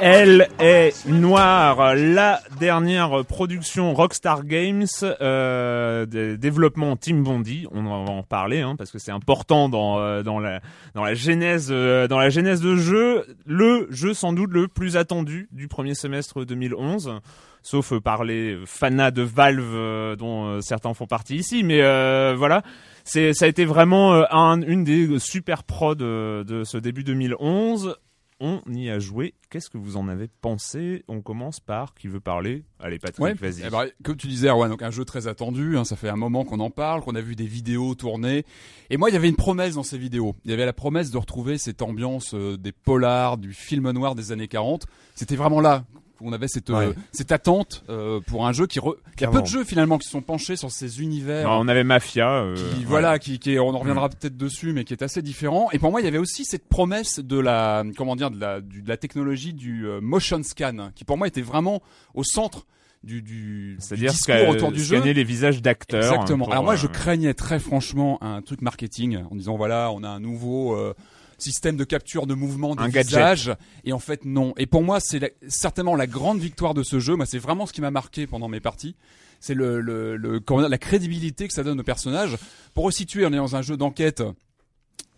Elle 0.00 0.48
est 0.58 1.06
noire, 1.06 1.94
la 1.94 2.40
dernière 2.58 3.24
production 3.24 3.94
Rockstar 3.94 4.44
Games, 4.44 4.86
euh, 5.02 6.06
développement 6.06 6.96
Team 6.96 7.22
Bondi. 7.22 7.66
On 7.70 7.82
va 7.82 7.90
en 7.90 8.22
parler 8.22 8.60
hein, 8.60 8.74
parce 8.76 8.90
que 8.90 8.98
c'est 8.98 9.12
important 9.12 9.68
dans 9.68 9.98
euh, 10.00 10.22
dans 10.22 10.38
la 10.38 10.60
dans 10.94 11.04
la 11.04 11.14
genèse 11.14 11.68
euh, 11.70 12.08
dans 12.08 12.18
la 12.18 12.30
genèse 12.30 12.60
de 12.60 12.76
jeu. 12.76 13.26
Le 13.46 13.86
jeu 13.90 14.14
sans 14.14 14.32
doute 14.32 14.50
le 14.52 14.66
plus 14.68 14.96
attendu 14.96 15.48
du 15.52 15.68
premier 15.68 15.94
semestre 15.94 16.44
2011 16.44 17.20
sauf 17.62 17.98
par 17.98 18.24
les 18.24 18.58
fanas 18.64 19.10
de 19.10 19.22
Valve 19.22 20.16
dont 20.16 20.60
certains 20.62 20.94
font 20.94 21.06
partie 21.06 21.36
ici. 21.36 21.62
Mais 21.62 21.80
voilà, 22.34 22.62
ça 23.04 23.20
a 23.20 23.46
été 23.46 23.66
vraiment 23.66 24.24
un, 24.32 24.62
une 24.62 24.82
des 24.82 25.18
super 25.18 25.64
prods 25.64 25.94
de 25.94 26.62
ce 26.64 26.78
début 26.78 27.04
2011. 27.04 27.98
On 28.42 28.62
y 28.68 28.88
a 28.88 28.98
joué. 28.98 29.34
Qu'est-ce 29.50 29.68
que 29.68 29.76
vous 29.76 29.96
en 29.98 30.08
avez 30.08 30.28
pensé? 30.40 31.04
On 31.08 31.20
commence 31.20 31.60
par 31.60 31.92
qui 31.94 32.08
veut 32.08 32.20
parler? 32.20 32.64
Allez 32.78 32.98
Patrick, 32.98 33.20
Ouais. 33.22 33.34
vas-y. 33.34 33.62
Eh 33.66 33.70
ben, 33.70 33.84
comme 34.02 34.16
tu 34.16 34.28
disais, 34.28 34.48
Erwan, 34.48 34.70
donc 34.70 34.80
un 34.82 34.90
jeu 34.90 35.04
très 35.04 35.26
attendu. 35.26 35.76
hein, 35.76 35.84
ça 35.84 35.94
fait 35.96 36.08
un 36.08 36.16
moment 36.16 36.44
qu'on 36.46 36.60
en 36.60 36.70
parle, 36.70 37.02
qu'on 37.02 37.14
a 37.14 37.20
vu 37.20 37.36
des 37.36 37.46
vidéos 37.46 37.94
tourner. 37.94 38.46
Et 38.88 38.96
moi, 38.96 39.10
il 39.10 39.12
y 39.12 39.16
avait 39.16 39.28
une 39.28 39.36
promesse 39.36 39.74
dans 39.74 39.82
ces 39.82 39.98
vidéos. 39.98 40.34
Il 40.46 40.50
y 40.50 40.54
avait 40.54 40.64
la 40.64 40.72
promesse 40.72 41.10
de 41.10 41.18
retrouver 41.18 41.58
cette 41.58 41.82
ambiance 41.82 42.32
euh, 42.34 42.56
des 42.56 42.72
polars, 42.72 43.36
du 43.36 43.52
film 43.52 43.90
noir 43.90 44.14
des 44.14 44.32
années 44.32 44.48
40. 44.48 44.86
C'était 45.14 45.36
vraiment 45.36 45.60
là 45.60 45.84
qu'on 46.20 46.32
avait 46.32 46.46
cette 46.48 46.70
euh, 46.70 46.88
Ouais. 46.90 46.94
cette 47.12 47.32
attente 47.32 47.82
euh, 47.88 48.20
pour 48.20 48.46
un 48.46 48.52
jeu 48.52 48.66
qui 48.66 48.78
re... 48.78 48.94
il 49.16 49.22
y 49.22 49.24
a 49.24 49.28
peu 49.30 49.42
de 49.42 49.46
jeux 49.46 49.64
finalement 49.64 49.98
qui 49.98 50.08
sont 50.08 50.22
penchés 50.22 50.54
sur 50.56 50.70
ces 50.70 51.02
univers 51.02 51.48
Non, 51.48 51.58
on 51.60 51.68
avait 51.68 51.82
Mafia. 51.84 52.30
euh, 52.42 52.54
qui 52.54 52.60
ouais. 52.62 52.84
voilà 52.86 53.18
qui, 53.18 53.38
qui 53.38 53.58
on 53.58 53.68
en 53.70 53.78
reviendra 53.78 54.08
peut-être 54.08 54.36
dessus 54.36 54.72
mais 54.72 54.84
qui 54.84 54.92
est 54.94 55.02
assez 55.02 55.22
différent 55.22 55.68
et 55.72 55.78
pour 55.78 55.90
moi 55.90 56.00
il 56.00 56.04
y 56.04 56.08
avait 56.08 56.18
aussi 56.18 56.44
cette 56.44 56.68
promesse 56.68 57.18
de 57.18 57.38
la 57.38 57.82
comment 57.96 58.14
dire 58.16 58.30
de 58.30 58.38
la 58.38 58.60
du- 58.60 58.82
de 58.82 58.88
la 58.88 58.96
technologie 58.96 59.52
du 59.54 59.86
motion 60.00 60.42
scan 60.42 60.90
qui 60.94 61.04
pour 61.04 61.18
moi 61.18 61.26
était 61.26 61.42
vraiment 61.42 61.82
au 62.14 62.22
centre 62.24 62.66
du 63.02 63.22
du, 63.22 63.76
C'est-à-dire 63.78 64.12
autour 64.50 64.72
du 64.72 64.80
jeu 64.84 64.96
scanner 64.98 65.14
les 65.14 65.24
visages 65.24 65.62
d'acteurs. 65.62 66.02
exactement 66.12 66.44
pour, 66.44 66.52
alors 66.52 66.64
moi 66.64 66.74
euh, 66.74 66.76
je 66.76 66.86
craignais 66.86 67.32
très 67.32 67.58
franchement 67.58 68.22
un 68.22 68.42
truc 68.42 68.60
marketing 68.60 69.18
en 69.30 69.34
disant 69.36 69.56
voilà 69.56 69.90
on 69.94 70.02
a 70.02 70.08
un 70.08 70.20
nouveau 70.20 70.74
euh, 70.76 70.92
système 71.42 71.76
de 71.76 71.84
capture 71.84 72.26
de 72.26 72.34
mouvement 72.34 72.74
des 72.74 72.82
Un 72.84 72.88
gadget. 72.88 73.50
et 73.84 73.92
en 73.92 73.98
fait 73.98 74.24
non 74.24 74.54
et 74.56 74.66
pour 74.66 74.82
moi 74.82 75.00
c'est 75.00 75.34
certainement 75.48 75.96
la 75.96 76.06
grande 76.06 76.38
victoire 76.40 76.74
de 76.74 76.82
ce 76.82 76.98
jeu 76.98 77.16
moi 77.16 77.26
c'est 77.26 77.38
vraiment 77.38 77.66
ce 77.66 77.72
qui 77.72 77.80
m'a 77.80 77.90
marqué 77.90 78.26
pendant 78.26 78.48
mes 78.48 78.60
parties 78.60 78.96
c'est 79.40 79.54
le, 79.54 79.80
la 80.48 80.78
crédibilité 80.78 81.48
que 81.48 81.54
ça 81.54 81.64
donne 81.64 81.80
aux 81.80 81.84
personnages. 81.84 82.36
Pour 82.74 82.84
resituer, 82.84 83.24
on 83.26 83.32
est 83.32 83.36
dans 83.36 83.56
un 83.56 83.62
jeu 83.62 83.76
d'enquête. 83.76 84.22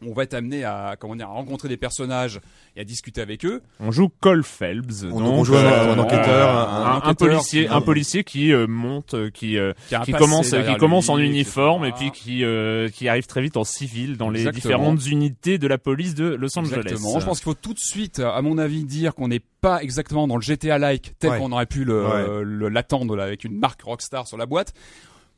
On 0.05 0.13
va 0.15 0.25
être 0.25 0.35
amené 0.35 0.65
à 0.65 0.97
comment 0.99 1.15
dire 1.15 1.29
à 1.29 1.33
rencontrer 1.33 1.69
des 1.69 1.77
personnages 1.77 2.41
et 2.77 2.81
à 2.81 2.85
discuter 2.85 3.21
avec 3.21 3.45
eux. 3.45 3.63
On 3.79 3.93
joue 3.93 4.09
Cole 4.21 4.43
Phelps. 4.43 5.05
On- 5.05 5.21
donc, 5.21 5.35
on 5.35 5.45
joue 5.45 5.55
un- 5.57 5.63
euh, 5.63 5.93
un 5.95 5.99
enquêteur, 6.01 6.49
un, 6.51 6.63
un- 6.63 6.85
un 6.87 6.97
enquêteur 6.97 7.29
policier, 7.29 7.67
qui- 7.67 7.73
un 7.73 7.81
policier 7.81 8.25
qui 8.25 8.53
euh, 8.53 8.67
monte, 8.67 9.31
qui 9.31 9.59
euh, 9.59 9.73
Qui, 10.05 10.13
commence 10.13 10.51
qui 10.51 10.77
commence 10.77 11.05
lui, 11.07 11.13
en 11.13 11.19
uniforme 11.19 11.85
et 11.85 11.93
puis 11.93 12.11
qui 12.11 12.45
euh, 12.45 12.89
qui 12.89 13.09
arrive 13.09 13.27
très 13.27 13.43
vite 13.43 13.57
en 13.57 13.63
civil 13.65 14.17
dans 14.17 14.29
les 14.31 14.41
Exactement. 14.41 14.61
différentes 14.75 15.07
unités 15.07 15.59
de 15.59 15.67
la 15.69 15.79
police 15.79 16.15
de 16.17 16.25
Los 16.35 16.59
Angeles. 16.59 16.81
Exactement. 16.85 17.21
Je 17.21 17.25
pense 17.25 17.39
qu'il 17.39 17.45
faut 17.45 17.55
tout 17.55 17.75
de 17.75 17.79
suite, 17.79 18.19
à 18.19 18.43
mon 18.43 18.59
avis, 18.59 18.85
dire 18.85 19.15
qu'on 19.15 19.29
n'est 19.29 19.43
pas 19.61 19.83
exactement 19.85 20.27
dans 20.27 20.35
le 20.37 20.43
GTA-like 20.43 21.15
tel 21.21 21.31
Ouais. 21.31 21.39
qu'on 21.39 21.53
aurait 21.53 21.67
pu 21.67 21.85
le- 21.85 22.05
Ouais. 22.09 22.43
le- 22.45 22.69
l'attendre 22.69 23.21
avec 23.21 23.45
une 23.45 23.57
marque 23.57 23.83
Rockstar 23.83 24.27
sur 24.27 24.37
la 24.37 24.47
boîte. 24.47 24.75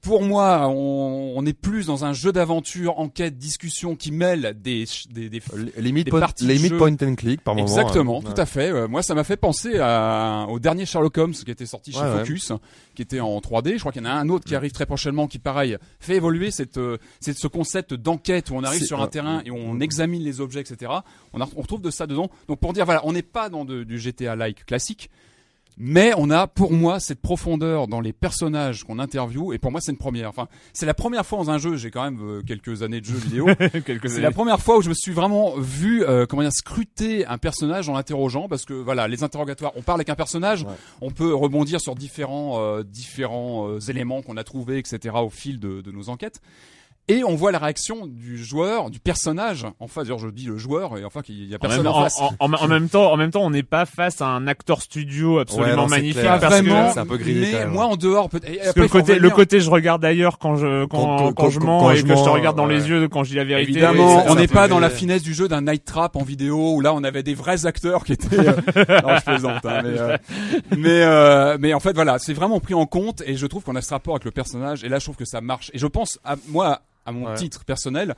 Pour 0.05 0.23
moi, 0.23 0.69
on, 0.69 1.33
on 1.37 1.47
est 1.47 1.53
plus 1.55 1.87
dans 1.87 2.05
un 2.05 2.13
jeu 2.13 2.31
d'aventure, 2.31 2.99
enquête, 3.01 3.39
discussion 3.39 3.97
qui 3.97 4.13
mêle 4.13 4.55
des, 4.63 4.85
des, 5.11 5.31
des 5.31 5.41
L- 5.55 5.73
Limite, 5.79 6.05
Des 6.05 6.11
point, 6.11 6.21
parties 6.21 6.47
limite 6.47 6.77
point 6.77 6.95
and 7.03 7.15
click 7.15 7.41
par 7.41 7.55
moment. 7.55 7.67
Exactement, 7.67 8.19
hein. 8.25 8.33
tout 8.35 8.41
à 8.41 8.45
fait. 8.45 8.71
Euh, 8.71 8.87
moi, 8.87 9.03
ça 9.03 9.15
m'a 9.15 9.25
fait 9.25 9.39
penser 9.39 9.79
à, 9.81 10.47
au 10.51 10.59
dernier 10.61 10.85
Sherlock 10.85 11.17
Holmes 11.17 11.33
qui 11.33 11.51
était 11.51 11.65
sorti 11.67 11.91
chez 11.93 12.01
ouais. 12.01 12.19
Focus, 12.19 12.53
qui 12.95 13.01
était 13.03 13.21
en 13.21 13.39
3D. 13.39 13.75
Je 13.75 13.79
crois 13.81 13.93
qu'il 13.93 14.03
y 14.03 14.07
en 14.07 14.11
a 14.11 14.13
un 14.13 14.29
autre 14.29 14.45
qui 14.45 14.55
arrive 14.55 14.73
très 14.73 14.87
prochainement, 14.87 15.27
qui 15.27 15.39
pareil 15.39 15.77
fait 16.01 16.17
évoluer 16.17 16.51
cette, 16.51 16.77
euh, 16.77 16.99
cette 17.21 17.39
ce 17.39 17.49
concept 17.49 17.95
d'enquête 17.95 18.51
où 18.51 18.55
on 18.57 18.63
arrive 18.63 18.85
sur 18.85 19.01
un 19.01 19.05
euh, 19.05 19.09
terrain 19.09 19.41
et 19.47 19.51
on 19.51 19.81
examine 19.81 20.23
les 20.23 20.41
objets, 20.41 20.61
etc. 20.61 20.93
On, 21.33 21.41
a, 21.41 21.49
on 21.57 21.63
retrouve 21.63 21.81
de 21.81 21.91
ça 21.91 22.07
dedans. 22.07 22.31
Donc 22.49 22.61
pour 22.61 22.75
dire, 22.75 22.85
voilà, 22.85 23.01
on 23.05 23.13
n'est 23.13 23.23
pas 23.23 23.49
dans 23.49 23.65
de- 23.65 23.85
du 23.85 23.99
GTA-like 23.99 24.67
classique. 24.67 25.09
Mais 25.77 26.13
on 26.17 26.31
a, 26.31 26.47
pour 26.47 26.73
moi, 26.73 27.01
cette 27.01 27.21
profondeur 27.21 27.89
dans 27.89 28.01
les 28.01 28.13
personnages 28.13 28.85
qu'on 28.85 28.99
interviewe, 28.99 29.53
et 29.55 29.59
pour 29.59 29.73
moi, 29.73 29.81
c'est 29.81 29.91
une 29.93 29.99
première. 29.99 30.29
Enfin, 30.29 30.49
c'est 30.73 30.87
la 30.87 30.95
première 30.95 31.27
fois 31.27 31.39
dans 31.39 31.51
un 31.51 31.59
jeu. 31.59 31.77
J'ai 31.77 31.91
quand 31.91 32.05
même 32.05 32.21
euh, 32.23 32.43
quelques 32.47 32.83
années 32.83 33.01
de 33.01 33.07
jeu 33.07 33.17
vidéo. 33.17 33.47
Quelques 33.85 34.09
C'est 34.09 34.21
la 34.21 34.31
première 34.31 34.61
fois 34.61 34.79
où 34.79 34.83
je 34.83 34.89
me 34.89 34.95
suis 34.95 35.13
vraiment 35.13 35.55
vu 35.57 36.05
euh, 36.05 36.27
comment 36.27 36.43
dire 36.43 36.53
scruter 36.53 37.27
un 37.27 37.39
personnage 37.39 37.89
en 37.89 37.95
l'interrogeant 37.95 38.49
parce 38.49 38.65
que 38.65 38.75
voilà 38.75 39.09
les 39.09 39.23
interrogatoires 39.25 39.73
on 39.77 39.83
parle 39.83 39.99
avec 39.99 40.09
un 40.09 40.15
personnage 40.15 40.65
Ouais. 40.65 40.73
on 41.01 41.11
peut 41.11 41.35
rebondir 41.35 41.81
sur 41.81 41.95
différents 41.95 42.61
euh, 42.61 42.83
différents 42.83 43.69
euh, 43.69 43.79
éléments 43.81 44.23
qu'on 44.23 44.37
a 44.37 44.45
trouvés 44.45 44.79
etc 44.79 45.15
au 45.23 45.31
fil 45.31 45.59
de, 45.59 45.81
de 45.81 45.91
nos 45.91 46.09
enquêtes 46.09 46.41
et 47.09 47.23
on 47.25 47.35
voit 47.35 47.53
la 47.53 47.59
réaction 47.59 48.07
du 48.07 48.43
joueur 48.43 48.89
du 48.89 48.99
personnage 48.99 49.67
en 49.79 49.87
face 49.89 50.05
d'ailleurs 50.05 50.19
je 50.19 50.29
dis 50.29 50.47
le 50.47 50.57
joueur 50.57 50.97
et 50.97 51.05
enfin 51.05 51.21
qu'il 51.21 51.45
y 51.49 51.53
a 51.53 51.57
En 51.57 51.59
personne 51.59 51.83
même, 51.83 51.93
en, 51.93 51.99
en, 51.99 52.03
face 52.05 52.21
en- 52.21 52.31
en- 52.39 52.53
en 52.55 52.67
même 52.69 52.89
temps, 52.89 53.13
en 53.13 53.17
même 53.19 53.31
temps, 53.31 53.43
on 53.43 53.51
n'est 53.51 53.63
pas 53.63 53.85
face 53.85 54.23
à 54.23 54.27
un 54.27 54.47
acteur 54.47 54.81
studio 54.81 55.39
absolument 55.39 55.69
Ouais, 55.71 55.77
non, 55.77 55.89
c'est 55.89 55.97
magnifique 55.97 56.21
clair. 56.21 56.41
parce 56.41 56.55
vraiment 56.55 56.87
que 56.89 56.95
c'est 56.95 57.01
un 57.01 57.07
peu 57.07 57.19
grillé, 57.19 57.49
mais 57.53 57.59
même. 57.59 57.71
moi 57.73 57.85
en 57.87 57.97
dehors 57.97 58.31
Parce 58.31 58.43
après, 58.45 58.73
que 58.73 58.81
le 58.81 58.87
il 58.87 58.89
côté, 58.91 59.19
le 59.19 59.31
côté, 59.31 59.61
je 59.61 59.69
regarde 59.71 60.01
d'ailleurs 60.01 60.39
quand 60.39 60.57
je, 60.57 60.87
quand, 60.87 60.99
Quand- 61.05 61.17
quand, 61.19 61.33
quand- 61.35 61.51
je 61.51 61.61
mens 61.61 61.81
quand 61.81 61.91
et 61.91 61.97
je 61.97 62.03
que 62.05 62.17
je 62.17 62.23
te 62.25 62.29
regarde 62.31 62.57
dans 62.57 62.67
ouais. 62.67 62.75
les 62.75 62.89
yeux 62.89 63.09
quand 63.09 63.23
je 63.23 63.31
dis 63.31 63.37
la 63.37 63.45
vérité. 63.45 63.73
Évidemment, 63.73 64.25
on 64.29 64.35
n'est 64.35 64.47
pas 64.49 64.67
dans 64.69 64.79
la 64.81 64.89
finesse 64.91 65.23
du 65.23 65.35
jeu 65.35 65.47
d'un 65.47 65.61
night 65.61 65.85
trap 65.85 66.17
en 66.17 66.23
vidéo 66.23 66.75
où 66.77 66.81
là 66.81 66.95
on 66.95 67.05
avait 67.05 67.23
des 67.23 67.35
vrais 67.35 67.67
acteurs 67.67 68.05
qui 68.05 68.15
étaient. 68.15 68.39
euh, 68.39 68.53
non, 69.03 69.17
je 69.19 69.25
plaisante, 69.25 69.65
hein, 69.67 69.81
mais 69.85 69.99
euh, 69.99 70.17
mais 70.77 71.03
euh, 71.03 71.57
mais 71.61 71.75
en 71.75 71.81
fait 71.81 71.93
voilà, 71.95 72.19
c'est 72.19 72.33
vraiment 72.35 72.61
pris 72.61 72.75
en 72.75 72.87
compte 72.87 73.23
et 73.27 73.37
je 73.37 73.47
trouve 73.47 73.63
qu'on 73.63 73.77
a 73.77 73.83
ce 73.83 73.91
rapport 73.91 74.15
avec 74.15 74.25
le 74.25 74.31
personnage 74.31 74.85
et 74.85 74.89
là 74.89 74.99
je 74.99 75.05
trouve 75.05 75.17
que 75.17 75.25
ça 75.27 75.41
marche 75.41 75.71
et 75.75 75.79
je 75.79 75.87
pense 75.87 76.19
à 76.25 76.37
moi 76.49 76.81
à 77.07 77.13
mon 77.13 77.27
Ouais. 77.27 77.35
titre 77.35 77.65
personnel, 77.65 78.15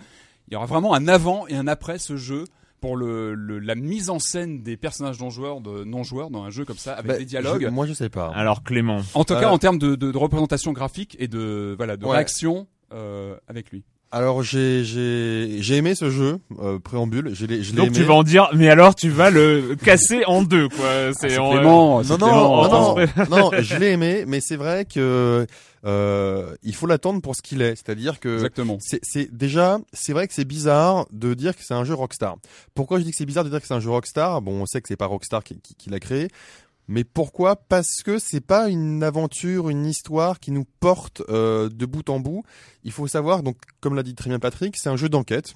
il 0.49 0.55
y 0.55 0.57
aura 0.57 0.67
vraiment 0.67 0.95
un 0.95 1.09
avant 1.09 1.47
et 1.49 1.57
un 1.57 1.67
après 1.67 1.99
ce 1.99 2.17
jeu 2.17 2.45
pour 2.81 2.97
le, 2.97 3.35
le- 3.35 3.59
la 3.59 3.75
mise 3.75 4.11
en 4.11 4.19
scène 4.19 4.63
des 4.63 4.77
personnages 4.77 5.19
non 5.19 5.31
joueurs 5.31 5.61
de 5.61 5.83
non 5.85 6.03
joueurs 6.03 6.31
dans 6.31 6.45
un 6.45 6.51
jeu 6.51 6.65
comme 6.65 6.77
ça 6.77 6.93
avec 6.93 7.07
Bah, 7.07 7.19
des 7.19 7.25
dialogues. 7.25 7.63
je- 7.63 7.69
moi, 7.69 7.87
je 7.87 7.95
sais 7.95 8.11
pas. 8.11 8.31
Alors 8.35 8.63
Clément, 8.63 9.01
En 9.15 9.25
tout 9.25 9.35
cas 9.35 9.49
Euh, 9.49 9.53
en 9.53 9.59
termes 9.59 9.79
de, 9.79 9.95
de, 9.97 10.13
de 10.13 10.19
représentation 10.19 10.73
graphique 10.73 11.17
et 11.19 11.27
de 11.27 11.75
voilà 11.77 11.97
de 11.97 12.05
Ouais. 12.05 12.13
réaction 12.17 12.67
euh, 12.93 13.35
avec 13.49 13.71
lui. 13.71 13.83
Alors, 14.13 14.43
j'ai 14.45 14.85
j'ai 14.85 15.57
j'ai 15.61 15.77
aimé 15.77 15.95
ce 15.97 16.11
jeu 16.11 16.39
euh, 16.61 16.79
préambule. 16.79 17.31
Je 17.35 17.45
l'ai 17.45 17.63
je 17.65 17.73
l'ai 17.73 17.77
donc 17.79 17.89
aimé. 17.89 17.97
tu 17.97 18.05
vas 18.05 18.15
en 18.15 18.23
dire, 18.23 18.49
mais 18.55 18.69
alors 18.69 18.95
tu 18.95 19.09
vas 19.09 19.31
le 19.31 19.75
casser 19.85 20.23
en 20.27 20.43
deux, 20.43 20.69
quoi. 20.69 21.13
C'est 21.13 21.31
C'est 21.31 21.39
en- 21.39 21.51
Clément, 21.51 22.03
c'est 22.05 22.11
Non, 22.11 22.19
non, 22.19 22.69
non, 22.69 22.97
non, 22.97 23.27
non, 23.31 23.51
je 23.59 23.77
l'ai 23.77 23.91
aimé, 23.93 24.25
mais 24.27 24.41
c'est 24.41 24.55
vrai 24.57 24.85
que 24.85 25.45
euh, 25.87 26.55
il 26.63 26.75
faut 26.75 26.87
l'attendre 26.87 27.21
pour 27.23 27.37
ce 27.37 27.43
qu'il 27.43 27.63
est. 27.63 27.77
C'est-à-dire 27.77 28.19
que 28.21 28.35
Exactement. 28.35 28.79
c'est 28.81 29.01
c'est- 29.05 29.33
déjà, 29.35 29.79
c'est 29.93 30.13
vrai 30.13 30.27
que 30.29 30.35
c'est 30.35 30.45
bizarre 30.45 31.07
de 31.13 31.33
dire 31.35 31.57
que 31.57 31.63
c'est 31.65 31.75
un 31.75 31.85
jeu 31.85 31.95
Rockstar. 31.95 32.37
Pourquoi 32.75 32.99
je 32.99 33.05
dis 33.05 33.13
que 33.13 33.17
c'est 33.17 33.27
bizarre 33.27 33.45
de 33.45 33.51
dire 33.51 33.61
que 33.61 33.67
c'est 33.67 33.75
un 33.75 33.81
jeu 33.81 33.91
Rockstar? 33.91 34.43
Bon, 34.43 34.61
on 34.63 34.67
sait 34.67 34.81
que 34.81 34.89
c'est 34.89 34.97
pas 34.97 35.07
Rockstar 35.07 35.45
qui, 35.45 35.59
qui- 35.61 35.75
qui 35.77 35.91
l'a 35.91 36.01
créé. 36.01 36.29
Mais 36.89 37.03
pourquoi? 37.03 37.57
Parce 37.57 38.03
que 38.05 38.19
c'est 38.19 38.41
pas 38.41 38.69
une 38.69 39.03
aventure, 39.03 39.71
une 39.71 39.87
histoire 39.87 40.39
qui 40.39 40.53
nous 40.53 40.65
porte 40.81 41.21
euh, 41.29 41.69
de 41.69 41.85
bout 41.87 42.09
en 42.11 42.21
bout. 42.21 42.45
Il 42.85 42.93
faut 42.93 43.09
savoir, 43.09 43.43
donc 43.43 43.57
comme 43.81 43.95
l'a 43.97 44.03
dit 44.05 44.15
très 44.15 44.31
bien 44.31 44.39
Patrick, 44.39 44.77
c'est 44.77 44.89
un 44.89 44.97
jeu 44.97 45.09
d'enquête, 45.09 45.55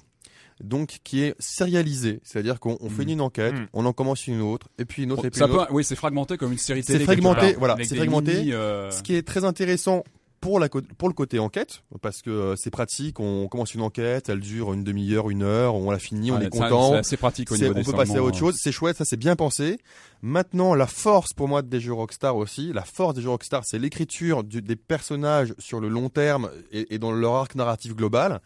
donc 0.61 0.99
qui 1.05 1.21
est 1.23 1.33
sérialisé. 1.39 2.19
C'est-à-dire 2.23 2.59
qu'on 2.59 2.77
on 2.81 2.89
fait 2.89 3.05
Mm. 3.05 3.09
une 3.09 3.21
enquête, 3.21 3.53
Mm. 3.53 3.67
on 3.71 3.85
en 3.85 3.93
commence 3.93 4.27
une 4.27 4.41
autre, 4.41 4.67
et 4.77 4.83
puis 4.83 5.03
une 5.03 5.13
autre, 5.13 5.23
et 5.25 5.29
puis 5.29 5.39
Ça 5.39 5.45
une 5.45 5.51
autre. 5.53 5.67
peut, 5.67 5.73
oui, 5.73 5.85
c'est 5.85 5.95
fragmenté 5.95 6.35
comme 6.37 6.51
une 6.51 6.57
série 6.57 6.83
C'est 6.83 6.93
télé. 6.93 7.05
fragmenté, 7.05 7.39
quelque 7.39 7.51
part, 7.53 7.59
voilà, 7.59 7.77
c'est 7.85 7.95
fragmenté. 7.95 8.33
mini, 8.35 8.51
euh, 8.53 8.91
Ce 8.91 9.01
qui 9.01 9.15
est 9.15 9.25
très 9.25 9.45
intéressant 9.45 10.03
pour 10.41 10.59
la 10.59 10.67
pour 10.69 11.07
le 11.07 11.13
côté 11.13 11.39
enquête, 11.39 11.83
parce 12.01 12.21
que 12.21 12.29
euh, 12.29 12.55
c'est 12.57 12.71
pratique. 12.71 13.19
On 13.19 13.47
commence 13.47 13.75
une 13.75 13.81
enquête, 13.81 14.27
elle 14.27 14.39
dure 14.39 14.73
une 14.73 14.83
demi-heure, 14.83 15.29
une 15.29 15.43
heure, 15.43 15.75
on 15.75 15.91
la 15.91 15.99
finit, 15.99 16.31
on 16.31 16.37
ouais, 16.37 16.47
est 16.47 16.49
content. 16.49 16.93
C'est 16.93 16.97
assez 16.97 17.17
pratique 17.17 17.51
au 17.51 17.57
niveau 17.57 17.73
on 17.77 17.83
peut 17.83 17.93
passer 17.93 18.17
à 18.17 18.23
autre 18.23 18.37
chose, 18.37 18.55
c'est 18.59 18.71
chouette, 18.71 18.97
ça 18.97 19.05
c'est 19.05 19.17
bien 19.17 19.35
pensé. 19.35 19.77
Maintenant, 20.23 20.75
la 20.75 20.87
force 20.87 21.33
pour 21.33 21.47
moi 21.47 21.61
des 21.61 21.79
jeux 21.79 21.93
Rockstar 21.93 22.35
aussi, 22.35 22.73
la 22.73 22.83
force 22.83 23.15
des 23.15 23.21
jeux 23.21 23.29
Rockstar, 23.29 23.63
c'est 23.65 23.79
l'écriture 23.79 24.43
des 24.43 24.75
personnages 24.75 25.53
sur 25.59 25.79
le 25.79 25.87
long 25.87 26.09
terme 26.09 26.49
et, 26.71 26.93
et 26.93 26.99
dans 26.99 27.11
leur 27.11 27.35
arc 27.35 27.55
narratif 27.55 27.95
global. 27.95 28.41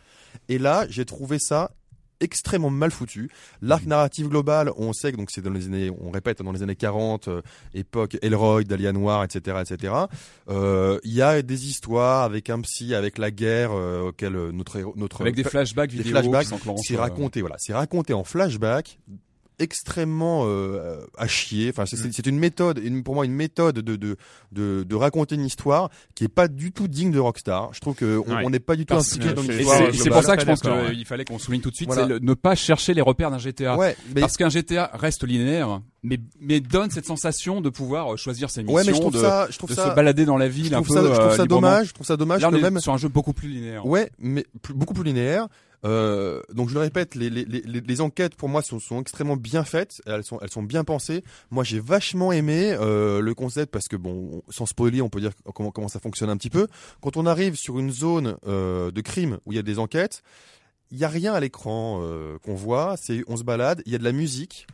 Et 0.49 0.57
là, 0.59 0.85
j'ai 0.89 1.05
trouvé 1.05 1.39
ça 1.39 1.71
extrêmement 2.19 2.69
mal 2.69 2.91
foutu. 2.91 3.29
L'arc 3.61 3.85
narratif 3.85 4.27
global, 4.29 4.71
on 4.77 4.93
sait 4.93 5.11
que 5.11 5.17
donc 5.17 5.29
c'est 5.31 5.41
dans 5.41 5.51
les 5.51 5.65
années, 5.65 5.91
on 6.01 6.11
répète 6.11 6.41
dans 6.41 6.51
les 6.51 6.63
années 6.63 6.75
40, 6.75 7.27
euh, 7.27 7.41
époque 7.73 8.17
Elroy, 8.21 8.63
Dahlia 8.63 8.91
Noir, 8.91 9.23
etc., 9.23 9.57
etc. 9.61 9.93
Euh, 10.49 10.99
Il 11.03 11.13
y 11.13 11.21
a 11.21 11.41
des 11.41 11.67
histoires 11.67 12.23
avec 12.23 12.49
un 12.49 12.61
psy, 12.61 12.93
avec 12.95 13.17
la 13.17 13.31
guerre 13.31 13.71
euh, 13.73 14.09
auquel 14.09 14.35
euh, 14.35 14.51
notre 14.51 14.77
héros- 14.77 14.93
notre 14.95 15.21
Avec 15.21 15.35
des 15.35 15.43
flashbacks 15.43 15.91
des 15.91 16.03
flashbacks, 16.03 16.47
c'est 16.83 16.95
euh, 16.95 16.99
raconté, 17.01 17.41
voilà, 17.41 17.55
c'est 17.59 17.73
raconté 17.73 18.13
en 18.13 18.23
flashback 18.23 18.99
extrêmement 19.59 20.43
euh, 20.45 20.97
à 21.17 21.27
chier. 21.27 21.69
Enfin, 21.69 21.85
c'est- 21.85 21.97
c'est 22.11 22.25
une 22.27 22.39
méthode, 22.39 22.79
une, 22.83 23.03
pour 23.03 23.15
moi, 23.15 23.25
une 23.25 23.33
méthode 23.33 23.75
de, 23.79 23.95
de 23.95 24.17
de 24.51 24.83
de 24.83 24.95
raconter 24.95 25.35
une 25.35 25.45
histoire 25.45 25.89
qui 26.15 26.23
est 26.23 26.29
pas 26.29 26.47
du 26.47 26.71
tout 26.71 26.87
digne 26.87 27.11
de 27.11 27.19
Rockstar. 27.19 27.73
Je 27.73 27.79
trouve 27.81 27.95
que 27.95 28.21
on 28.27 28.35
Ouais. 28.35 28.49
n'est 28.49 28.59
pas 28.59 28.75
du 28.75 28.85
tout 28.85 28.93
Parce 28.93 29.11
impliqué 29.13 29.29
que 29.29 29.35
dans 29.35 29.41
c'est- 29.43 30.09
pour 30.09 30.23
ça 30.23 30.35
que 30.35 30.41
je 30.41 30.45
pense 30.47 30.61
qu'il 30.61 31.05
fallait 31.05 31.25
qu'on 31.25 31.39
souligne 31.39 31.61
tout 31.61 31.71
de 31.71 31.75
suite, 31.75 31.89
Voilà. 31.91 32.07
c'est 32.15 32.23
ne 32.23 32.33
pas 32.33 32.55
chercher 32.55 32.93
les 32.93 33.01
repères 33.01 33.31
d'un 33.31 33.37
GTA. 33.37 33.77
Ouais, 33.77 33.95
mais 34.13 34.21
Parce 34.21 34.37
qu'un 34.37 34.49
GTA 34.49 34.91
reste 34.93 35.25
linéaire, 35.25 35.81
mais, 36.03 36.19
mais 36.39 36.59
donne 36.59 36.89
cette 36.91 37.05
sensation 37.05 37.61
de 37.61 37.69
pouvoir 37.69 38.13
euh, 38.13 38.17
choisir 38.17 38.49
ses 38.49 38.61
missions, 38.63 38.75
ouais, 38.75 38.83
mais 38.85 38.93
je 38.93 38.99
trouve 38.99 39.13
de, 39.13 39.19
ça, 39.19 39.47
je 39.49 39.57
trouve 39.57 39.69
de 39.71 39.75
ça, 39.75 39.89
se 39.91 39.95
balader 39.95 40.25
dans 40.25 40.37
la 40.37 40.47
je 40.47 40.53
ville 40.53 40.73
un 40.75 40.81
trouve 40.81 40.87
peu. 40.87 40.93
ça, 40.95 41.01
je 41.13 41.19
trouve 41.19 41.31
euh, 41.33 41.37
ça 41.37 41.45
dommage. 41.45 41.87
Je 41.87 41.93
trouve 41.93 42.07
ça 42.07 42.17
dommage 42.17 42.41
Là, 42.41 42.47
on 42.49 42.51
que 42.51 42.57
est 42.57 42.61
même 42.61 42.79
sur 42.79 42.93
un 42.93 42.97
jeu 42.97 43.07
beaucoup 43.09 43.33
plus 43.33 43.49
linéaire. 43.49 43.85
Ouais, 43.85 44.11
mais 44.19 44.45
plus- 44.61 44.73
beaucoup 44.73 44.93
plus 44.93 45.03
linéaire. 45.03 45.47
Euh, 45.85 46.41
donc 46.53 46.69
je 46.69 46.73
le 46.73 46.79
répète, 46.81 47.15
les, 47.15 47.29
les, 47.29 47.45
les, 47.45 47.61
les 47.81 48.01
enquêtes 48.01 48.35
pour 48.35 48.49
moi 48.49 48.61
sont, 48.61 48.79
sont 48.79 48.99
extrêmement 48.99 49.37
bien 49.37 49.63
faites, 49.63 50.01
elles 50.05 50.23
sont, 50.23 50.39
elles 50.41 50.49
sont 50.51 50.63
bien 50.63 50.83
pensées. 50.83 51.23
Moi 51.51 51.63
j'ai 51.63 51.79
vachement 51.79 52.31
aimé 52.31 52.75
euh, 52.79 53.21
le 53.21 53.33
concept 53.35 53.71
parce 53.71 53.87
que 53.87 53.95
bon, 53.95 54.41
on- 54.47 54.51
sans 54.51 54.65
spoiler, 54.65 55.01
on 55.01 55.09
peut 55.09 55.21
dire 55.21 55.31
comment, 55.53 55.71
comment 55.71 55.87
ça 55.87 55.99
fonctionne 55.99 56.29
un 56.29 56.37
petit 56.37 56.49
peu. 56.49 56.67
Quand 57.01 57.17
on 57.17 57.25
arrive 57.25 57.55
sur 57.55 57.77
une 57.79 57.91
zone 57.91 58.35
euh, 58.47 58.89
de 58.91 59.01
crime 59.01 59.37
où 59.45 59.51
il 59.51 59.55
y 59.55 59.59
a 59.59 59.63
des 59.63 59.77
enquêtes, 59.79 60.23
il 60.91 60.97
y 60.97 61.03
a 61.03 61.09
rien 61.09 61.33
à 61.33 61.39
l'écran 61.39 61.99
euh, 62.01 62.37
qu'on 62.39 62.55
voit, 62.55 62.95
c'est 62.97 63.23
on 63.27 63.37
se 63.37 63.43
balade, 63.43 63.81
il 63.85 63.91
y 63.91 63.95
a 63.95 63.99
de 63.99 64.03
la 64.03 64.11
musique. 64.11 64.65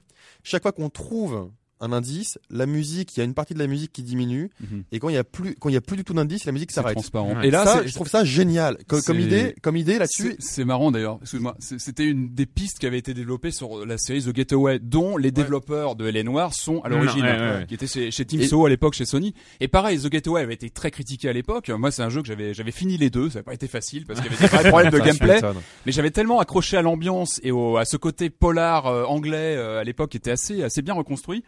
Chaque 0.43 0.61
fois 0.63 0.71
qu'on 0.71 0.89
trouve 0.89 1.49
un 1.81 1.91
indice, 1.91 2.37
la 2.49 2.65
musique, 2.65 3.15
il 3.15 3.19
y 3.19 3.21
a 3.21 3.25
une 3.25 3.33
partie 3.33 3.53
de 3.53 3.59
la 3.59 3.67
musique 3.67 3.91
qui 3.91 4.03
diminue 4.03 4.49
Mhm. 4.61 4.83
et 4.91 4.99
quand 4.99 5.09
il 5.09 5.15
y 5.15 5.17
a 5.17 5.23
plus 5.23 5.55
quand 5.59 5.69
il 5.69 5.73
y 5.73 5.77
a 5.77 5.81
plus 5.81 5.97
du 5.97 6.03
tout 6.03 6.13
d'indice, 6.13 6.45
la 6.45 6.51
musique 6.51 6.71
C'est 6.71 6.75
s'arrête. 6.75 6.93
transparent. 6.93 7.41
Et 7.41 7.51
là, 7.51 7.65
ça, 7.65 7.85
je 7.85 7.93
trouve 7.93 8.07
ça 8.07 8.23
génial 8.23 8.77
comme, 8.87 9.19
idée, 9.19 9.55
comme 9.61 9.75
idée 9.77 9.97
là-dessus. 9.97 10.35
C'est 10.39 10.63
marrant 10.65 10.91
d'ailleurs, 10.91 11.17
excuse-moi. 11.21 11.55
C'était 11.59 12.05
une 12.05 12.33
des 12.33 12.45
pistes 12.45 12.79
qui 12.79 12.85
avait 12.85 12.97
été 12.99 13.13
développée 13.13 13.51
sur 13.51 13.85
la 13.85 13.97
série 13.97 14.21
The 14.23 14.35
Getaway, 14.35 14.79
dont 14.79 15.17
les 15.17 15.31
développeurs 15.31 15.95
de 15.95 16.07
L.A. 16.07 16.23
Noir 16.23 16.53
sont 16.53 16.81
à 16.81 16.89
l'origine, 16.89 17.23
ouais, 17.23 17.31
ouais, 17.31 17.39
ouais. 17.59 17.65
qui 17.67 17.73
étaient 17.73 17.87
chez, 17.87 18.11
chez 18.11 18.25
Team 18.25 18.41
Et- 18.41 18.47
Soho 18.47 18.65
à 18.65 18.69
l'époque, 18.69 18.93
chez 18.93 19.05
Sony. 19.05 19.33
Et 19.59 19.67
pareil, 19.67 19.99
The 19.99 20.11
Getaway 20.11 20.41
avait 20.41 20.53
été 20.53 20.69
très 20.69 20.91
critiqué 20.91 21.29
à 21.29 21.33
l'époque. 21.33 21.69
Moi, 21.69 21.91
c'est 21.91 22.03
un 22.03 22.09
jeu 22.09 22.21
que 22.21 22.27
j'avais 22.27 22.53
j'avais 22.53 22.71
fini 22.71 22.97
les 22.97 23.09
deux. 23.09 23.29
Ça 23.29 23.39
n'a 23.39 23.43
pas 23.43 23.53
été 23.53 23.67
facile 23.67 24.05
parce 24.05 24.21
qu'il 24.21 24.31
y 24.31 24.35
avait 24.35 24.41
des 24.47 24.47
vrais 24.55 24.69
problèmes 24.69 24.91
de 24.91 24.99
gameplay. 24.99 25.41
Mais 25.85 25.91
j'avais 25.91 26.11
tellement 26.11 26.39
accroché 26.39 26.77
à 26.77 26.81
l'ambiance 26.81 27.39
et 27.43 27.51
au, 27.51 27.77
à 27.77 27.85
ce 27.85 27.97
côté 27.97 28.29
polar 28.29 28.85
euh, 28.87 29.03
anglais 29.05 29.55
euh, 29.57 29.79
à 29.79 29.83
l'époque 29.83 30.11
qui 30.11 30.17
était 30.17 30.31
assez 30.31 30.63
assez 30.63 30.81
bien 30.81 30.93
reconstruit. 30.93 31.43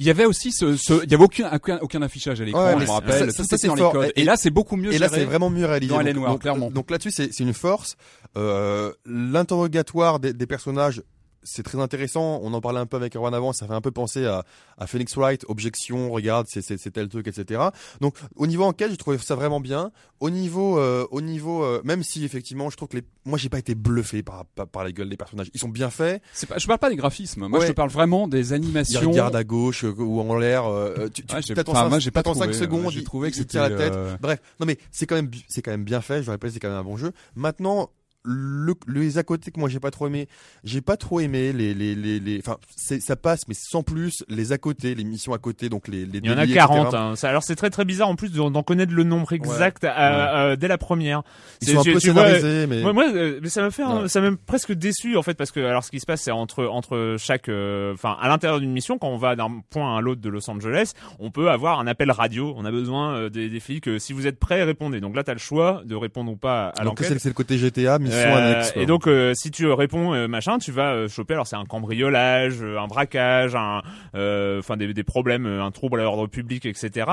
Il 0.00 0.06
y 0.06 0.10
avait 0.10 0.24
aussi 0.24 0.50
ce, 0.50 0.76
ce 0.78 1.04
il 1.04 1.10
y 1.10 1.14
avait 1.14 1.22
aucun 1.24 1.50
aucun, 1.54 1.78
aucun 1.82 2.00
affichage 2.00 2.40
à 2.40 2.44
l'écran, 2.46 2.64
Ouais, 2.64 2.72
je 2.80 2.86
me 2.86 2.90
rappelle, 2.90 3.30
ça- 3.32 3.44
ça, 3.44 3.58
c'est 3.58 3.66
dans 3.66 3.74
les 3.74 3.82
fort. 3.82 3.92
codes. 3.92 4.12
Et, 4.16 4.22
Et- 4.22 4.24
là, 4.24 4.36
c'est 4.38 4.48
beaucoup 4.50 4.76
mieux 4.76 4.92
Et 4.94 4.98
là, 4.98 5.10
c'est 5.10 5.24
vraiment 5.26 5.50
mieux 5.50 5.66
réalisé. 5.66 5.92
dans 5.92 6.02
donc, 6.02 6.14
Noir, 6.14 6.30
donc- 6.32 6.40
clairement. 6.40 6.70
donc 6.70 6.90
là-dessus, 6.90 7.10
c'est 7.10 7.32
c'est 7.34 7.44
une 7.44 7.52
force. 7.52 7.96
Euh, 8.38 8.92
L'interrogatoire 9.04 10.18
des, 10.18 10.32
des 10.32 10.46
personnages, 10.46 11.02
c'est 11.42 11.62
très 11.62 11.78
intéressant. 11.78 12.40
On 12.42 12.52
en 12.54 12.60
parlait 12.60 12.78
un 12.80 12.86
peu 12.86 12.96
avec 12.96 13.16
Erwan 13.16 13.32
avant. 13.34 13.52
Ça 13.52 13.66
fait 13.66 13.72
un 13.72 13.80
peu 13.80 13.90
penser 13.90 14.26
à, 14.26 14.44
à 14.78 14.86
Phoenix 14.86 15.16
Wright, 15.16 15.44
objection, 15.48 16.10
regarde, 16.10 16.46
c'est 16.48 16.62
c'est- 16.62 16.76
c'est 16.78 16.90
tel 16.90 17.08
truc, 17.08 17.26
etc. 17.28 17.60
Donc, 18.00 18.16
au 18.36 18.46
niveau 18.46 18.64
enquête, 18.64 18.90
je 18.90 18.96
trouvais 18.96 19.18
ça 19.18 19.34
vraiment 19.34 19.60
bien. 19.60 19.90
Au 20.20 20.30
niveau, 20.30 20.78
euh, 20.78 21.06
au 21.10 21.20
niveau, 21.20 21.64
euh, 21.64 21.80
même 21.84 22.02
si 22.02 22.24
effectivement, 22.24 22.68
je 22.70 22.76
trouve 22.76 22.88
que 22.88 22.96
les, 22.98 23.04
moi, 23.24 23.38
j'ai 23.38 23.48
pas 23.48 23.58
été 23.58 23.74
bluffé 23.74 24.22
par, 24.22 24.44
par 24.54 24.66
par 24.68 24.84
les 24.84 24.92
gueules 24.92 25.08
des 25.08 25.16
personnages. 25.16 25.50
Ils 25.54 25.60
sont 25.60 25.68
bien 25.68 25.90
faits. 25.90 26.22
C'est 26.32 26.46
pas, 26.46 26.58
je 26.58 26.66
parle 26.66 26.78
pas 26.78 26.90
des 26.90 26.96
graphismes. 26.96 27.46
Moi, 27.46 27.58
Ouais. 27.58 27.66
je 27.66 27.70
te 27.72 27.76
parle 27.76 27.90
vraiment 27.90 28.28
des 28.28 28.48
Ils 28.50 28.54
animations. 28.54 29.10
regardent 29.10 29.36
à 29.36 29.44
gauche 29.44 29.84
euh, 29.84 29.94
ou 29.96 30.20
en 30.20 30.36
l'air. 30.36 30.66
euh, 30.66 31.08
tu 31.12 31.24
tu 31.24 31.34
Ouais, 31.34 31.40
j'ai- 31.42 31.54
t'attends 31.54 31.72
enfin, 31.72 31.82
cinq- 31.82 31.88
moi, 31.88 31.98
j'ai 31.98 32.10
pas 32.10 32.22
trouvé. 32.22 32.38
cinq 32.38 32.54
secondes. 32.54 32.90
J'ai 32.92 33.04
trouvé 33.04 33.30
que 33.30 33.36
c'était, 33.36 33.58
la 33.58 33.70
tête. 33.70 33.94
euh, 33.94 34.16
Bref, 34.20 34.40
non 34.60 34.66
mais 34.66 34.76
c'est 34.92 35.06
quand 35.06 35.14
même 35.16 35.30
c'est 35.48 35.62
quand 35.62 35.70
même 35.70 35.84
bien 35.84 36.00
fait. 36.00 36.20
Je 36.22 36.26
le 36.26 36.32
répète, 36.32 36.52
c'est 36.52 36.60
quand 36.60 36.68
même 36.68 36.76
un 36.78 36.84
bon 36.84 36.96
jeu. 36.96 37.12
Maintenant, 37.34 37.90
le, 38.22 38.74
les 38.86 39.16
à 39.18 39.22
côté 39.22 39.50
que 39.50 39.58
moi 39.58 39.68
j'ai 39.68 39.80
pas 39.80 39.90
trop 39.90 40.06
aimé, 40.06 40.28
j'ai 40.64 40.80
pas 40.82 40.96
trop 40.96 41.20
aimé 41.20 41.52
les 41.52 41.72
les 41.74 41.94
les 41.94 42.20
les. 42.20 42.38
Enfin, 42.38 42.56
ça 42.76 43.16
passe, 43.16 43.48
mais 43.48 43.54
sans 43.54 43.82
plus 43.82 44.24
les 44.28 44.52
à 44.52 44.58
côté, 44.58 44.94
les 44.94 45.04
missions 45.04 45.32
à 45.32 45.38
côté, 45.38 45.68
donc 45.68 45.88
les 45.88 46.04
les. 46.04 46.18
Il 46.18 46.26
y 46.26 46.30
en 46.30 46.36
a 46.38 46.42
délits, 46.42 46.54
40. 46.54 46.88
etc. 46.88 47.02
hein. 47.02 47.14
Alors 47.22 47.42
c'est 47.42 47.56
très 47.56 47.70
très 47.70 47.84
bizarre 47.84 48.08
en 48.08 48.16
plus 48.16 48.32
d'en 48.32 48.62
connaître 48.62 48.92
le 48.92 49.04
nombre 49.04 49.32
exact 49.32 49.84
euh, 49.84 49.88
euh, 49.96 50.56
dès 50.56 50.68
la 50.68 50.76
première. 50.78 51.22
Ils 51.62 51.68
C'est- 51.68 51.72
sont 51.74 51.80
un 51.80 51.82
tu- 51.82 51.92
peu 51.94 52.00
tu 52.00 52.08
scénarisés, 52.08 52.66
mais. 52.66 52.82
Moi, 52.82 52.92
moi, 52.92 53.04
euh, 53.14 53.40
mais 53.42 53.48
ça 53.48 53.62
m'a 53.62 53.70
fait, 53.70 53.84
Ouais. 53.84 54.08
ça 54.08 54.20
m'a 54.20 54.32
presque 54.46 54.72
déçu 54.72 55.16
en 55.16 55.22
fait 55.22 55.34
parce 55.34 55.50
que 55.50 55.60
alors 55.60 55.82
ce 55.84 55.90
qui 55.90 56.00
se 56.00 56.06
passe 56.06 56.22
c'est 56.22 56.30
entre 56.30 56.64
entre 56.66 57.16
chaque, 57.18 57.48
euh, 57.48 57.94
enfin 57.94 58.16
à 58.20 58.28
l'intérieur 58.28 58.60
d'une 58.60 58.72
mission 58.72 58.98
quand 58.98 59.08
on 59.08 59.16
va 59.16 59.34
d'un 59.36 59.62
point 59.70 59.96
à 59.96 60.00
l'autre 60.00 60.20
de 60.20 60.28
Los 60.28 60.48
Angeles, 60.50 60.92
on 61.18 61.30
peut 61.30 61.50
avoir 61.50 61.80
un 61.80 61.86
appel 61.86 62.10
radio. 62.10 62.52
On 62.56 62.64
a 62.66 62.70
besoin 62.70 63.14
euh, 63.14 63.28
des, 63.30 63.48
des 63.48 63.60
flics. 63.60 63.88
euh, 63.88 63.98
si 63.98 64.12
vous 64.12 64.26
êtes 64.26 64.38
prêts, 64.38 64.62
répondez. 64.62 65.00
Donc 65.00 65.16
là 65.16 65.24
t'as 65.24 65.32
le 65.32 65.38
choix 65.38 65.82
de 65.86 65.94
répondre 65.94 66.30
ou 66.32 66.36
pas 66.36 66.68
à 66.76 66.84
l'enquête. 66.84 67.08
c'est 67.08 67.18
c'est 67.18 67.28
le 67.28 67.34
côté 67.34 67.56
GTA, 67.58 67.98
Euh, 68.10 68.62
quoi. 68.62 68.82
et 68.82 68.86
donc 68.86 69.06
euh, 69.06 69.32
si 69.34 69.50
tu 69.50 69.66
réponds 69.70 70.14
euh, 70.14 70.28
machin, 70.28 70.58
tu 70.58 70.72
vas 70.72 71.08
choper 71.08 71.34
alors 71.34 71.46
c'est 71.46 71.56
un 71.56 71.64
cambriolage, 71.64 72.62
un 72.62 72.86
braquage, 72.86 73.54
un 73.54 73.82
enfin 74.14 74.76
des, 74.76 74.92
des 74.92 75.04
problèmes, 75.04 75.46
un 75.46 75.70
trouble 75.70 76.00
à 76.00 76.04
l'ordre 76.04 76.26
public, 76.26 76.66
etc. 76.66 77.10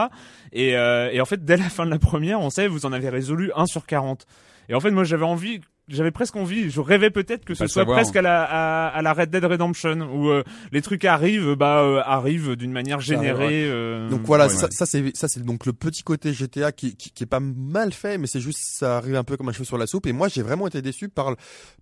Et, 0.53 0.71
et 0.71 1.21
en 1.21 1.25
fait 1.25 1.43
dès 1.43 1.57
la 1.57 1.69
fin 1.69 1.85
de 1.85 1.91
la 1.91 1.99
première, 1.99 2.39
on 2.41 2.49
sait 2.49 2.67
vous 2.67 2.85
en 2.85 2.93
avez 2.93 3.09
résolu 3.09 3.51
1 3.55 3.65
sur 3.65 3.85
40. 3.85 4.25
Et 4.69 4.75
en 4.75 4.79
fait 4.79 4.91
moi 4.91 5.03
j'avais 5.03 5.25
envie 5.25 5.61
j'avais 5.87 6.11
presque 6.11 6.35
envie, 6.35 6.69
je 6.69 6.81
rêvais 6.81 7.09
peut-être 7.09 7.45
que 7.45 7.53
ce 7.53 7.63
Pas 7.63 7.67
soit 7.67 7.81
savoir. 7.81 7.97
presque 7.97 8.15
à 8.15 8.21
la, 8.21 8.43
à, 8.43 8.87
à 8.89 9.01
la 9.01 9.13
Red 9.13 9.29
Dead 9.29 9.43
Redemption 9.45 10.01
où 10.13 10.29
euh, 10.29 10.43
les 10.71 10.81
trucs 10.81 11.05
arrivent, 11.05 11.55
bah 11.55 11.81
euh, 11.83 12.01
arrivent 12.05 12.55
d'une 12.55 12.71
manière 12.71 12.99
générée. 12.99 13.65
euh, 13.69 14.09
Donc 14.09 14.21
voilà, 14.23 14.47
ouais, 14.47 14.53
ça, 14.53 14.65
ouais. 14.65 14.71
ça 14.71 14.85
c'est 14.85 15.15
ça 15.15 15.27
c'est 15.27 15.43
donc 15.43 15.65
le 15.65 15.73
petit 15.73 16.03
côté 16.03 16.33
GTA 16.33 16.71
qui, 16.71 16.95
qui 16.95 17.11
qui 17.11 17.23
est 17.23 17.27
pas 17.27 17.39
mal 17.39 17.93
fait, 17.93 18.17
mais 18.17 18.27
c'est 18.27 18.41
juste 18.41 18.59
ça 18.61 18.97
arrive 18.97 19.15
un 19.15 19.23
peu 19.23 19.37
comme 19.37 19.49
un 19.49 19.53
cheveu 19.53 19.65
sur 19.65 19.77
la 19.77 19.87
soupe. 19.87 20.07
Et 20.07 20.13
moi 20.13 20.27
j'ai 20.27 20.41
vraiment 20.41 20.67
été 20.67 20.81
déçu 20.81 21.09
par 21.09 21.31
le 21.31 21.37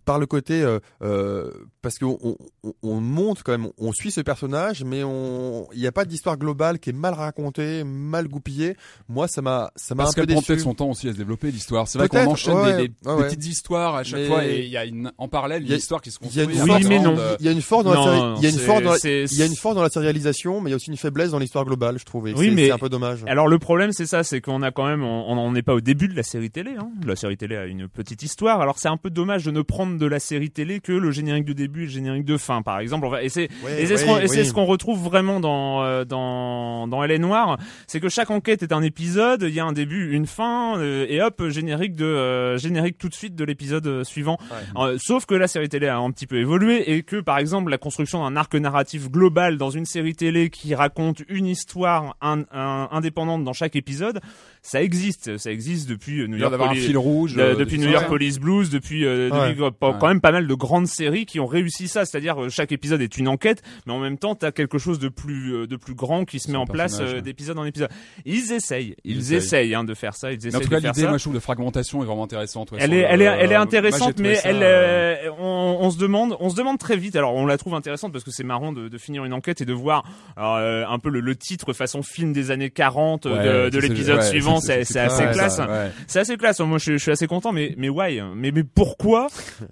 par 0.05 0.19
le 0.19 0.25
côté 0.27 0.61
euh, 0.61 0.79
euh, 1.01 1.51
parce 1.81 1.97
qu'on 1.97 2.17
on, 2.21 2.37
on, 2.63 2.73
on 2.83 3.01
monte 3.01 3.41
quand 3.43 3.51
même, 3.53 3.69
on 3.77 3.91
suit 3.91 4.11
ce 4.11 4.21
personnage, 4.21 4.83
mais 4.83 5.03
on 5.03 5.67
il 5.73 5.79
n'y 5.81 5.87
a 5.87 5.91
pas 5.91 6.05
d'histoire 6.05 6.37
globale 6.37 6.79
qui 6.79 6.91
est 6.91 6.93
mal 6.93 7.13
racontée, 7.13 7.83
mal 7.83 8.27
goupillée. 8.27 8.75
Moi 9.09 9.27
ça 9.27 9.41
m'a 9.41 9.71
ça 9.75 9.95
m'a 9.95 10.03
un 10.03 10.05
Parce 10.05 10.15
peu 10.15 10.21
qu'elle 10.21 10.27
prend 10.31 10.39
déçu. 10.41 10.47
peut-être 10.53 10.63
son 10.63 10.73
temps 10.75 10.89
aussi 10.91 11.09
à 11.09 11.13
se 11.13 11.17
développer 11.17 11.51
l'histoire. 11.51 11.87
C'est 11.87 11.97
vrai 11.97 12.07
qu'on 12.07 12.25
enchaîne 12.27 12.53
ouais, 12.55 12.77
des, 12.77 12.87
des- 12.89 12.93
ouais, 13.09 13.15
des 13.15 13.21
ouais. 13.21 13.27
petites 13.29 13.45
histoires 13.47 13.94
à 13.97 14.03
chaque 14.03 14.21
Mais- 14.21 14.27
fois 14.27 14.45
et 14.45 14.61
il 14.63 14.69
y 14.69 14.77
a 14.77 14.85
une, 14.85 15.11
en 15.17 15.27
parallèle 15.27 15.61
Il 15.63 15.67
y 15.69 15.71
a- 15.71 15.75
une 15.75 15.79
histoire 15.79 16.01
qui 16.01 16.11
se 16.11 16.17
Il 16.21 16.27
y 16.35 16.39
a 16.41 16.43
construit. 16.45 16.55
une 16.55 16.61
Oui, 16.63 16.69
force, 16.69 16.85
mais 16.87 16.99
non. 16.99 17.15
euh, 17.17 17.35
il 17.39 17.45
y 17.45 17.49
a 17.49 17.51
une 17.51 17.61
force 17.61 17.83
dans 17.83 17.91
la 17.91 17.95
Non, 17.97 18.03
série, 18.03 18.19
non, 18.19 18.35
il 18.37 18.43
y 18.43 18.45
a 18.45 18.49
une 18.49 18.59
force 18.59 18.83
dans 18.83 18.91
la, 18.91 18.97
il 19.03 19.37
y 19.37 19.41
a 19.41 19.45
une 19.45 19.55
force 19.55 19.75
dans 19.75 19.81
la 19.83 19.89
sérialisation, 19.89 20.61
mais 20.61 20.69
il 20.69 20.71
y 20.71 20.73
a 20.73 20.75
aussi 20.77 20.89
une 20.91 20.97
faiblesse 20.97 21.31
dans 21.31 21.39
l'histoire 21.39 21.65
globale, 21.65 21.97
je 21.99 22.05
trouve. 22.05 22.27
et 22.27 22.33
Oui, 22.33 22.47
c'est- 22.49 22.51
mais- 22.55 22.65
c'est 22.67 22.71
un 22.71 22.77
peu 22.77 22.89
dommage. 22.89 23.19
Alors 23.27 23.47
le 23.47 23.59
problème 23.59 23.91
c'est 23.91 24.05
ça, 24.05 24.23
c'est 24.23 24.41
qu'on 24.41 24.61
a 24.61 24.71
quand 24.71 24.85
même, 24.85 25.03
on 25.03 25.51
n'est 25.51 25.61
pas 25.61 25.73
au 25.73 25.81
début 25.81 26.07
de 26.07 26.15
la 26.15 26.23
série 26.23 26.49
télé. 26.51 26.71
Hein. 26.79 26.89
La 27.05 27.15
série 27.15 27.37
télé 27.37 27.55
a 27.55 27.65
une 27.65 27.87
petite 27.87 28.23
histoire. 28.23 28.61
Alors 28.61 28.77
c'est 28.79 28.87
un 28.89 28.97
peu 28.97 29.09
dommage 29.09 29.45
de 29.45 29.51
ne 29.51 29.61
prendre 29.61 29.97
de 29.97 30.05
la 30.05 30.19
série 30.19 30.49
télé 30.49 30.79
que 30.79 30.91
le 30.91 31.11
générique 31.11 31.45
de 31.45 31.53
début 31.53 31.83
et 31.83 31.85
le 31.85 31.91
générique 31.91 32.25
de 32.25 32.37
fin, 32.37 32.61
par 32.61 32.79
exemple. 32.79 33.07
Et 33.21 33.29
c'est 33.29 33.49
Ouais, 33.63 33.81
et 33.81 33.85
c'est 33.85 33.97
ce 34.43 34.53
qu'on 34.53 34.63
oui. 34.63 34.69
retrouve 34.69 34.99
vraiment 35.03 35.39
dans 35.39 35.83
euh, 35.83 36.05
dans 36.05 36.87
dans 36.87 37.03
Elle 37.03 37.11
est 37.11 37.19
noire, 37.19 37.57
c'est 37.87 37.99
que 37.99 38.09
chaque 38.09 38.31
enquête 38.31 38.63
est 38.63 38.71
un 38.73 38.81
épisode. 38.81 39.43
Il 39.47 39.53
y 39.53 39.59
a 39.59 39.65
un 39.65 39.73
début, 39.73 40.11
une 40.13 40.25
fin, 40.25 40.77
euh, 40.79 41.05
et 41.09 41.21
hop 41.21 41.47
générique 41.49 41.95
de 41.95 42.05
euh, 42.05 42.57
générique 42.57 42.97
tout 42.97 43.09
de 43.09 43.13
suite 43.13 43.35
de 43.35 43.43
l'épisode 43.43 43.84
euh, 43.85 44.03
suivant. 44.03 44.37
Euh, 44.77 44.97
sauf 44.99 45.25
que 45.25 45.35
la 45.35 45.47
série 45.47 45.69
télé 45.69 45.87
a 45.87 45.97
un 45.97 46.11
petit 46.11 46.27
peu 46.27 46.37
évolué 46.37 46.91
et 46.95 47.03
que 47.03 47.17
par 47.21 47.37
exemple 47.37 47.69
la 47.71 47.77
construction 47.77 48.23
d'un 48.23 48.35
arc 48.35 48.53
narratif 48.55 49.09
global 49.09 49.57
dans 49.57 49.69
une 49.69 49.85
série 49.85 50.15
télé 50.15 50.49
qui 50.49 50.75
raconte 50.75 51.21
une 51.29 51.45
histoire 51.45 52.15
un- 52.21 52.43
un- 52.51 52.87
indépendante 52.91 53.43
dans 53.43 53.53
chaque 53.53 53.75
épisode, 53.75 54.19
ça 54.67 54.81
existe, 54.81 55.37
ça 55.37 55.51
existe 55.51 55.87
depuis 55.87 56.21
euh, 56.21 56.27
New 56.27 56.37
York 56.37 56.49
d'avoir 56.51 56.71
un 56.71 56.75
fil 56.75 56.97
rouge. 56.97 57.35
de- 57.35 57.41
euh, 57.41 57.55
depuis 57.55 57.77
de- 57.77 57.83
New 57.85 57.91
York. 57.91 58.07
Police 58.07 58.39
Blues, 58.39 58.69
depuis, 58.71 59.05
euh, 59.05 59.29
Ouais. 59.29 59.49
depuis, 59.49 59.61
euh, 59.63 59.69
Ouais. 59.69 59.93
quand 59.99 60.07
même 60.07 60.21
pas 60.21 60.31
mal 60.31 60.47
de 60.47 60.53
grandes 60.55 60.87
séries 60.87 61.25
qui 61.27 61.39
ont 61.39 61.45
réussi 61.45 61.87
ça. 61.87 62.03
C'est-à-dire 62.05 62.41
euh, 62.43 62.49
chaque 62.49 62.71
épisode 62.71 62.99
est 63.01 63.17
une 63.17 63.27
enquête, 63.27 63.61
mais 63.85 63.93
en 63.93 63.99
même 63.99 64.17
temps 64.17 64.33
t'as 64.33 64.51
quelque 64.51 64.77
chose 64.79 64.97
de 64.97 65.07
plus 65.09 65.53
euh, 65.53 65.67
de 65.67 65.75
plus 65.75 65.93
grand 65.93 66.25
qui 66.25 66.39
se 66.39 66.49
met 66.51 66.57
en 66.57 66.65
place 66.65 66.97
euh, 66.99 67.21
d'épisode 67.21 67.59
en 67.59 67.65
épisode. 67.65 67.89
Ils 68.25 68.51
essayent, 68.53 68.95
ils, 69.03 69.17
Ils 69.17 69.33
essayent. 69.33 69.75
hein, 69.75 69.83
de 69.83 69.93
faire 69.93 70.15
ça. 70.15 70.31
Ils 70.31 70.39
Mais 70.41 70.47
essayent 70.47 70.55
en 70.55 70.59
tout 70.63 70.69
cas, 70.69 70.79
l'idée, 70.79 71.07
moi, 71.07 71.17
je 71.17 71.23
trouve 71.23 71.35
de 71.35 71.39
fragmentation 71.39 72.01
est 72.01 72.05
vraiment 72.05 72.23
intéressante. 72.23 72.71
ouais, 72.71 72.79
Elle 72.81 72.93
est, 72.93 73.01
le- 73.01 73.07
elle 73.09 73.21
est, 73.21 73.25
elle 73.25 73.51
est 73.51 73.55
intéressante, 73.55 74.19
mais 74.19 74.35
ça, 74.35 74.49
elle, 74.49 74.63
euh, 74.63 75.15
euh, 75.27 75.29
on, 75.39 75.77
on 75.81 75.91
se 75.91 75.97
demande, 75.99 76.35
on 76.39 76.49
se 76.49 76.55
demande 76.55 76.79
très 76.79 76.97
vite. 76.97 77.15
Alors, 77.15 77.35
on 77.35 77.45
la 77.45 77.57
trouve 77.57 77.75
intéressante 77.75 78.11
parce 78.11 78.23
que 78.23 78.31
c'est 78.31 78.43
marrant 78.43 78.71
de, 78.71 78.87
de 78.87 78.97
finir 78.97 79.25
une 79.25 79.33
enquête 79.33 79.61
et 79.61 79.65
de 79.65 79.73
voir 79.73 80.03
alors, 80.35 80.55
euh, 80.55 80.83
un 80.89 80.97
peu 80.99 81.09
le, 81.09 81.19
le 81.19 81.35
titre 81.35 81.73
façon 81.73 82.01
film 82.01 82.33
des 82.33 82.49
années 82.49 82.71
40 82.71 83.25
ouais, 83.25 83.31
de, 83.65 83.69
de 83.69 83.79
l'épisode 83.79 84.23
suivant. 84.23 84.54
Ça, 84.61 84.73
C'est 84.73 84.83
c'est 84.85 84.99
assez 84.99 85.25
ouais, 85.25 85.31
classe. 85.31 85.55
ça, 85.57 85.67
ouais. 85.69 85.91
C'est 86.07 86.19
assez 86.19 86.37
classe. 86.37 86.59
Moi, 86.59 86.77
je, 86.77 86.93
je 86.93 86.97
suis 86.97 87.11
assez 87.11 87.27
content, 87.27 87.51
mais 87.51 87.73
mais 87.77 87.89
why? 87.89 88.21
Mais 88.35 88.51
mais 88.51 88.63
pourquoi? 88.63 89.27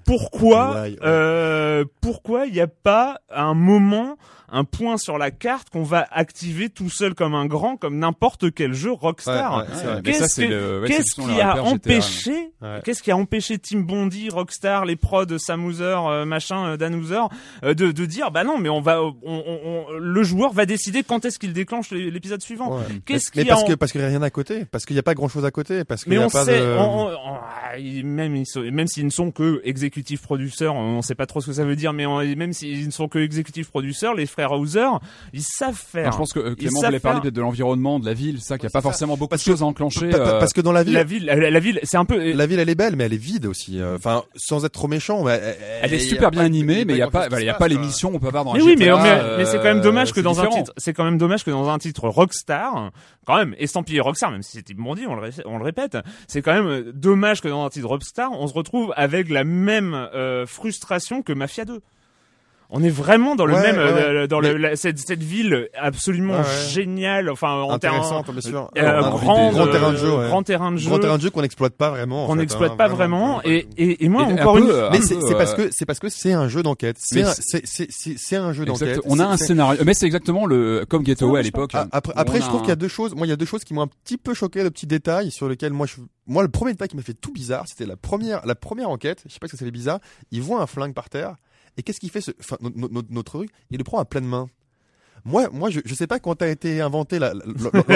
Pourquoi 0.05 0.71
Why, 0.83 0.91
ouais. 0.91 0.97
euh, 1.03 1.85
Pourquoi 2.01 2.45
il 2.47 2.53
n'y 2.53 2.61
a 2.61 2.67
pas 2.67 3.19
un 3.29 3.53
moment 3.53 4.17
un 4.53 4.63
point 4.63 4.97
sur 4.97 5.17
la 5.17 5.31
carte 5.31 5.69
qu'on 5.69 5.83
va 5.83 6.07
activer 6.11 6.69
tout 6.69 6.89
seul 6.89 7.13
comme 7.15 7.33
un 7.35 7.45
grand, 7.47 7.75
comme 7.75 7.97
n'importe 7.97 8.53
quel 8.53 8.73
jeu 8.73 8.91
Rockstar. 8.91 9.65
Qu'est-ce 10.03 10.35
qui 10.35 10.47
de 10.47 11.41
a 11.41 11.61
empêché 11.63 12.31
Ouais. 12.61 12.79
Qu'est-ce 12.85 13.03
qui 13.03 13.11
a 13.11 13.17
empêché 13.17 13.57
Tim 13.57 13.79
Bondi, 13.81 14.29
Rockstar, 14.29 14.85
les 14.85 14.95
prods 14.95 15.37
Sam 15.37 15.65
Houser, 15.65 15.83
euh, 16.07 16.23
machin, 16.25 16.65
euh, 16.65 16.77
Dan 16.77 16.95
Houser, 16.95 17.19
euh, 17.63 17.73
de, 17.73 17.91
de 17.91 18.05
dire 18.05 18.31
bah 18.31 18.43
non, 18.45 18.57
mais 18.57 18.69
on 18.69 18.79
va, 18.79 19.01
on, 19.03 19.13
on- 19.23 19.59
on- 19.65 19.91
le 19.97 20.23
joueur 20.23 20.53
va 20.53 20.65
décider 20.65 21.03
quand 21.03 21.25
est-ce 21.25 21.39
qu'il 21.39 21.51
déclenche 21.51 21.91
l'é- 21.91 22.09
l'épisode 22.09 22.41
suivant. 22.41 22.77
Ouais. 22.77 22.83
Qu'est-ce 23.05 23.31
mais 23.35 23.43
qui 23.43 23.49
a 23.49 23.53
parce 23.53 23.63
en- 23.63 23.67
que 23.67 23.73
parce 23.73 23.91
qu'il 23.91 23.99
y 24.01 24.03
a 24.05 24.07
rien 24.07 24.21
à 24.21 24.29
côté, 24.29 24.63
parce 24.65 24.85
qu'il 24.85 24.95
n'y 24.95 24.99
a 24.99 25.03
pas 25.03 25.13
grand 25.13 25.27
chose 25.27 25.43
à 25.45 25.51
côté, 25.51 25.83
parce 25.83 26.03
qu'il 26.03 26.11
mais 26.11 26.19
y 26.19 26.21
a 26.21 26.27
on 26.27 26.29
pas 26.29 26.45
sait, 26.45 26.59
de. 26.59 26.77
on- 26.77 27.07
on- 27.07 27.11
on- 27.11 27.35
ah, 27.35 27.77
même 28.03 28.35
ils 28.35 28.45
sont- 28.45 28.61
même 28.61 28.87
s'ils 28.87 29.05
ne 29.05 29.09
sont 29.09 29.31
que 29.31 29.61
exécutifs 29.65 30.21
producteurs, 30.21 30.75
on 30.75 31.01
sait 31.01 31.15
pas 31.15 31.25
trop 31.25 31.41
ce 31.41 31.47
que 31.47 31.53
ça 31.53 31.65
veut 31.65 31.75
dire, 31.75 31.91
mais 31.91 32.05
on- 32.05 32.19
même 32.35 32.53
s'ils 32.53 32.85
ne 32.85 32.91
sont 32.91 33.07
que 33.09 33.19
exécutifs 33.19 33.69
producteurs, 33.69 34.13
les 34.13 34.25
frères 34.25 34.42
Hauser, 34.51 34.87
ils 35.33 35.41
savent 35.41 35.73
faire. 35.75 36.05
Non, 36.07 36.11
je 36.11 36.17
pense 36.17 36.33
que 36.33 36.39
euh, 36.39 36.55
Clément 36.55 36.79
voulait 36.79 36.99
parler 36.99 36.99
faire. 36.99 37.21
peut-être 37.21 37.33
de 37.33 37.41
l'environnement, 37.41 37.99
de 37.99 38.05
la 38.05 38.13
ville, 38.13 38.41
ça, 38.41 38.57
qu'il 38.57 38.65
n'y 38.67 38.71
a 38.71 38.73
pas 38.73 38.79
ça. 38.79 38.83
forcément 38.89 39.15
beaucoup 39.17 39.35
de 39.35 39.39
choses 39.39 39.61
à 39.63 39.65
enclencher. 39.65 40.13
Euh, 40.13 40.39
parce 40.39 40.53
que 40.53 40.61
dans 40.61 40.71
la 40.71 40.83
ville, 40.83 40.93
la 40.95 41.03
ville, 41.03 41.25
la, 41.25 41.49
la 41.49 41.59
ville, 41.59 41.79
c'est 41.83 41.97
un 41.97 42.05
peu. 42.05 42.33
la 42.33 42.45
ville 42.45 42.59
elle 42.59 42.69
est 42.69 42.75
belle, 42.75 42.95
mais 42.95 43.05
elle 43.05 43.13
est 43.13 43.17
vide 43.17 43.45
aussi. 43.45 43.79
euh, 43.79 43.95
Enfin, 43.95 44.23
sans 44.35 44.65
être 44.65 44.73
trop 44.73 44.87
méchant, 44.87 45.23
mais 45.23 45.39
Elle 45.81 45.93
est 45.93 45.99
super 45.99 46.31
bien 46.31 46.41
animée, 46.43 46.85
mais 46.85 46.93
il 46.93 46.97
n'y 46.97 47.01
a 47.01 47.09
pas, 47.09 47.27
il 47.39 47.45
y 47.45 47.49
a 47.49 47.57
missions 47.79 48.11
qu'on 48.11 48.19
peut 48.19 48.27
avoir 48.27 48.43
dans 48.45 48.53
Mais 48.53 48.61
oui, 48.61 48.75
mais, 48.77 48.85
GTA, 48.85 48.97
mais, 49.03 49.37
mais 49.37 49.45
c'est 49.45 49.57
quand 49.57 49.63
même 49.65 49.81
dommage 49.81 50.13
que 50.13 50.19
euh, 50.19 50.23
dans 50.23 50.41
un 50.41 50.47
titre, 50.47 50.73
c'est 50.77 50.93
quand 50.93 51.03
même 51.03 51.17
dommage 51.17 51.43
que 51.43 51.51
dans 51.51 51.69
un 51.69 51.77
titre 51.77 52.07
Rockstar, 52.07 52.91
quand 53.25 53.37
même, 53.37 53.55
estampillé 53.57 53.99
Rockstar, 53.99 54.31
même 54.31 54.41
si 54.43 54.51
c'était 54.57 54.73
Bondi, 54.73 55.03
on 55.07 55.15
le, 55.15 55.21
ré- 55.21 55.43
on 55.45 55.57
le 55.57 55.63
répète, 55.63 55.97
c'est 56.27 56.41
quand 56.41 56.53
même 56.53 56.67
euh, 56.67 56.91
dommage 56.93 57.41
que 57.41 57.47
dans 57.47 57.65
un 57.65 57.69
titre 57.69 57.87
Rockstar, 57.87 58.31
on 58.31 58.47
se 58.47 58.53
retrouve 58.53 58.93
avec 58.95 59.29
la 59.29 59.43
même 59.43 59.93
euh, 59.93 60.45
frustration 60.45 61.21
que 61.21 61.33
Mafia 61.33 61.65
2. 61.65 61.81
On 62.75 62.81
est 62.83 62.89
vraiment 62.89 63.35
dans 63.35 63.45
le 63.45 63.53
Ouais, 63.53 63.61
même, 63.61 63.75
ouais, 63.75 63.83
euh, 64.03 64.27
dans 64.27 64.39
le, 64.39 64.57
Mais- 64.57 64.75
cette, 64.75 64.97
cette 64.97 65.21
ville 65.21 65.69
absolument 65.79 66.41
géniale, 66.69 67.29
enfin 67.29 67.51
en 67.61 67.77
termes 67.77 67.97
Intéressante, 67.97 68.31
bien 68.31 68.41
sûr. 68.41 68.71
euh, 68.77 68.97
Un 68.99 69.09
grand, 69.11 69.51
grand 69.51 69.67
terrain 69.67 69.91
de 69.91 69.97
jeu, 69.97 70.07
euh, 70.07 70.17
ouais. 70.21 70.27
grand 70.27 70.41
terrain 70.43 70.71
de 70.71 70.77
jeu, 70.77 70.89
Grand 70.89 70.97
terrain 70.99 71.17
de 71.17 71.21
jeu 71.21 71.29
qu'on 71.29 71.43
n'exploite 71.43 71.73
pas 71.75 71.91
vraiment. 71.91 72.23
en 72.23 72.27
qu'on 72.27 72.33
fait, 72.33 72.39
n'exploite 72.39 72.71
hein, 72.71 72.75
pas 72.75 72.87
vraiment, 72.87 73.41
et, 73.43 73.67
et, 73.77 74.03
et 74.03 74.09
moi 74.09 74.23
Et 74.23 74.31
un 74.31 74.41
encore 74.41 74.55
peu, 74.55 74.61
une, 74.61 74.89
Mais 74.91 75.01
c'est 75.01 75.15
parce 75.37 75.53
que 75.53 75.69
c'est 75.71 75.85
parce 75.85 75.99
que 75.99 76.09
c'est 76.09 76.33
un 76.33 76.47
jeu 76.47 76.63
d'enquête. 76.63 76.97
C'est 76.99 77.21
un- 77.21 77.31
c'est- 77.31 77.43
c'est 77.43 77.61
c'est 77.65 77.87
c'est 77.91 78.15
c'est 78.17 78.35
un 78.37 78.51
jeu 78.53 78.65
d'enquête. 78.65 78.99
On 79.05 79.19
a 79.19 79.25
un 79.25 79.37
scénario, 79.37 79.79
mais 79.85 79.93
c'est 79.93 80.07
exactement 80.07 80.45
le 80.47 80.85
comme 80.89 81.05
Getaway 81.05 81.39
à 81.39 81.43
l'époque. 81.43 81.73
Après, 81.91 82.13
après 82.15 82.41
je 82.41 82.47
trouve 82.47 82.61
qu'il 82.61 82.69
y 82.69 82.73
a 82.73 82.75
deux 82.75 82.87
choses. 82.87 83.13
Moi, 83.15 83.27
il 83.27 83.29
y 83.29 83.33
a 83.33 83.37
deux 83.37 83.45
choses 83.45 83.63
qui 83.63 83.73
m'ont 83.75 83.83
un 83.83 83.87
petit 84.03 84.17
peu 84.17 84.33
choqué, 84.33 84.63
de 84.63 84.69
petits 84.69 84.87
détails 84.87 85.29
sur 85.31 85.47
lesquels 85.47 85.73
moi, 85.73 85.85
je, 85.85 85.97
moi, 86.25 86.41
le 86.41 86.49
premier 86.49 86.71
détail 86.71 86.87
qui 86.87 86.95
m'a 86.95 87.03
fait 87.03 87.13
tout 87.13 87.31
bizarre, 87.31 87.65
c'était 87.67 87.85
la 87.85 87.95
première, 87.95 88.43
la 88.45 88.55
première 88.55 88.89
enquête. 88.89 89.21
Je 89.27 89.33
sais 89.33 89.39
pas 89.39 89.47
ce 89.47 89.51
que 89.51 89.57
c'est 89.57 89.69
bizarre. 89.69 89.99
Il 90.31 90.41
voit 90.41 90.59
un 90.61 90.65
flingue 90.67 90.93
par 90.95 91.09
terre. 91.09 91.35
Et 91.77 91.83
qu'est-ce 91.83 91.99
qu'il 91.99 92.11
fait 92.11 92.21
ce, 92.21 92.31
enfin, 92.39 92.57
no- 92.61 92.69
no- 92.75 92.89
no- 92.89 93.01
notre 93.09 93.31
truc, 93.31 93.49
il 93.71 93.77
le 93.77 93.83
prend 93.83 93.99
à 93.99 94.05
pleine 94.05 94.25
main. 94.25 94.47
Moi, 95.25 95.47
moi, 95.53 95.69
je, 95.69 95.79
je 95.85 95.93
sais 95.95 96.07
pas 96.07 96.19
quand 96.19 96.41
a 96.41 96.47
été 96.47 96.81
inventé 96.81 97.17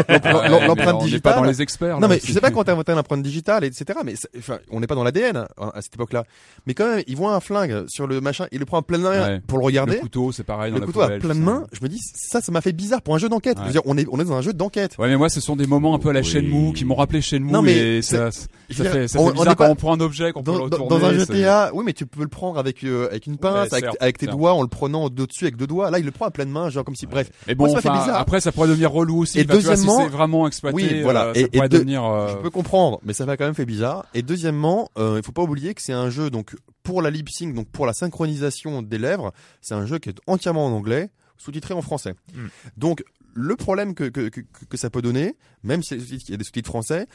l'empreinte 0.08 0.96
on 0.96 0.98
n'est 1.00 1.04
digitale. 1.04 1.22
pas 1.22 1.34
dans 1.34 1.44
les 1.44 1.62
experts. 1.62 2.00
Non 2.00 2.08
mais 2.08 2.20
je 2.24 2.32
sais 2.32 2.40
pas 2.42 2.52
quand 2.52 2.63
t'as 2.63 2.72
inventé 2.74 2.94
l'empreinte 2.94 3.24
digitale, 3.24 3.63
etc. 3.63 4.00
Mais 4.06 4.13
enfin, 4.38 4.60
on 4.72 4.80
n'est 4.80 4.88
pas 4.88 4.96
dans 4.96 5.04
l'ADN 5.04 5.38
hein, 5.58 5.72
à 5.74 5.82
cette 5.82 5.96
époque-là. 5.96 6.24
Mais 6.66 6.74
quand 6.74 6.88
même, 6.88 7.04
il 7.08 7.16
voit 7.16 7.34
un 7.36 7.40
flingue 7.40 7.86
sur 7.88 8.08
le 8.08 8.22
machin, 8.22 8.46
il 8.52 8.60
le 8.60 8.66
prend 8.66 8.78
à 8.80 8.82
pleine 8.82 9.02
main 9.02 9.08
Ouais. 9.18 9.42
pour 9.48 9.58
le 9.58 9.66
regarder. 9.66 9.96
Le 9.96 10.00
couteau, 10.02 10.32
c'est 10.32 10.44
pareil 10.44 10.72
dans 10.72 10.80
Le 10.80 10.86
couteau 10.86 11.02
à 11.02 11.06
poubelle, 11.06 11.20
pleine 11.22 11.40
main. 11.40 11.66
Je 11.72 11.80
me 11.82 11.90
dis, 11.90 12.00
ça, 12.00 12.40
ça 12.42 12.52
m'a 12.52 12.62
fait 12.62 12.72
bizarre 12.74 13.02
pour 13.02 13.16
un 13.16 13.18
jeu 13.18 13.30
d'enquête. 13.30 13.58
Ouais. 13.58 13.63
Je 13.63 13.68
veux 13.68 13.74
dire, 13.74 13.82
on 13.86 13.98
est, 13.98 14.06
on 14.12 14.20
est 14.20 14.26
dans 14.26 14.34
un 14.36 14.42
jeu 14.42 14.54
d'enquête. 14.54 14.96
Ouais, 15.00 15.08
mais 15.08 15.18
moi, 15.18 15.30
ce 15.30 15.42
sont 15.42 15.56
des 15.56 15.66
moments 15.68 15.96
un 15.96 16.00
peu 16.00 16.10
à 16.10 16.13
la 16.13 16.20
Oui. 16.22 16.26
Shenmue 16.26 16.74
qui 16.74 16.86
m'ont 16.86 16.96
rappelé 16.96 17.22
Shenmue 17.22 17.52
Non, 17.52 17.62
mais 17.62 18.02
ça, 18.02 18.32
ça 18.32 18.48
fait, 18.70 19.08
ça 19.08 19.20
on- 19.20 19.26
fait 19.28 19.32
on 19.32 19.34
bizarre 19.34 19.56
quand 19.56 19.66
pas- 19.66 19.70
on 19.72 19.76
prend 19.76 19.94
un 19.94 20.00
objet, 20.00 20.32
qu'on 20.32 20.44
peut 20.44 20.52
Dans, 20.52 20.66
le 20.66 20.70
dans, 20.70 21.06
un 21.06 21.13
GTA, 21.13 21.72
oui, 21.74 21.84
mais 21.86 21.94
tu 21.94 22.06
peux 22.06 22.22
le 22.22 22.28
prendre 22.28 22.60
avec 22.60 22.84
euh, 22.84 23.08
avec 23.10 23.26
une 23.28 23.38
pince, 23.38 23.70
avec, 24.00 24.18
tes 24.18 24.28
doigts, 24.28 24.54
en 24.54 24.62
le 24.62 24.68
prenant 24.68 25.10
dessus 25.10 25.46
avec 25.46 25.58
deux 25.58 25.68
doigts. 25.68 25.90
Là, 25.92 26.00
il 26.00 26.06
le 26.06 26.12
prend 26.12 26.26
à 26.26 26.32
pleine 26.32 26.50
main, 26.50 26.70
genre 26.70 26.84
comme 26.86 26.96
si. 26.96 27.08
Bref. 27.24 27.32
Mais 27.48 27.56
Moi, 27.56 27.68
bon, 27.68 27.74
ça 27.80 27.92
enfin, 27.92 28.14
après, 28.14 28.40
ça 28.42 28.52
pourrait 28.52 28.68
devenir 28.70 28.92
relou 28.92 29.20
aussi. 29.20 29.40
Et 29.40 29.44
vois, 29.44 29.56
deuxièmement- 29.56 29.98
si 29.98 30.04
c'est 30.04 30.10
vraiment 30.10 30.48
exploité, 30.48 30.76
Oui, 30.76 31.02
voilà. 31.02 31.26
euh, 31.28 31.34
Et- 31.36 31.42
ça 31.42 31.48
pourrait 31.50 31.66
et 31.66 31.70
devenir. 31.70 32.04
euh, 32.06 32.28
Je 32.30 32.38
peux 32.38 32.50
comprendre, 32.50 33.00
mais 33.04 33.14
ça 33.14 33.26
m'a 33.26 33.38
quand 33.38 33.46
même 33.46 33.56
fait 33.56 33.66
bizarre. 33.66 34.06
Et 34.14 34.22
deuxièmement, 34.22 34.90
euh, 34.98 35.16
il 35.18 35.26
faut 35.26 35.32
pas 35.32 35.44
oublier 35.44 35.74
que 35.74 35.82
c'est 35.82 35.94
un 35.94 36.10
jeu 36.10 36.30
donc 36.30 36.56
pour 36.84 37.02
la 37.02 37.10
lip 37.10 37.30
sync, 37.30 37.54
donc 37.54 37.68
pour 37.70 37.86
la 37.86 37.94
synchronisation 37.94 38.82
des 38.82 38.98
lèvres, 38.98 39.32
c'est 39.62 39.74
un 39.74 39.86
jeu 39.86 40.00
qui 40.00 40.10
est 40.10 40.20
entièrement 40.28 40.66
en 40.66 40.72
anglais, 40.72 41.10
sous-titré 41.38 41.74
en 41.74 41.82
français. 41.82 42.14
Mm. 42.34 42.46
Donc 42.78 43.04
le 43.34 43.56
problème 43.56 43.94
que, 43.94 44.06
que, 44.06 44.30
que, 44.30 44.42
que 44.70 44.78
ça 44.78 44.90
peut 44.90 45.02
donner, 45.02 45.36
même 45.64 45.84
si 45.84 45.96
il 45.96 46.30
y 46.30 46.34
a 46.34 46.38
des 46.38 46.44
sous-titres 46.44 46.70
français, 46.70 47.06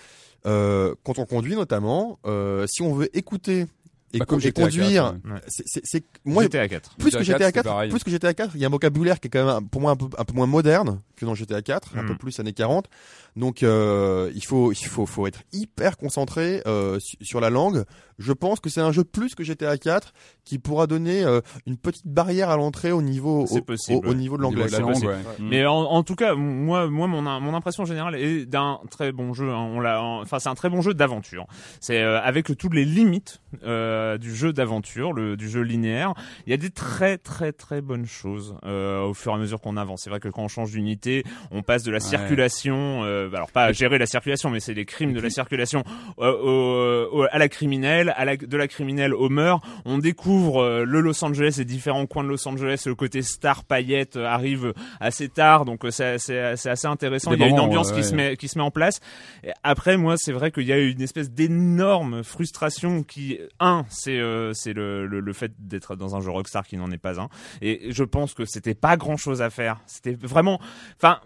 euh, 0.46 0.94
quand 1.04 1.18
on 1.18 1.24
conduit 1.24 1.54
notamment, 1.56 2.18
euh, 2.26 2.66
si 2.68 2.82
on 2.82 2.94
veut 2.94 3.08
écouter 3.16 3.66
et, 4.12 4.18
Bah, 4.18 4.24
comme 4.26 4.40
co- 4.40 4.46
et 4.46 4.52
conduire, 4.52 5.14
4, 5.22 5.32
ouais. 5.34 5.40
c'est- 5.48 5.62
c'est 5.66 5.80
c'est- 5.84 6.04
moi 6.24 6.42
GTA 6.42 6.68
4. 6.68 6.94
plus 6.96 7.10
que 7.12 7.22
GTA 7.22 7.38
GTA 7.38 7.38
4, 7.38 7.54
4, 7.54 7.64
c'est 7.64 7.70
pareil. 7.70 7.90
plus 7.90 8.04
que 8.04 8.10
GTA 8.10 8.34
4, 8.34 8.50
il 8.54 8.60
y 8.60 8.64
a 8.64 8.68
un 8.68 8.70
vocabulaire 8.70 9.20
qui 9.20 9.28
est 9.28 9.30
quand 9.30 9.40
même 9.44 9.48
un- 9.56 9.62
pour 9.62 9.80
moi 9.80 9.92
un 9.92 9.96
peu, 9.96 10.06
un 10.18 10.24
peu 10.24 10.34
moins 10.34 10.46
moderne 10.46 11.00
que 11.16 11.24
dans 11.24 11.34
GTA 11.34 11.62
4, 11.62 11.96
un 11.96 12.02
Mm. 12.02 12.06
peu 12.08 12.16
plus 12.16 12.38
années 12.40 12.52
40. 12.52 12.86
Donc 13.36 13.62
euh, 13.62 14.30
il 14.34 14.44
faut 14.44 14.72
il 14.72 14.84
faut 14.86 15.06
faut 15.06 15.26
être 15.26 15.40
hyper 15.52 15.96
concentré 15.96 16.62
euh, 16.66 16.98
su- 17.00 17.16
sur 17.22 17.40
la 17.40 17.48
langue. 17.50 17.84
Je 18.22 18.32
pense 18.32 18.60
que 18.60 18.70
c'est 18.70 18.80
un 18.80 18.92
jeu 18.92 19.04
plus 19.04 19.34
que 19.34 19.42
GTA 19.44 19.76
4 19.78 20.12
qui 20.44 20.58
pourra 20.58 20.86
donner 20.86 21.24
euh, 21.24 21.40
une 21.66 21.76
petite 21.76 22.06
barrière 22.06 22.50
à 22.50 22.56
l'entrée 22.56 22.92
au 22.92 23.02
niveau 23.02 23.44
au, 23.50 23.60
possible, 23.62 23.98
au- 24.06 24.08
au 24.08 24.12
ouais. 24.12 24.16
niveau 24.16 24.36
de 24.38 24.44
au 24.44 24.48
niveau 24.50 24.62
l'anglais. 24.78 25.06
ouais. 25.06 25.16
Mais 25.40 25.66
en, 25.66 25.74
en 25.76 26.02
tout 26.02 26.14
cas, 26.14 26.34
moi, 26.34 26.88
moi, 26.88 27.06
mon, 27.06 27.22
mon 27.22 27.54
impression 27.54 27.84
générale 27.84 28.14
est 28.16 28.46
d'un 28.46 28.80
très 28.90 29.12
bon 29.12 29.32
jeu. 29.34 29.50
hein. 29.50 29.68
On 29.74 29.80
l'a, 29.80 30.02
enfin, 30.02 30.38
c'est 30.38 30.48
un 30.48 30.54
très 30.54 30.68
bon 30.70 30.80
jeu 30.82 30.94
d'aventure. 30.94 31.46
C'est 31.80 32.00
euh, 32.02 32.20
avec 32.22 32.56
toutes 32.56 32.74
les 32.74 32.84
limites 32.84 33.40
euh, 33.64 34.18
du 34.18 34.34
jeu 34.34 34.52
d'aventure, 34.52 35.12
le 35.12 35.36
du 35.36 35.48
jeu 35.50 35.60
linéaire. 35.62 36.14
Il 36.46 36.50
y 36.50 36.54
a 36.54 36.56
des 36.56 36.70
très, 36.70 37.18
très, 37.18 37.52
très 37.52 37.80
bonnes 37.80 38.06
choses 38.06 38.56
euh, 38.64 39.02
au 39.02 39.14
fur 39.14 39.32
et 39.32 39.34
à 39.34 39.38
mesure 39.38 39.60
qu'on 39.60 39.76
avance. 39.76 40.02
C'est 40.04 40.10
vrai 40.10 40.20
que 40.20 40.28
quand 40.28 40.42
on 40.42 40.48
change 40.48 40.70
d'unité, 40.72 41.24
on 41.50 41.62
passe 41.62 41.82
de 41.82 41.90
la 41.90 42.00
circulation, 42.00 43.02
euh, 43.04 43.28
alors 43.34 43.50
pas 43.50 43.64
à 43.64 43.72
gérer 43.72 43.98
la 43.98 44.06
circulation, 44.06 44.50
mais 44.50 44.60
c'est 44.60 44.74
les 44.74 44.84
crimes 44.84 45.12
de 45.12 45.20
la 45.20 45.30
circulation 45.30 45.84
euh, 46.18 46.32
au- 46.32 47.20
au- 47.22 47.26
à 47.30 47.38
la 47.38 47.48
criminelle, 47.48 48.11
à 48.12 48.24
la, 48.24 48.36
de 48.36 48.56
la 48.56 48.68
criminelle 48.68 49.14
au 49.14 49.28
meurtre. 49.28 49.66
On 49.84 49.98
découvre 49.98 50.62
euh, 50.62 50.84
le 50.84 51.00
Los 51.00 51.24
Angeles 51.24 51.58
et 51.60 51.64
différents 51.64 52.06
coins 52.06 52.24
de 52.24 52.28
Los 52.28 52.46
Angeles. 52.46 52.82
Le 52.86 52.94
côté 52.94 53.22
star 53.22 53.64
paillette 53.64 54.16
euh, 54.16 54.26
arrive 54.26 54.72
assez 55.00 55.28
tard, 55.28 55.64
donc 55.64 55.84
euh, 55.84 55.90
c'est 55.90 56.38
assez 56.38 56.86
intéressant. 56.86 57.30
Des 57.30 57.36
Il 57.36 57.40
y 57.40 57.44
a 57.44 57.48
une 57.48 57.60
ambiance 57.60 57.88
ouais, 57.88 57.94
qui 57.94 58.00
ouais. 58.00 58.06
se 58.06 58.14
met 58.14 58.36
qui 58.36 58.48
se 58.48 58.58
met 58.58 58.64
en 58.64 58.70
place. 58.70 59.00
Et 59.44 59.50
après, 59.62 59.96
moi, 59.96 60.14
c'est 60.16 60.32
vrai 60.32 60.50
qu'il 60.50 60.66
y 60.66 60.72
a 60.72 60.78
une 60.78 61.02
espèce 61.02 61.30
d'énorme 61.30 62.22
frustration 62.22 63.02
qui, 63.02 63.38
un, 63.60 63.84
c'est 63.88 64.18
euh, 64.18 64.52
c'est 64.54 64.72
le, 64.72 65.06
le, 65.06 65.20
le 65.20 65.32
fait 65.32 65.52
d'être 65.58 65.96
dans 65.96 66.16
un 66.16 66.20
jeu 66.20 66.30
Rockstar 66.30 66.66
qui 66.66 66.76
n'en 66.76 66.90
est 66.90 66.98
pas 66.98 67.20
un. 67.20 67.28
Et 67.60 67.92
je 67.92 68.04
pense 68.04 68.34
que 68.34 68.44
c'était 68.44 68.74
pas 68.74 68.96
grand 68.96 69.16
chose 69.16 69.42
à 69.42 69.50
faire. 69.50 69.80
C'était 69.86 70.14
vraiment, 70.14 70.60
enfin. 70.96 71.20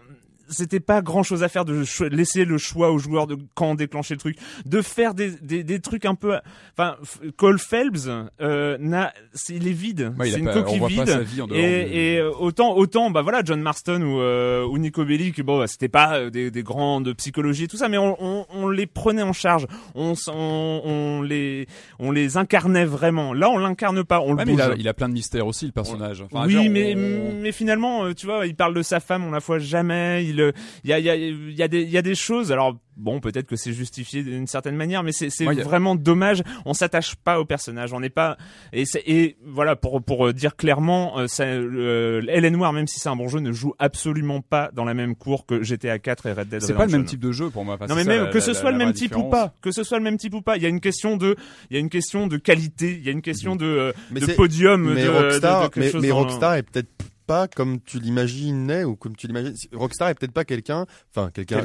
C'était 0.48 0.80
pas 0.80 1.02
grand 1.02 1.22
chose 1.22 1.42
à 1.42 1.48
faire 1.48 1.64
de 1.64 1.82
laisser 2.08 2.44
le 2.44 2.58
choix 2.58 2.90
aux 2.92 2.98
joueurs 2.98 3.26
de 3.26 3.36
quand 3.54 3.74
déclencher 3.74 4.14
le 4.14 4.18
truc, 4.20 4.36
de 4.64 4.80
faire 4.82 5.12
des, 5.14 5.30
des, 5.42 5.64
des 5.64 5.80
trucs 5.80 6.04
un 6.04 6.14
peu, 6.14 6.36
enfin, 6.76 6.96
Cole 7.36 7.58
Phelps, 7.58 8.08
euh, 8.40 8.76
n'a, 8.78 9.12
c'est, 9.34 9.54
il 9.54 9.66
est 9.66 9.72
vide, 9.72 10.12
Ouais, 10.18 10.28
c'est 10.30 10.36
a 10.36 10.38
une 10.38 10.44
pas- 10.46 10.62
coquille 10.62 10.80
vide. 10.86 11.26
et, 11.52 12.14
et 12.14 12.22
autant, 12.22 12.76
autant, 12.76 13.10
bah 13.10 13.22
voilà, 13.22 13.42
John 13.44 13.60
Marston 13.60 14.02
ou, 14.02 14.20
euh, 14.20 14.64
ou 14.64 14.78
Nico 14.78 15.04
Bellic, 15.04 15.40
bon, 15.42 15.58
bah, 15.58 15.66
c'était 15.66 15.88
pas 15.88 16.16
euh, 16.18 16.30
des, 16.30 16.50
des 16.50 16.62
grands 16.62 17.00
de 17.00 17.12
psychologie 17.12 17.64
et 17.64 17.68
tout 17.68 17.76
ça, 17.76 17.88
mais 17.88 17.98
on, 17.98 18.16
on, 18.20 18.46
on 18.50 18.68
les 18.68 18.86
prenait 18.86 19.22
en 19.22 19.32
charge, 19.32 19.66
on, 19.94 20.14
on, 20.28 20.80
on 20.84 21.22
les, 21.22 21.66
on 21.98 22.10
les 22.12 22.36
incarnait 22.36 22.84
vraiment. 22.84 23.34
Là, 23.34 23.50
on 23.50 23.58
l'incarne 23.58 24.04
pas, 24.04 24.20
on 24.20 24.30
le 24.34 24.36
mais 24.36 24.52
il 24.52 24.56
bouge. 24.56 24.60
a, 24.60 24.74
il 24.76 24.88
a 24.88 24.94
plein 24.94 25.08
de 25.08 25.14
mystères 25.14 25.46
aussi, 25.46 25.66
le 25.66 25.72
personnage. 25.72 26.22
Enfin, 26.22 26.46
oui, 26.46 26.52
genre, 26.52 26.64
mais, 26.70 26.94
mais 26.94 27.52
finalement, 27.52 28.04
euh, 28.04 28.14
tu 28.14 28.26
vois, 28.26 28.46
il 28.46 28.54
parle 28.54 28.74
de 28.74 28.82
sa 28.82 29.00
femme, 29.00 29.24
on 29.24 29.30
la 29.30 29.38
voit 29.40 29.58
jamais. 29.58 30.24
Il, 30.24 30.35
il 30.84 30.90
y 30.90 30.92
a, 30.92 30.98
il 30.98 31.04
y 31.04 31.10
a, 31.10 31.14
il 31.16 31.52
y 31.54 31.62
a 31.62 31.68
des, 31.68 31.82
il 31.82 31.90
y 31.90 31.98
a 31.98 32.02
des 32.02 32.14
choses. 32.14 32.52
Alors 32.52 32.76
bon, 32.96 33.20
peut-être 33.20 33.46
que 33.46 33.56
c'est 33.56 33.72
justifié 33.74 34.22
d'une 34.22 34.46
certaine 34.46 34.76
manière, 34.76 35.02
mais 35.02 35.12
c'est, 35.12 35.28
Ouais, 35.46 35.54
vraiment 35.62 35.94
dommage. 35.96 36.42
On 36.64 36.72
s'attache 36.74 37.14
pas 37.16 37.38
au 37.40 37.44
personnage. 37.44 37.92
On 37.92 38.00
n'est 38.00 38.08
pas. 38.10 38.36
Et, 38.72 39.36
voilà, 39.44 39.76
pour 39.76 40.02
pour 40.02 40.26
euh, 40.28 40.32
dire 40.32 40.56
clairement, 40.56 41.18
euh, 41.18 41.26
ça, 41.26 41.44
euh, 41.44 42.50
Noire, 42.50 42.72
même 42.72 42.86
si 42.86 43.00
c'est 43.00 43.08
un 43.08 43.16
bon 43.16 43.28
jeu, 43.28 43.40
ne 43.40 43.52
joue 43.52 43.74
absolument 43.78 44.40
pas 44.40 44.70
dans 44.72 44.84
la 44.84 44.94
même 44.94 45.14
cour 45.16 45.46
que 45.46 45.62
GTA 45.62 45.98
4 45.98 46.26
et 46.26 46.32
Red 46.32 46.48
Dead 46.48 46.60
c'est 46.62 46.68
pas 46.68 46.72
le 46.72 46.92
Redemption. 46.92 46.98
même 46.98 47.06
type 47.06 47.20
de 47.20 47.32
jeu 47.32 47.50
pour 47.50 47.64
moi. 47.64 47.74
Enfin, 47.74 47.86
Non 47.86 47.94
mais 47.96 48.04
ça, 48.04 48.08
même 48.10 48.24
la- 48.24 48.30
que 48.30 48.40
ce 48.40 48.52
la- 48.52 48.54
soit 48.54 48.70
le 48.70 48.78
même 48.78 48.92
type 48.92 49.16
ou 49.16 49.24
pas, 49.24 49.54
que 49.60 49.70
ce 49.72 49.82
soit 49.82 49.98
le 49.98 50.04
même 50.04 50.16
type 50.16 50.34
ou 50.34 50.42
pas, 50.42 50.56
il 50.56 50.62
y 50.62 50.66
a 50.66 50.68
une 50.68 50.80
question 50.80 51.16
de, 51.16 51.36
il 51.70 51.74
y 51.74 51.76
a 51.76 51.80
une 51.80 51.90
question 51.90 52.26
de 52.28 52.36
qualité, 52.36 52.96
il 52.98 53.04
y 53.04 53.08
a 53.08 53.12
une 53.12 53.22
question 53.22 53.56
de, 53.56 53.66
euh, 53.66 53.92
Mais 54.10 54.20
de 54.20 54.26
c'est- 54.26 54.34
podium, 54.34 54.94
mais 54.94 55.04
de, 55.04 55.08
Rockstar, 55.08 55.60
de, 55.62 55.66
de 55.66 55.70
quelque 55.74 55.84
mais, 55.84 55.90
chose 55.90 56.02
mais 56.02 56.08
dans- 56.08 56.16
Rockstar 56.18 56.54
est 56.54 56.62
peut-être 56.62 56.88
pas 57.26 57.48
comme 57.48 57.80
tu 57.80 57.98
l'imaginais 57.98 58.84
ou 58.84 58.96
comme 58.96 59.16
tu 59.16 59.26
l'imagines. 59.26 59.54
Rockstar 59.72 60.08
est 60.10 60.14
peut-être 60.14 60.32
pas 60.32 60.44
quelqu'un, 60.44 60.86
enfin 61.14 61.30
quelqu'un, 61.32 61.64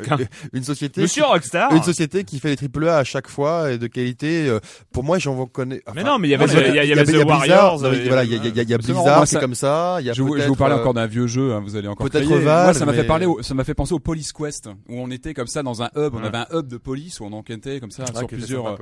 une 0.53 0.63
société, 0.63 1.01
Monsieur 1.01 1.23
qui- 1.23 1.29
Rockstar. 1.29 1.73
une 1.75 1.83
société 1.83 2.23
qui 2.23 2.39
fait 2.39 2.49
les 2.49 2.55
triple 2.57 2.87
A 2.87 2.97
à 2.97 3.03
chaque 3.03 3.27
fois 3.27 3.71
et 3.71 3.77
de 3.77 3.87
qualité. 3.87 4.47
euh, 4.47 4.59
pour 4.91 5.03
moi, 5.03 5.19
j'en 5.19 5.45
connais. 5.45 5.81
Mais 5.93 6.01
enfin, 6.01 6.03
non, 6.03 6.19
mais 6.19 6.27
il 6.27 6.31
y 6.31 6.35
avait, 6.35 6.45
non, 6.47 6.53
il 6.53 6.75
y, 6.75 6.79
a- 6.79 6.83
il 6.83 6.89
y 6.89 6.93
avait 6.93 7.05
The 7.05 7.25
Warriors. 7.25 7.83
euh, 7.85 8.03
voilà, 8.07 8.23
il 8.23 8.31
y 8.31 8.35
a, 8.35 8.37
il 8.37 8.55
y 8.55 8.59
a- 8.59 8.63
il 8.63 8.69
y 8.69 8.73
a 8.73 8.77
C'est 8.81 8.91
marrant, 8.93 9.03
Blizzard 9.03 9.17
moi, 9.17 9.25
qui 9.25 9.29
est 9.31 9.33
ça- 9.35 9.39
comme 9.39 9.55
ça. 9.55 9.99
Y 10.01 10.09
a 10.09 10.13
Je, 10.13 10.21
vous- 10.23 10.37
je 10.37 10.47
vous 10.47 10.55
parler 10.55 10.75
euh, 10.75 10.79
encore 10.79 10.93
d'un 10.93 11.05
vieux 11.07 11.27
jeu, 11.27 11.53
hein, 11.53 11.61
vous 11.63 11.75
allez 11.75 11.87
encore 11.87 12.09
peut-être 12.09 12.27
Moi, 12.27 12.73
ça 12.73 12.85
m'a 12.85 12.93
fait 12.93 13.03
parler, 13.03 13.27
ça 13.41 13.53
m'a 13.53 13.63
fait 13.63 13.73
penser 13.73 13.93
au 13.93 13.99
Police 13.99 14.31
Quest, 14.33 14.67
où 14.89 14.99
on 14.99 15.11
était 15.11 15.33
comme 15.33 15.47
ça 15.47 15.63
dans 15.63 15.81
un 15.83 15.89
hub, 15.95 16.13
on 16.15 16.23
avait 16.23 16.37
un 16.37 16.47
hub 16.53 16.67
de 16.67 16.77
police 16.77 17.19
où 17.19 17.25
on 17.25 17.33
enquêtait 17.33 17.79
comme 17.79 17.91
ça 17.91 18.05
ah, 18.13 18.17
sur 18.17 18.27
plusieurs, 18.27 18.65
euh, 18.67 18.75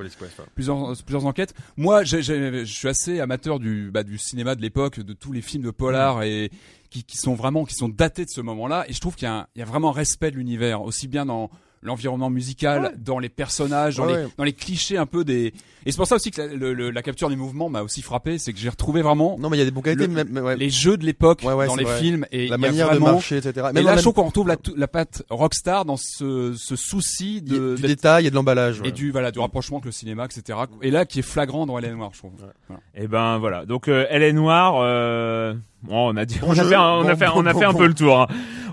plusieurs, 0.54 0.94
plusieurs 1.04 1.26
enquêtes. 1.26 1.54
Moi, 1.76 2.04
j'ai- 2.04 2.22
j'ai- 2.22 2.64
je 2.64 2.72
suis 2.72 2.88
assez 2.88 3.20
amateur 3.20 3.58
du, 3.60 3.90
bah, 3.92 4.02
du 4.02 4.18
cinéma 4.18 4.54
de 4.54 4.62
l'époque, 4.62 5.00
de 5.00 5.12
tous 5.12 5.32
les 5.32 5.42
films 5.42 5.62
de 5.64 5.70
polar 5.70 6.22
et, 6.22 6.50
qui, 6.90 7.04
qui 7.04 7.16
sont 7.16 7.34
vraiment 7.34 7.64
qui 7.64 7.74
sont 7.74 7.88
datés 7.88 8.24
de 8.24 8.30
ce 8.30 8.40
moment-là. 8.40 8.84
Et 8.88 8.92
je 8.92 9.00
trouve 9.00 9.14
qu'il 9.14 9.26
y, 9.26 9.30
a 9.30 9.34
un- 9.34 9.46
il 9.54 9.60
y 9.60 9.62
a 9.62 9.66
vraiment 9.66 9.92
respect 9.92 10.30
de 10.30 10.36
l'univers, 10.36 10.82
aussi 10.82 11.08
bien 11.08 11.24
dans 11.26 11.50
l'environnement 11.82 12.28
musical, 12.28 12.94
dans 12.98 13.18
les 13.18 13.30
personnages, 13.30 13.96
dans, 13.96 14.04
Ouais, 14.06 14.24
les, 14.24 14.28
dans 14.36 14.44
les 14.44 14.52
clichés 14.52 14.98
un 14.98 15.06
peu 15.06 15.24
des. 15.24 15.54
Et 15.86 15.92
c'est 15.92 15.96
pour 15.96 16.06
ça 16.06 16.16
aussi 16.16 16.30
que 16.30 16.42
la, 16.42 16.48
le- 16.48 16.74
le- 16.74 16.90
la 16.90 17.00
capture 17.02 17.30
des 17.30 17.36
mouvements 17.36 17.70
m'a 17.70 17.80
aussi 17.82 18.02
frappé, 18.02 18.36
c'est 18.36 18.52
que 18.52 18.58
j'ai 18.58 18.68
retrouvé 18.68 19.00
vraiment 19.00 19.38
Non, 19.38 19.48
mais 19.48 19.56
il 19.56 19.60
y 19.60 19.62
a 19.62 19.64
des 19.64 19.70
bons 19.70 19.80
qualités, 19.80 20.06
Le- 20.06 20.12
mais, 20.12 20.24
mais 20.28 20.40
ouais. 20.42 20.56
les 20.58 20.68
jeux 20.68 20.98
de 20.98 21.06
l'époque 21.06 21.40
Ouais, 21.42 21.54
ouais, 21.54 21.66
dans 21.68 21.76
les 21.76 21.84
vrai. 21.84 21.98
films 21.98 22.26
et 22.32 22.48
la 22.48 22.58
manière 22.58 22.88
vraiment... 22.88 23.06
de 23.06 23.12
marcher, 23.12 23.38
etc. 23.38 23.68
Et 23.70 23.72
Même 23.72 23.84
là, 23.86 23.96
je 23.96 24.02
trouve 24.02 24.12
qu'on 24.12 24.24
retrouve 24.26 24.46
la, 24.48 24.56
la 24.76 24.88
patte 24.88 25.22
Rockstar 25.30 25.86
dans 25.86 25.96
ce, 25.96 26.52
ce 26.54 26.76
souci 26.76 27.38
il 27.38 27.50
y 27.50 27.56
a 27.56 27.58
de, 27.58 27.76
du 27.76 27.82
détail 27.82 28.26
et 28.26 28.30
de 28.30 28.34
l'emballage. 28.34 28.82
et 28.84 28.92
du 28.92 29.10
voilà 29.10 29.30
du 29.30 29.38
rapprochement 29.38 29.78
avec 29.78 29.86
le 29.86 29.92
cinéma, 29.92 30.26
etc. 30.26 30.58
Et 30.82 30.90
là, 30.90 31.06
qui 31.06 31.20
est 31.20 31.22
flagrant 31.22 31.64
dans 31.64 31.78
Hélène 31.78 31.94
Noire, 31.96 32.10
je 32.12 32.18
trouve. 32.18 32.32
Voilà. 32.68 32.82
Et 32.94 33.08
ben 33.08 33.38
voilà. 33.38 33.64
Donc 33.64 33.88
euh, 33.88 34.04
elle 34.10 34.22
est 34.22 34.34
noire. 34.34 34.74
Euh... 34.82 35.54
Bon, 35.82 36.12
on 36.12 36.16
a 36.16 36.24
dit, 36.26 36.38
on 36.42 36.50
a 36.52 36.54
fait, 36.64 36.74
un, 36.74 36.82
on 36.82 37.06
a 37.08 37.16
fait, 37.16 37.26
bon, 37.26 37.32
on 37.36 37.46
a 37.46 37.54
fait 37.54 37.64
un 37.64 37.72
peu 37.72 37.86
le 37.86 37.94
tour. 37.94 38.20
hein. 38.20 38.26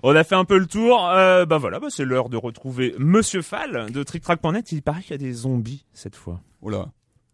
On 0.04 0.16
a 0.16 0.24
fait 0.24 0.36
un 0.36 0.46
peu 0.46 0.58
le 0.58 0.66
tour. 0.68 1.08
Euh, 1.10 1.46
bah 1.46 1.58
voilà, 1.58 1.80
bah 1.80 1.88
c'est 1.90 2.06
l'heure 2.06 2.30
de 2.30 2.38
retrouver 2.38 2.94
Monsieur 3.00 3.42
Fall 3.42 3.92
de 3.92 4.04
TrickTrack.net. 4.04 4.72
Il 4.72 4.82
paraît 4.82 5.02
qu'il 5.02 5.12
y 5.12 5.14
a 5.16 5.18
des 5.18 5.32
zombies 5.34 5.86
cette 5.94 6.16
fois. 6.16 6.42
Oh 6.62 6.70
là. 6.70 6.88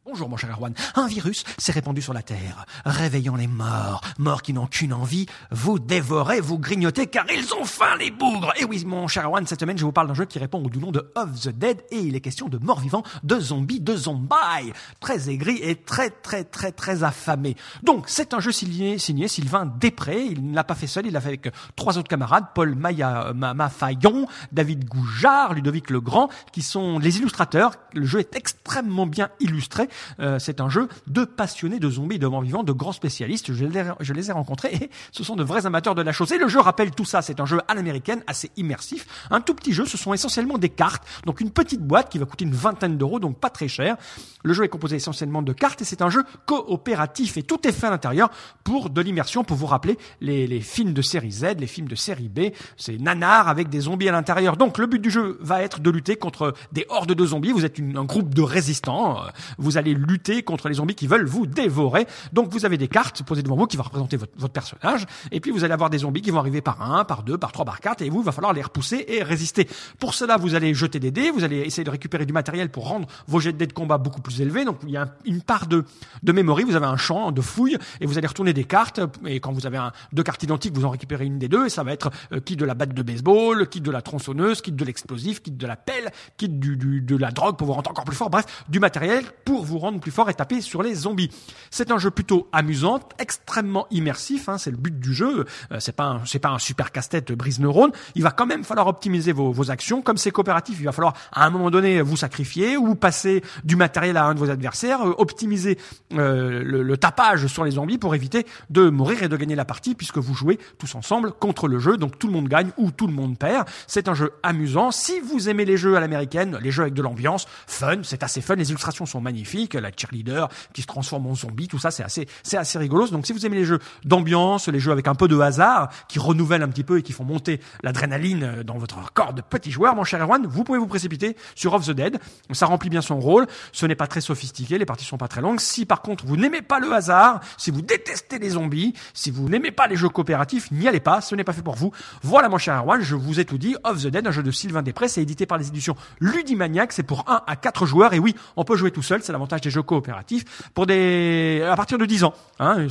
Bonjour 0.05 0.27
mon 0.27 0.35
cher 0.35 0.49
Erwan. 0.51 0.73
Un 0.95 1.07
virus 1.07 1.45
s'est 1.57 1.71
répandu 1.71 2.01
sur 2.01 2.11
la 2.13 2.21
Terre, 2.21 2.65
réveillant 2.85 3.37
les 3.37 3.47
morts, 3.47 4.01
morts 4.17 4.41
qui 4.41 4.51
n'ont 4.51 4.67
qu'une 4.67 4.91
envie, 4.91 5.27
vous 5.49 5.79
dévorer, 5.79 6.41
vous 6.41 6.59
grignoter, 6.59 7.07
car 7.07 7.25
ils 7.33 7.53
ont 7.53 7.63
faim 7.63 7.95
les 7.97 8.11
bougres. 8.11 8.51
Et 8.59 8.65
oui 8.65 8.83
mon 8.85 9.07
cher 9.07 9.23
Erwan, 9.25 9.47
cette 9.47 9.61
semaine 9.61 9.77
je 9.77 9.85
vous 9.85 9.93
parle 9.93 10.09
d'un 10.09 10.13
jeu 10.13 10.25
qui 10.25 10.39
répond 10.39 10.61
au 10.61 10.69
nom 10.77 10.91
de 10.91 11.09
Of 11.15 11.39
the 11.39 11.49
Dead, 11.57 11.81
et 11.89 11.99
il 11.99 12.17
est 12.17 12.21
question 12.21 12.49
de 12.49 12.57
morts 12.57 12.81
vivants, 12.81 13.03
de 13.23 13.39
zombies, 13.39 13.79
de 13.79 13.95
zombies, 13.95 14.73
très 14.99 15.29
aigris 15.29 15.59
et 15.61 15.75
très 15.77 16.09
très 16.09 16.43
très 16.43 16.73
très 16.73 17.03
affamés. 17.03 17.55
Donc 17.81 18.03
c'est 18.07 18.33
un 18.33 18.41
jeu 18.41 18.51
signé, 18.51 18.97
signé 18.97 19.29
Sylvain 19.29 19.65
Després, 19.65 20.27
il 20.31 20.49
ne 20.49 20.53
l'a 20.53 20.65
pas 20.65 20.75
fait 20.75 20.85
seul, 20.87 21.05
il 21.07 21.13
l'a 21.13 21.21
fait 21.21 21.29
avec 21.29 21.49
trois 21.77 21.97
autres 21.97 22.09
camarades, 22.09 22.47
Paul 22.53 22.75
Maya, 22.75 23.31
Ma- 23.33 23.53
Mafayon, 23.53 24.27
David 24.51 24.83
Goujard, 24.83 25.53
Ludovic 25.53 25.89
Legrand, 25.89 26.27
qui 26.51 26.61
sont 26.61 26.99
les 26.99 27.19
illustrateurs. 27.19 27.71
Le 27.93 28.05
jeu 28.05 28.19
est 28.19 28.35
extrêmement 28.35 29.05
bien 29.07 29.29
illustré. 29.39 29.87
Euh, 30.19 30.39
c'est 30.39 30.61
un 30.61 30.69
jeu 30.69 30.87
de 31.07 31.25
passionnés 31.25 31.79
de 31.79 31.89
zombies 31.89 32.15
et 32.15 32.19
de 32.19 32.27
morts 32.27 32.41
vivants, 32.41 32.63
de 32.63 32.71
grands 32.71 32.91
spécialistes. 32.91 33.53
Je 33.53 33.65
les, 33.65 33.83
je 33.99 34.13
les 34.13 34.29
ai 34.29 34.33
rencontrés 34.33 34.73
et 34.75 34.89
ce 35.11 35.23
sont 35.23 35.35
de 35.35 35.43
vrais 35.43 35.65
amateurs 35.65 35.95
de 35.95 36.01
la 36.01 36.11
chose. 36.11 36.31
Et 36.31 36.37
le 36.37 36.47
jeu 36.47 36.59
rappelle 36.59 36.91
tout 36.91 37.05
ça. 37.05 37.21
C'est 37.21 37.39
un 37.39 37.45
jeu 37.45 37.59
à 37.67 37.73
l'américaine, 37.73 38.23
assez 38.27 38.51
immersif. 38.57 39.05
Un 39.31 39.41
tout 39.41 39.53
petit 39.53 39.73
jeu. 39.73 39.85
Ce 39.85 39.97
sont 39.97 40.13
essentiellement 40.13 40.57
des 40.57 40.69
cartes. 40.69 41.03
Donc 41.25 41.41
une 41.41 41.51
petite 41.51 41.81
boîte 41.81 42.09
qui 42.09 42.17
va 42.17 42.25
coûter 42.25 42.45
une 42.45 42.53
vingtaine 42.55 42.97
d'euros, 42.97 43.19
donc 43.19 43.37
pas 43.39 43.49
très 43.49 43.67
cher. 43.67 43.97
Le 44.43 44.53
jeu 44.53 44.63
est 44.63 44.69
composé 44.69 44.95
essentiellement 44.97 45.41
de 45.41 45.53
cartes 45.53 45.81
et 45.81 45.85
c'est 45.85 46.01
un 46.01 46.09
jeu 46.09 46.23
coopératif 46.45 47.37
et 47.37 47.43
tout 47.43 47.67
est 47.67 47.71
fait 47.71 47.87
à 47.87 47.89
l'intérieur 47.91 48.29
pour 48.63 48.89
de 48.89 49.01
l'immersion, 49.01 49.43
pour 49.43 49.57
vous 49.57 49.65
rappeler 49.65 49.97
les, 50.21 50.47
les 50.47 50.61
films 50.61 50.93
de 50.93 51.01
série 51.01 51.31
Z, 51.31 51.55
les 51.59 51.67
films 51.67 51.87
de 51.87 51.95
série 51.95 52.29
B. 52.29 52.51
C'est 52.77 52.97
nanar 52.99 53.47
avec 53.47 53.69
des 53.69 53.81
zombies 53.81 54.09
à 54.09 54.11
l'intérieur. 54.11 54.57
Donc 54.57 54.77
le 54.77 54.85
but 54.87 54.99
du 54.99 55.09
jeu 55.11 55.37
va 55.41 55.61
être 55.61 55.79
de 55.81 55.89
lutter 55.89 56.15
contre 56.15 56.53
des 56.71 56.85
hordes 56.89 57.13
de 57.13 57.25
zombies. 57.25 57.51
Vous 57.51 57.65
êtes 57.65 57.77
une- 57.77 57.97
un 57.97 58.05
groupe 58.05 58.33
de 58.33 58.41
résistants. 58.41 59.21
Euh, 59.23 59.29
Vous 59.57 59.77
allez 59.77 59.82
lutter 59.91 60.43
contre 60.43 60.69
les 60.69 60.75
zombies 60.75 60.95
qui 60.95 61.07
veulent 61.07 61.25
vous 61.25 61.45
dévorer. 61.45 62.07
Donc 62.31 62.49
vous 62.51 62.65
avez 62.65 62.77
des 62.77 62.87
cartes 62.87 63.23
posées 63.23 63.43
devant 63.43 63.55
vous 63.55 63.67
qui 63.67 63.77
vont 63.77 63.83
représenter 63.83 64.17
votre, 64.17 64.31
votre 64.37 64.53
personnage. 64.53 65.05
Et 65.31 65.39
puis 65.39 65.51
vous 65.51 65.63
allez 65.63 65.73
avoir 65.73 65.89
des 65.89 65.97
zombies 65.99 66.21
qui 66.21 66.31
vont 66.31 66.39
arriver 66.39 66.61
par 66.61 66.81
un, 66.81 67.03
par 67.03 67.23
deux, 67.23 67.37
par 67.37 67.51
trois, 67.51 67.65
par 67.65 67.79
quatre. 67.81 68.01
Et 68.01 68.09
vous, 68.09 68.21
il 68.21 68.25
va 68.25 68.31
falloir 68.31 68.53
les 68.53 68.61
repousser 68.61 69.03
et 69.07 69.23
résister. 69.23 69.67
Pour 69.99 70.13
cela, 70.13 70.37
vous 70.37 70.55
allez 70.55 70.73
jeter 70.73 70.99
des 70.99 71.11
dés. 71.11 71.29
Vous 71.31 71.43
allez 71.43 71.57
essayer 71.59 71.83
de 71.83 71.89
récupérer 71.91 72.25
du 72.25 72.33
matériel 72.33 72.69
pour 72.69 72.87
rendre 72.87 73.07
vos 73.27 73.39
jets 73.39 73.51
de 73.51 73.57
dés 73.57 73.67
de 73.67 73.73
combat 73.73 73.97
beaucoup 73.97 74.21
plus 74.21 74.39
élevés. 74.41 74.63
Donc 74.65 74.77
il 74.83 74.91
y 74.91 74.97
a 74.97 75.01
un- 75.03 75.11
une 75.25 75.41
part 75.41 75.67
de, 75.67 75.83
de 76.23 76.31
mémoire. 76.31 76.53
Vous 76.65 76.75
avez 76.75 76.85
un 76.85 76.97
champ 76.97 77.31
de 77.31 77.41
fouilles 77.41 77.77
et 77.99 78.05
vous 78.05 78.17
allez 78.17 78.27
retourner 78.27 78.53
des 78.53 78.63
cartes. 78.63 78.99
Et 79.25 79.39
quand 79.39 79.51
vous 79.51 79.65
avez 79.65 79.77
un, 79.77 79.91
deux 80.11 80.21
cartes 80.23 80.43
identiques, 80.43 80.73
vous 80.75 80.85
en 80.85 80.91
récupérez 80.91 81.25
une 81.25 81.39
des 81.39 81.47
deux. 81.47 81.65
Et 81.65 81.69
ça 81.69 81.83
va 81.83 81.91
être 81.91 82.11
euh, 82.31 82.39
kit 82.39 82.55
de 82.55 82.63
la 82.63 82.75
batte 82.75 82.93
de 82.93 83.01
baseball, 83.01 83.67
kit 83.67 83.81
de 83.81 83.89
la 83.89 84.01
tronçonneuse, 84.03 84.61
kit 84.61 84.71
de 84.71 84.85
l'explosif, 84.85 85.41
kit 85.41 85.49
de 85.51 85.65
la 85.67 85.75
pelle, 85.75 86.11
kit 86.37 86.47
du, 86.49 86.77
du- 86.77 87.01
de 87.01 87.17
la 87.17 87.31
drogue 87.31 87.57
pour 87.57 87.65
vous 87.67 87.73
rendre 87.73 87.89
encore 87.89 88.03
plus 88.05 88.15
fort. 88.15 88.29
Bref, 88.29 88.45
du 88.69 88.79
matériel 88.79 89.23
pour 89.45 89.63
vous 89.65 89.72
rendre 89.79 89.99
plus 89.99 90.11
fort 90.11 90.29
et 90.29 90.33
taper 90.33 90.61
sur 90.61 90.83
les 90.83 90.95
zombies. 90.95 91.29
C'est 91.71 91.91
un 91.91 91.97
jeu 91.97 92.11
plutôt 92.11 92.47
amusant, 92.51 92.99
extrêmement 93.19 93.87
immersif. 93.91 94.49
Hein, 94.49 94.57
c'est 94.57 94.71
le 94.71 94.77
but 94.77 94.99
du 94.99 95.13
jeu. 95.13 95.45
Euh, 95.71 95.79
c'est 95.79 95.95
pas 95.95 96.19
un, 96.19 96.59
super 96.59 96.91
casse-tête 96.91 97.31
brise 97.31 97.59
neurone. 97.59 97.91
Il 98.15 98.23
va 98.23 98.31
quand 98.31 98.45
même 98.45 98.63
falloir 98.63 98.87
optimiser 98.87 99.31
vos, 99.31 99.71
actions. 99.71 100.01
Comme 100.01 100.17
c'est 100.17 100.31
coopératif, 100.31 100.77
il 100.79 100.85
va 100.85 100.91
falloir 100.91 101.13
à 101.31 101.45
un 101.45 101.49
moment 101.49 101.71
donné 101.71 102.01
vous 102.01 102.17
sacrifier 102.17 102.75
ou 102.75 102.95
passer 102.95 103.41
du 103.63 103.75
matériel 103.75 104.17
à 104.17 104.25
un 104.25 104.33
de 104.33 104.39
vos 104.39 104.49
adversaires, 104.49 105.01
euh, 105.07 105.13
optimiser 105.17 105.77
euh, 106.13 106.61
le 106.63 106.97
tapage 106.97 107.47
sur 107.47 107.63
les 107.63 107.71
zombies 107.71 107.97
pour 107.97 108.15
éviter 108.15 108.45
de 108.69 108.89
mourir 108.89 109.23
et 109.23 109.29
de 109.29 109.37
gagner 109.37 109.55
la 109.55 109.65
partie 109.65 109.95
puisque 109.95 110.17
vous 110.17 110.33
jouez 110.33 110.59
tous 110.77 110.95
ensemble 110.95 111.31
contre 111.31 111.67
le 111.67 111.79
jeu. 111.79 111.97
Donc 111.97 112.19
tout 112.19 112.27
le 112.27 112.33
monde 112.33 112.47
gagne 112.47 112.71
ou 112.77 112.91
tout 112.91 113.07
le 113.07 113.13
monde 113.13 113.37
perd. 113.37 113.67
C'est 113.87 114.07
un 114.07 114.13
jeu 114.13 114.31
amusant. 114.43 114.91
Si 114.91 115.19
vous 115.19 115.49
aimez 115.49 115.65
les 115.65 115.77
jeux 115.77 115.95
à 115.95 115.99
l'américaine, 115.99 116.57
les 116.61 116.71
jeux 116.71 116.83
avec 116.83 116.93
de 116.93 117.01
l'ambiance, 117.01 117.47
fun, 117.67 117.99
c'est 118.03 118.23
assez 118.23 118.41
fun. 118.41 118.55
Les 118.55 118.69
illustrations 118.69 119.05
sont 119.05 119.21
magnifiques. 119.21 119.62
La 119.73 119.91
cheerleader 119.95 120.49
qui 120.73 120.81
se 120.81 120.87
transforme 120.87 121.27
en 121.27 121.35
zombie, 121.35 121.67
tout 121.67 121.79
ça, 121.79 121.91
c'est 121.91 122.03
assez, 122.03 122.27
c'est 122.43 122.57
assez 122.57 122.77
rigolo. 122.77 123.07
Donc 123.07 123.25
si 123.25 123.33
vous 123.33 123.45
aimez 123.45 123.57
les 123.57 123.65
jeux 123.65 123.79
d'ambiance, 124.05 124.67
les 124.67 124.79
jeux 124.79 124.91
avec 124.91 125.07
un 125.07 125.15
peu 125.15 125.27
de 125.27 125.39
hasard, 125.39 125.89
qui 126.07 126.19
renouvellent 126.19 126.63
un 126.63 126.67
petit 126.67 126.83
peu 126.83 126.99
et 126.99 127.01
qui 127.01 127.13
font 127.13 127.23
monter 127.23 127.59
l'adrénaline 127.81 128.43
euh, 128.43 128.63
dans 128.63 128.77
votre 128.77 129.11
corps 129.13 129.33
de 129.33 129.41
petit 129.41 129.71
joueur, 129.71 129.95
mon 129.95 130.03
cher 130.03 130.21
Erwan, 130.21 130.45
vous 130.45 130.63
pouvez 130.63 130.79
vous 130.79 130.87
précipiter 130.87 131.35
sur 131.55 131.73
Off 131.73 131.85
the 131.85 131.91
Dead. 131.91 132.19
Ça 132.51 132.65
remplit 132.65 132.89
bien 132.89 133.01
son 133.01 133.19
rôle. 133.19 133.47
Ce 133.71 133.85
n'est 133.85 133.95
pas 133.95 134.07
très 134.07 134.21
sophistiqué. 134.21 134.77
Les 134.77 134.85
parties 134.85 135.05
sont 135.05 135.17
pas 135.17 135.27
très 135.27 135.41
longues. 135.41 135.59
Si 135.59 135.85
par 135.85 136.01
contre 136.01 136.25
vous 136.25 136.37
n'aimez 136.37 136.61
pas 136.61 136.79
le 136.79 136.91
hasard, 136.93 137.41
si 137.57 137.71
vous 137.71 137.81
détestez 137.81 138.39
les 138.39 138.51
zombies, 138.51 138.93
si 139.13 139.31
vous 139.31 139.49
n'aimez 139.49 139.71
pas 139.71 139.87
les 139.87 139.95
jeux 139.95 140.09
coopératifs, 140.09 140.71
n'y 140.71 140.87
allez 140.87 140.99
pas. 140.99 141.21
Ce 141.21 141.35
n'est 141.35 141.43
pas 141.43 141.53
fait 141.53 141.61
pour 141.61 141.75
vous. 141.75 141.91
Voilà, 142.21 142.49
mon 142.49 142.57
cher 142.57 142.77
Erwan, 142.77 143.01
je 143.01 143.15
vous 143.15 143.39
ai 143.39 143.45
tout 143.45 143.57
dit. 143.57 143.75
Off 143.83 144.03
the 144.03 144.07
Dead, 144.07 144.27
un 144.27 144.31
jeu 144.31 144.43
de 144.43 144.51
Sylvain 144.51 144.83
Després, 144.83 145.07
c'est 145.07 145.21
édité 145.21 145.45
par 145.45 145.57
les 145.57 145.67
éditions 145.67 145.95
Ludimaniac. 146.19 146.91
C'est 146.91 147.03
pour 147.03 147.29
1 147.29 147.43
à 147.47 147.55
4 147.55 147.85
joueurs. 147.85 148.13
Et 148.13 148.19
oui, 148.19 148.35
on 148.55 148.63
peut 148.63 148.75
jouer 148.75 148.91
tout 148.91 149.01
seul. 149.01 149.23
C'est 149.23 149.31
l'avantage 149.31 149.52
des 149.61 149.69
jeux 149.69 149.83
coopératifs. 149.83 150.45
Pour 150.73 150.85
des, 150.85 151.65
à 151.69 151.75
partir 151.75 151.97
de 151.97 152.05
10 152.05 152.23
ans. 152.23 152.33
Hein, 152.59 152.87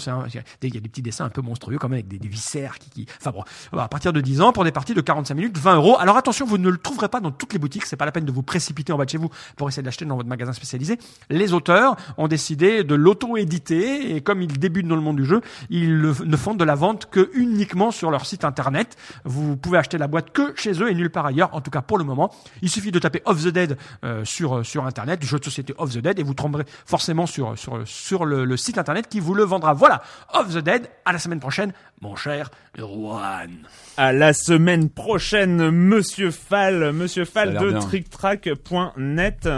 il 0.63 0.75
y 0.75 0.77
a 0.77 0.81
des 0.81 0.89
petits 0.89 1.03
dessins 1.03 1.25
un 1.25 1.31
peu 1.31 1.43
monstrueux 1.43 1.79
quand 1.79 1.89
même 1.89 1.99
avec 1.99 2.09
des, 2.09 2.19
des 2.19 2.29
viscères 2.29 2.79
qui, 2.79 2.91
qui, 2.91 3.07
enfin 3.21 3.31
bon, 3.31 3.45
à 3.79 3.89
partir 3.89 4.13
de 4.13 4.21
10 4.21 4.41
ans 4.41 4.53
pour 4.53 4.65
des 4.65 4.73
parties 4.73 4.95
de 4.95 5.01
45 5.01 5.35
minutes, 5.35 5.59
20 5.59 5.77
euros. 5.77 5.97
Alors 5.99 6.17
attention, 6.17 6.47
vous 6.47 6.59
ne 6.59 6.69
le 6.69 6.79
trouverez 6.79 7.09
pas 7.09 7.21
dans 7.21 7.31
toutes 7.31 7.53
les 7.53 7.59
boutiques. 7.59 7.87
C'est 7.87 7.97
pas 7.97 8.07
la 8.07 8.13
peine 8.13 8.25
de 8.25 8.33
vous 8.33 8.43
précipiter 8.43 8.93
en 8.93 8.99
bas 8.99 9.05
de 9.05 9.11
chez 9.11 9.19
vous 9.19 9.31
pour 9.57 9.69
essayer 9.69 9.83
de 9.83 9.87
l'acheter 9.87 10.05
dans 10.05 10.17
votre 10.17 10.29
magasin 10.29 10.53
spécialisé. 10.53 10.99
Les 11.31 11.53
auteurs 11.53 11.97
ont 12.17 12.29
décidé 12.29 12.85
de 12.85 12.95
l'auto-éditer 12.95 14.15
et 14.15 14.21
comme 14.21 14.43
ils 14.43 14.59
débutent 14.59 14.89
dans 14.89 14.97
le 14.97 15.03
monde 15.03 15.17
du 15.17 15.25
jeu, 15.25 15.41
ils 15.71 16.01
ne 16.01 16.37
font 16.37 16.55
de 16.55 16.65
la 16.65 16.75
vente 16.75 17.09
que 17.11 17.31
uniquement 17.35 17.91
sur 17.91 18.11
leur 18.11 18.27
site 18.27 18.45
internet. 18.45 18.97
Vous 19.25 19.57
pouvez 19.57 19.79
acheter 19.79 19.99
la 19.99 20.09
boîte 20.09 20.33
que 20.33 20.55
chez 20.57 20.73
eux 20.83 20.91
et 20.91 20.95
nulle 20.95 21.11
part 21.11 21.27
ailleurs. 21.27 21.55
En 21.55 21.61
tout 21.61 21.71
cas 21.71 21.83
pour 21.83 21.99
le 21.99 22.05
moment, 22.05 22.33
il 22.63 22.71
suffit 22.71 22.93
de 22.93 22.99
taper 22.99 23.23
Off 23.25 23.43
the 23.43 23.49
Dead 23.49 23.77
euh, 24.05 24.25
sur 24.25 24.59
euh, 24.59 24.63
sur 24.65 24.87
internet, 24.87 25.25
jeu 25.25 25.39
de 25.39 25.45
société 25.45 25.75
Off 25.79 25.93
the 25.93 25.99
Dead 25.99 26.19
et 26.19 26.23
vous 26.23 26.35
tomberez 26.53 26.65
forcément 26.87 27.27
sur 27.27 27.59
sur 27.59 27.81
sur 27.87 28.25
le, 28.25 28.45
le 28.45 28.57
site 28.57 28.79
internet 28.79 29.09
qui 29.09 29.21
vous 29.21 29.35
le 29.35 29.45
vendra. 29.45 29.73
Voilà, 29.75 30.03
Off 30.35 30.53
the 30.55 30.59
Dead. 30.59 30.89
À 31.05 31.13
la 31.13 31.19
semaine 31.19 31.41
prochaine, 31.41 31.73
mon 32.01 32.15
cher 32.17 32.51
Juan. 32.79 33.51
À 33.97 34.13
la 34.13 34.33
semaine 34.33 34.89
prochaine, 34.91 35.71
Monsieur 35.71 36.31
Fall, 36.31 36.93
Monsieur 36.93 37.25
Fall 37.25 37.57
de. 37.59 37.79
TrickTrack.net. 37.81 39.49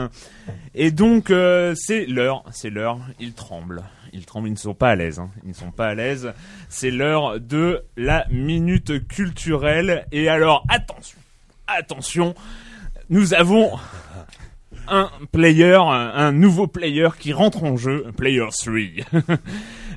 Et 0.75 0.91
donc 0.91 1.31
euh, 1.31 1.75
c'est 1.77 2.07
l'heure, 2.07 2.45
c'est 2.53 2.71
l'heure. 2.71 2.99
Ils 3.21 3.33
tremblent, 3.35 3.83
ils 4.13 4.25
tremblent, 4.27 4.49
ils 4.49 4.53
ne 4.53 4.57
sont 4.59 4.75
pas 4.75 4.91
à 4.91 4.95
l'aise. 4.95 5.19
hein. 5.19 5.31
Ils 5.43 5.51
ne 5.51 5.55
sont 5.55 5.71
pas 5.71 5.89
à 5.89 5.95
l'aise. 5.95 6.33
C'est 6.69 6.91
l'heure 6.91 7.41
de 7.41 7.83
la 7.97 8.27
minute 8.31 9.07
culturelle. 9.09 10.07
Et 10.13 10.29
alors 10.29 10.65
attention, 10.69 11.19
attention, 11.67 12.35
nous 13.11 13.35
avons 13.35 13.73
un 14.89 15.11
player, 15.33 15.79
un, 15.79 16.33
nouveau 16.33 16.67
player 16.67 17.09
qui 17.19 17.33
rentre 17.33 17.65
en 17.65 17.77
jeu, 17.77 18.07
Player 18.17 18.47
3. 18.51 19.37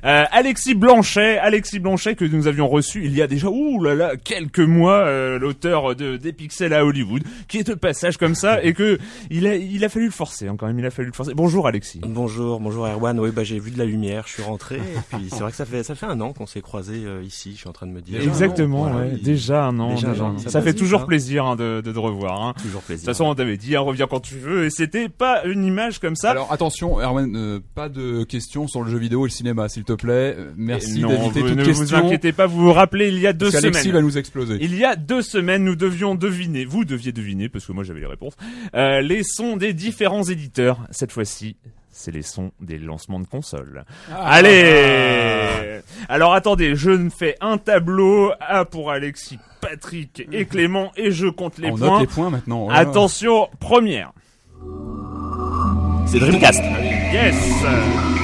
Euh, 0.04 0.24
Alexis 0.30 0.74
Blanchet, 0.74 1.38
Alexis 1.38 1.78
Blanchet 1.78 2.14
que 2.14 2.24
nous 2.24 2.46
avions 2.46 2.68
reçu 2.68 3.04
il 3.04 3.14
y 3.14 3.22
a 3.22 3.26
déjà 3.26 3.48
ouh 3.48 3.82
là 3.82 3.94
là 3.94 4.16
quelques 4.16 4.58
mois, 4.60 4.98
euh, 4.98 5.38
l'auteur 5.38 5.94
de 5.96 6.16
des 6.16 6.32
pixels 6.32 6.72
à 6.72 6.84
Hollywood, 6.84 7.22
qui 7.48 7.58
est 7.58 7.66
de 7.68 7.74
passage 7.74 8.16
comme 8.16 8.34
ça 8.34 8.62
et 8.62 8.72
que 8.74 8.98
il 9.30 9.46
a 9.46 9.56
il 9.56 9.84
a 9.84 9.88
fallu 9.88 10.06
le 10.06 10.10
forcer 10.12 10.48
hein, 10.48 10.56
quand 10.58 10.66
même, 10.66 10.78
il 10.78 10.86
a 10.86 10.90
fallu 10.90 11.08
le 11.08 11.14
forcer. 11.14 11.34
Bonjour 11.34 11.66
Alexis. 11.66 12.00
Bonjour, 12.06 12.60
bonjour 12.60 12.86
Erwan. 12.86 13.18
Oui, 13.18 13.30
bah 13.30 13.44
j'ai 13.44 13.58
vu 13.58 13.70
de 13.70 13.78
la 13.78 13.84
lumière, 13.84 14.24
je 14.26 14.34
suis 14.34 14.42
rentré. 14.42 14.76
Et 14.76 14.80
puis 15.16 15.28
c'est 15.30 15.40
vrai 15.40 15.50
que 15.50 15.56
ça 15.56 15.64
fait 15.66 15.82
ça 15.82 15.94
fait 15.94 16.06
un 16.06 16.20
an 16.20 16.32
qu'on 16.32 16.46
s'est 16.46 16.60
croisés 16.60 17.02
euh, 17.04 17.22
ici. 17.22 17.52
Je 17.54 17.58
suis 17.58 17.68
en 17.68 17.72
train 17.72 17.86
de 17.86 17.92
me 17.92 18.00
dire. 18.00 18.20
Exactement, 18.20 18.84
ouais. 18.94 19.18
déjà 19.22 19.64
un 19.64 19.78
an. 19.80 19.94
Déjà 19.94 20.08
un 20.08 20.20
an. 20.20 20.38
Ça, 20.38 20.50
Ça 20.50 20.62
fait 20.62 20.74
toujours 20.74 21.02
hein. 21.02 21.06
plaisir 21.06 21.44
hein, 21.46 21.56
de, 21.56 21.80
de 21.80 21.92
te 21.92 21.98
revoir. 21.98 22.40
Hein. 22.42 22.54
Toujours 22.62 22.80
De 22.82 22.86
plaisir. 22.86 23.06
toute 23.06 23.14
façon, 23.14 23.24
on 23.24 23.34
t'avait 23.34 23.56
dit, 23.56 23.74
hein, 23.76 23.80
reviens 23.80 24.06
quand 24.06 24.20
tu 24.20 24.36
veux, 24.36 24.64
et 24.66 24.70
c'était 24.70 25.08
pas 25.08 25.44
une 25.44 25.64
image 25.64 25.98
comme 25.98 26.16
ça. 26.16 26.30
Alors 26.30 26.52
attention, 26.52 27.00
Erwan, 27.00 27.34
euh, 27.36 27.60
pas 27.74 27.88
de 27.88 28.24
questions 28.24 28.68
sur 28.68 28.82
le 28.82 28.90
jeu 28.90 28.98
vidéo 28.98 29.26
et 29.26 29.28
le 29.28 29.32
cinéma, 29.32 29.68
s'il 29.68 29.84
te 29.96 30.02
plaît. 30.02 30.36
Merci 30.56 31.02
d'éviter 31.02 31.40
toute 31.40 31.56
ne 31.56 31.64
question. 31.64 31.84
vous 31.84 31.94
inquiétez 31.94 32.32
pas, 32.32 32.46
vous 32.46 32.58
vous 32.60 32.72
rappelez, 32.72 33.08
il 33.08 33.18
y 33.18 33.26
a 33.26 33.32
deux 33.32 33.50
parce 33.50 33.62
semaines. 33.64 33.92
va 33.92 34.02
nous 34.02 34.18
exploser. 34.18 34.58
Il 34.60 34.74
y 34.76 34.84
a 34.84 34.96
deux 34.96 35.22
semaines, 35.22 35.64
nous 35.64 35.76
devions 35.76 36.14
deviner, 36.14 36.64
vous 36.64 36.84
deviez 36.84 37.12
deviner, 37.12 37.48
parce 37.48 37.66
que 37.66 37.72
moi 37.72 37.84
j'avais 37.84 38.00
les 38.00 38.06
réponses, 38.06 38.34
euh, 38.74 39.00
les 39.00 39.22
sons 39.22 39.56
des 39.56 39.72
différents 39.72 40.22
éditeurs. 40.24 40.78
Cette 40.90 41.12
fois-ci, 41.12 41.56
c'est 41.90 42.12
les 42.12 42.22
sons 42.22 42.52
des 42.60 42.78
lancements 42.78 43.18
de 43.20 43.26
consoles. 43.26 43.84
Ah. 44.12 44.30
Allez 44.34 45.80
Alors 46.08 46.32
attendez, 46.34 46.76
je 46.76 46.90
me 46.90 47.10
fais 47.10 47.34
un 47.40 47.58
tableau 47.58 48.30
A 48.40 48.64
pour 48.64 48.90
Alexis, 48.90 49.38
Patrick 49.60 50.26
et 50.32 50.44
Clément 50.44 50.92
et 50.96 51.10
je 51.10 51.26
compte 51.26 51.58
les 51.58 51.70
On 51.70 51.76
points. 51.76 51.90
note 51.90 52.00
les 52.00 52.06
points 52.06 52.30
maintenant. 52.30 52.64
voilà. 52.64 52.78
Attention, 52.80 53.48
première. 53.58 54.12
C'est 56.06 56.18
Dreamcast. 56.20 56.62
Yes 57.12 58.17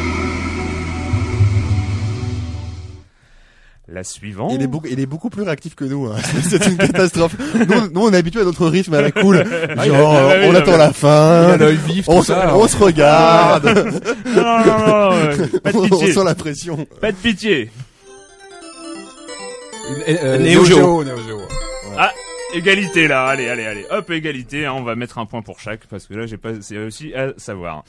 La 3.95 4.03
suivante. 4.03 4.51
Il 4.53 4.61
est 4.61 4.67
beaucoup, 4.67 4.89
il 4.91 4.99
est 4.99 5.07
beaucoup 5.07 5.31
plus 5.31 5.43
réactif 5.43 5.77
que 5.77 5.85
nous. 5.85 6.07
Hein. 6.07 6.17
C'est 6.49 6.67
une 6.67 6.77
catastrophe. 6.77 7.37
Nous, 7.55 7.91
nous, 7.93 8.01
on 8.01 8.13
est 8.13 8.17
habitué 8.17 8.41
à 8.41 8.45
notre 8.45 8.67
rythme 8.67 8.95
à 8.95 9.01
la 9.01 9.13
cool. 9.13 9.45
Ah, 9.77 9.81
a- 9.83 9.87
Genre, 9.87 10.15
ah, 10.17 10.35
oui, 10.41 10.47
on 10.49 10.53
non, 10.53 10.59
attend 10.59 10.77
la 10.77 10.93
fin. 10.93 11.57
l'œil 11.57 11.77
vif, 11.87 12.09
On 12.09 12.17
tout 12.19 12.23
se, 12.25 12.33
ça. 12.33 12.57
on 12.57 12.67
se 12.67 12.77
regarde. 12.77 13.67
Non, 14.35 14.43
non, 14.43 14.65
non, 14.67 15.11
non, 15.11 15.61
pas 15.63 15.71
de 15.73 15.77
on 15.79 15.89
pitié. 15.89 16.13
sent 16.13 16.25
la 16.25 16.35
pression. 16.35 16.87
Pas 17.01 17.13
de 17.13 17.17
pitié. 17.17 17.71
Euh, 20.09 20.39
Neo 20.39 20.65
Geo. 20.65 21.05
Ah, 21.97 22.11
égalité 22.53 23.07
là. 23.07 23.27
Allez, 23.29 23.49
allez, 23.49 23.65
allez. 23.67 23.87
Hop, 23.91 24.11
égalité. 24.11 24.67
hein, 24.67 24.73
on 24.77 24.83
va 24.83 24.97
mettre 24.97 25.19
un 25.19 25.27
point 25.27 25.43
pour 25.43 25.61
chaque 25.61 25.87
parce 25.87 26.07
que 26.07 26.15
là, 26.15 26.27
j'ai 26.27 26.37
pas. 26.37 26.51
C'est 26.61 26.79
aussi 26.79 27.15
à 27.15 27.29
savoir. 27.37 27.85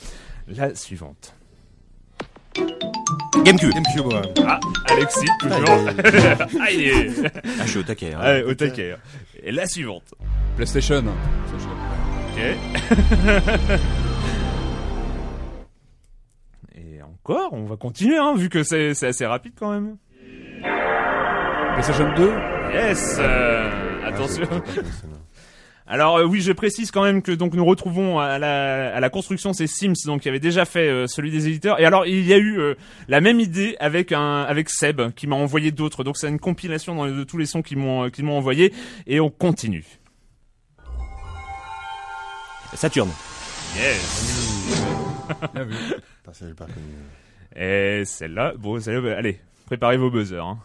La 0.47 0.75
suivante. 0.75 1.33
GameCube. 3.43 3.71
GameCube, 3.71 4.05
ouais. 4.07 4.21
Ah, 4.47 4.59
Alexis, 4.89 5.25
toujours. 5.39 5.59
Ah, 6.61 6.71
il 6.71 6.81
est. 6.81 7.09
Ah, 7.59 7.63
je 7.65 7.69
suis 7.69 7.79
au 7.79 7.83
taquet. 7.83 8.13
hein. 8.13 8.19
Allez, 8.21 8.43
au 8.43 8.53
taquet. 8.53 8.95
Et 9.43 9.51
la 9.51 9.65
suivante. 9.67 10.13
PlayStation. 10.55 11.03
Ok. 12.35 12.41
Et 16.75 17.01
encore, 17.01 17.53
on 17.53 17.65
va 17.65 17.77
continuer, 17.77 18.17
hein, 18.17 18.33
vu 18.35 18.49
que 18.49 18.63
c'est 18.63 18.93
c'est 18.93 19.07
assez 19.07 19.25
rapide 19.25 19.53
quand 19.57 19.71
même. 19.71 19.97
PlayStation 21.73 22.13
2. 22.15 22.31
Yes. 22.73 23.17
euh, 23.19 23.69
attention. 24.07 24.47
Alors 25.88 26.17
euh, 26.17 26.23
oui, 26.25 26.41
je 26.41 26.51
précise 26.51 26.89
quand 26.89 27.03
même 27.03 27.21
que 27.21 27.31
donc 27.31 27.53
nous 27.53 27.63
retrouvons 27.65 28.17
à 28.19 28.39
la, 28.39 28.95
à 28.95 28.99
la 28.99 29.09
construction 29.11 29.53
ces 29.53 29.67
Sims, 29.67 29.93
donc 30.05 30.21
qui 30.21 30.29
avait 30.29 30.39
déjà 30.39 30.65
fait 30.65 30.89
euh, 30.89 31.05
celui 31.05 31.29
des 31.29 31.47
éditeurs. 31.47 31.79
Et 31.79 31.86
alors 31.86 32.07
il 32.07 32.25
y 32.25 32.33
a 32.33 32.38
eu 32.38 32.57
euh, 32.59 32.73
la 33.07 33.21
même 33.21 33.39
idée 33.39 33.75
avec 33.79 34.11
un 34.11 34.41
avec 34.41 34.69
Seb 34.71 35.11
qui 35.15 35.27
m'a 35.27 35.36
envoyé 35.36 35.71
d'autres. 35.71 36.03
Donc 36.03 36.17
c'est 36.17 36.27
une 36.27 36.39
compilation 36.39 36.95
dans- 36.95 37.05
de 37.05 37.23
tous 37.23 37.38
les 37.38 37.45
sons 37.45 37.61
qu'ils 37.61 37.77
m'ont 37.77 38.05
euh, 38.05 38.09
qu'ils 38.09 38.25
m'ont 38.25 38.38
envoyé 38.38 38.73
et 39.05 39.19
on 39.19 39.29
continue. 39.29 39.86
Saturn. 42.73 43.09
Yes. 43.77 45.25
Bien 45.53 45.63
vu. 45.65 45.75
Pas 46.23 46.31
reconnu. 46.65 46.88
Et 47.55 48.03
celle-là, 48.05 48.53
bon, 48.57 48.79
celle-là, 48.81 49.15
allez, 49.17 49.39
préparez 49.65 49.97
vos 49.97 50.09
buzzers. 50.09 50.43
Hein. 50.43 50.57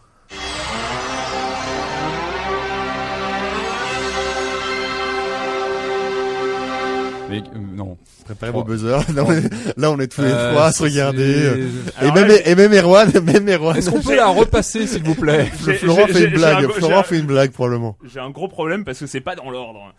Euh, 7.30 7.40
non. 7.54 7.96
Préparez 8.36 8.52
vos 8.52 8.64
buzzers. 8.64 9.00
Là, 9.14 9.24
on 9.26 9.32
est, 9.32 9.50
là, 9.76 9.90
on 9.90 9.98
est 9.98 10.06
tous 10.06 10.22
les 10.22 10.28
Euh, 10.30 10.50
trois 10.52 10.66
à 10.66 10.72
se 10.72 10.82
regarder. 10.82 11.68
Et 11.98 12.00
Alors 12.02 12.14
même, 12.14 12.28
là, 12.28 12.34
et 12.44 12.54
même 12.54 12.72
Erwan, 12.72 13.10
même 13.24 13.48
Erwan. 13.48 13.76
Est-ce 13.76 13.90
qu'on 13.90 14.00
peut 14.00 14.14
la 14.16 14.28
repasser, 14.28 14.86
s'il 14.86 15.02
vous 15.02 15.14
plaît? 15.14 15.44
Florent 15.80 16.06
fait 16.06 16.24
une 16.24 16.34
un 16.34 16.36
blague. 16.36 16.70
Florent 16.70 17.02
fait 17.02 17.18
une 17.18 17.26
blague, 17.26 17.50
probablement. 17.50 17.96
J'ai 18.12 18.20
un 18.20 18.30
gros 18.30 18.48
problème 18.48 18.84
parce 18.84 18.98
que 19.00 19.06
c'est 19.06 19.20
pas 19.20 19.34
dans 19.34 19.50
l'ordre. 19.50 19.92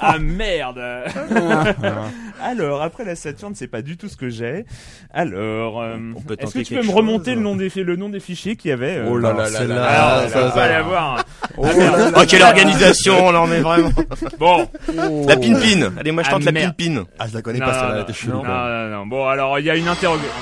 ah 0.00 0.18
merde 0.20 0.80
Alors, 2.42 2.82
après 2.82 3.04
la 3.04 3.16
Saturne, 3.16 3.52
c'est 3.54 3.66
pas 3.68 3.82
du 3.82 3.96
tout 3.96 4.08
ce 4.08 4.16
que 4.16 4.28
j'ai. 4.28 4.64
Alors, 5.12 5.80
euh, 5.82 5.96
est-ce 6.38 6.54
que 6.54 6.58
tu 6.60 6.74
peux 6.74 6.86
me 6.86 6.90
remonter 6.92 7.34
le 7.34 7.40
nom 7.40 7.56
des, 7.56 7.70
fi- 7.70 7.82
le 7.84 7.96
nom 7.96 8.08
des 8.08 8.20
fichiers 8.20 8.56
qu'il 8.56 8.70
y 8.70 8.72
avait 8.72 8.96
euh, 8.98 9.08
Oh 9.10 9.18
là 9.18 9.32
là 9.32 9.48
là 9.50 9.64
là. 9.64 9.86
Ah, 9.88 10.28
ça, 10.28 10.48
va 10.48 10.68
l'avoir. 10.68 11.24
Oh 11.56 11.64
là 11.64 12.10
là 12.10 12.26
quelle 12.26 12.42
organisation, 12.42 13.30
là, 13.32 13.42
on 13.42 13.50
est 13.52 13.60
vraiment. 13.60 13.90
Bon, 14.38 14.68
La 15.26 15.36
pin-pin. 15.36 15.92
Allez, 15.98 16.12
moi, 16.12 16.22
je 16.22 16.28
Ah, 16.28 16.32
tente 16.32 16.44
la 16.44 16.52
merde. 16.52 16.74
Ah, 17.18 17.26
je 17.28 17.34
la 17.34 17.42
connais 17.42 17.58
non, 17.58 17.66
pas, 17.66 17.74
celle-là, 17.74 18.00
était 18.02 18.12
chelou, 18.12 18.42
non, 18.42 18.44
non, 18.44 18.88
non. 18.88 19.06
Bon, 19.06 19.26
alors, 19.26 19.58
il 19.58 19.64
y 19.66 19.70
a 19.70 19.76
une 19.76 19.88
interrogation. 19.88 20.32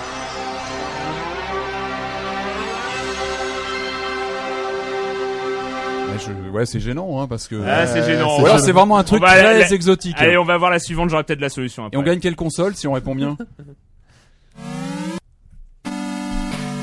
Ouais, 6.09 6.19
je- 6.25 6.51
Ouais, 6.51 6.67
c'est 6.67 6.81
gênant, 6.81 7.21
hein, 7.21 7.27
parce 7.27 7.49
que. 7.49 7.57
Ah, 7.67 7.87
c'est 7.87 8.03
gênant. 8.05 8.41
Ou 8.41 8.47
alors 8.47 8.61
c'est 8.61 8.73
vraiment 8.73 8.97
un 8.97 9.05
truc 9.05 9.21
va- 9.21 9.29
très 9.29 9.41
allez, 9.47 9.75
exotique. 9.75 10.17
Allez, 10.19 10.37
on 10.39 10.45
va 10.45 10.57
voir 10.57 10.71
la 10.71 10.79
suivante, 10.79 11.11
j'aurai 11.11 11.25
peut-être 11.25 11.41
la 11.41 11.49
solution 11.49 11.85
après. 11.85 11.97
Et 11.97 12.01
on 12.01 12.05
gagne 12.05 12.21
quelle 12.21 12.37
console 12.37 12.75
si 12.75 12.87
on 12.87 12.93
répond 12.93 13.15
bien 13.15 13.37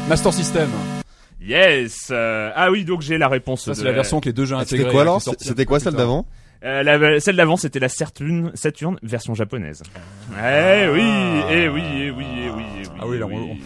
Master 0.09 0.33
System. 0.33 0.69
Yes 1.41 2.07
euh, 2.11 2.51
Ah 2.55 2.71
oui, 2.71 2.85
donc 2.85 3.01
j'ai 3.01 3.17
la 3.17 3.27
réponse. 3.27 3.65
Ça, 3.65 3.71
de 3.71 3.75
c'est 3.77 3.83
la 3.83 3.91
version 3.91 4.19
que 4.19 4.25
les 4.29 4.33
deux 4.33 4.45
jeux 4.45 4.55
intégrés. 4.55 4.77
C'était 4.77 4.91
quoi 4.91 5.01
alors 5.01 5.17
qui 5.17 5.21
est 5.23 5.25
sortie 5.25 5.47
C'était 5.47 5.65
quoi 5.65 5.79
celle 5.79 5.93
d'avant 5.95 6.25
Euh, 6.63 6.81
la- 6.83 7.19
celle 7.19 7.35
d'avant, 7.35 7.57
c'était 7.57 7.79
la 7.79 7.89
Saturn, 7.89 8.51
Saturn 8.55 8.97
version 9.03 9.35
japonaise. 9.35 9.83
Eh 10.31 10.87
oui, 10.87 11.01
eh 11.49 11.67
oui, 11.67 11.83
eh 11.83 12.11
oui, 12.11 12.25
eh 12.45 12.49
oui, 12.49 12.63
eh 12.77 12.87
oui. 12.87 12.89
Ah 12.99 13.05
oui, 13.07 13.19
là, 13.19 13.27
eh 13.29 13.33
on- 13.35 13.57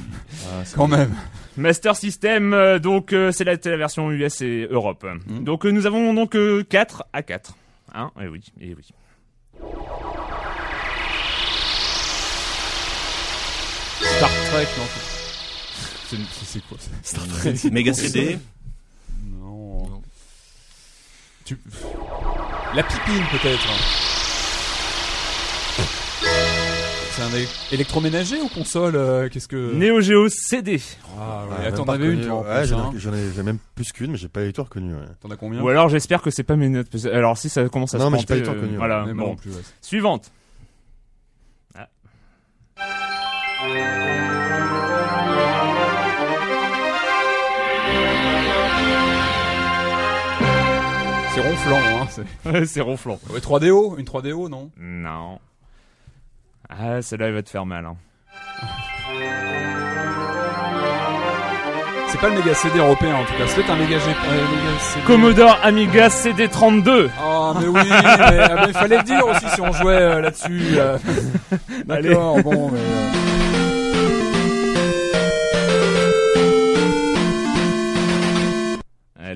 Ah, 0.49 0.63
Quand 0.75 0.87
même. 0.87 1.13
Master 1.57 1.95
System, 1.95 2.53
euh, 2.53 2.79
donc 2.79 3.13
euh, 3.13 3.31
c'est 3.31 3.43
la, 3.43 3.55
version 3.77 4.11
US 4.11 4.41
et 4.41 4.67
Europe. 4.71 5.05
Hmm. 5.27 5.43
Donc 5.43 5.65
nous 5.65 5.85
avons 5.85 6.13
donc 6.13 6.35
euh, 6.35 6.63
4 6.67 7.03
à 7.13 7.21
4. 7.21 7.55
Hein 7.93 8.11
Eh 8.21 8.27
oui, 8.27 8.41
eh 8.61 8.75
oui. 8.75 8.85
Star 14.01 14.29
Trek, 14.51 14.67
non 14.77 16.17
C'est 16.43 16.61
quoi 16.67 16.77
ça 16.79 16.89
Star 17.03 17.27
Trek 17.27 17.53
Mega 17.71 17.93
CD. 17.93 18.37
Non. 19.25 20.01
Tu... 21.45 21.57
La 22.77 22.83
pipine, 22.83 23.23
peut-être. 23.31 23.67
C'est 27.11 27.21
un 27.23 27.29
électroménager 27.73 28.39
ou 28.39 28.47
console 28.49 28.95
euh, 28.95 29.27
Qu'est-ce 29.29 29.47
que... 29.47 29.73
Neo 29.73 29.99
Geo 30.01 30.29
CD. 30.29 30.79
Ah, 31.19 31.45
ouais. 31.49 31.55
Ah, 31.57 31.61
Attends, 31.61 31.63
même 31.63 31.73
t'en 31.75 31.83
pas 31.85 31.93
avais 31.95 32.05
une, 32.05 32.11
reconnu. 32.11 32.27
toi, 32.27 32.35
en 32.35 32.43
Ouais, 32.43 32.59
plus, 32.61 32.69
j'en 32.69 32.79
hein. 32.79 32.91
ai- 32.95 32.99
j'en 32.99 33.13
ai, 33.13 33.31
j'ai 33.35 33.41
même 33.43 33.57
plus 33.75 33.91
qu'une, 33.91 34.11
mais 34.11 34.17
j'ai 34.17 34.27
pas 34.27 34.43
du 34.45 34.53
tout 34.53 34.63
reconnu. 34.63 34.93
ouais. 34.93 34.99
T'en 35.21 35.31
as 35.31 35.35
combien 35.35 35.61
Ou 35.61 35.67
alors 35.69 35.89
j'espère 35.89 36.21
que 36.21 36.29
c'est 36.29 36.43
pas 36.43 36.55
mes 36.55 36.69
notes. 36.69 36.87
parce 36.91 37.03
que- 37.05 37.09
Alors 37.09 37.35
si 37.37 37.49
ça 37.49 37.67
commence 37.69 37.95
à 37.95 37.97
Non, 37.97 38.05
se 38.07 38.11
mais 38.11 38.19
j'ai 38.19 38.25
pas 38.27 38.35
planter, 38.35 38.41
du 38.41 38.45
tout 38.45 38.51
euh, 38.51 38.53
reconnu, 38.59 38.71
ouais. 38.73 38.77
Voilà. 38.77 39.03
Mais 39.07 39.13
moi 39.15 39.23
bon. 39.25 39.29
non 39.31 39.35
plus, 39.37 39.49
ouais. 39.49 39.61
Suivante. 39.81 40.31
Ronflant, 51.65 52.01
hein. 52.01 52.07
c'est- 52.09 52.65
c'est 52.65 52.81
ronflant. 52.81 53.19
Ouais, 53.31 53.39
3DO 53.39 53.97
Une 53.97 54.05
3DO, 54.05 54.49
non? 54.49 54.69
Non. 54.77 55.39
Ah, 56.69 57.01
celle-là, 57.01 57.27
elle 57.27 57.33
va 57.33 57.43
te 57.43 57.49
faire 57.49 57.65
mal. 57.65 57.85
Hein. 57.85 57.95
C'est 62.09 62.21
pas 62.21 62.29
le 62.29 62.35
méga 62.35 62.53
CD 62.53 62.79
européen, 62.79 63.15
en 63.15 63.23
tout 63.25 63.33
cas. 63.33 63.43
C'est 63.47 63.55
peut-être 63.55 63.69
un 63.71 63.75
méga, 63.75 63.99
G... 63.99 64.05
euh, 64.09 64.31
méga 64.31 64.79
CD. 64.79 65.05
Commodore 65.05 65.59
Amiga 65.63 66.07
CD32. 66.07 67.09
Oh, 67.23 67.53
mais 67.59 67.67
oui, 67.67 67.81
mais, 67.89 68.39
ah, 68.39 68.55
mais 68.61 68.67
il 68.69 68.73
fallait 68.73 68.97
le 68.97 69.03
dire 69.03 69.25
aussi 69.27 69.47
si 69.53 69.61
on 69.61 69.71
jouait 69.73 69.93
euh, 69.93 70.21
là-dessus. 70.21 70.61
euh. 70.77 70.97
D'accord, 71.85 72.41
bon, 72.41 72.71
mais... 72.71 72.79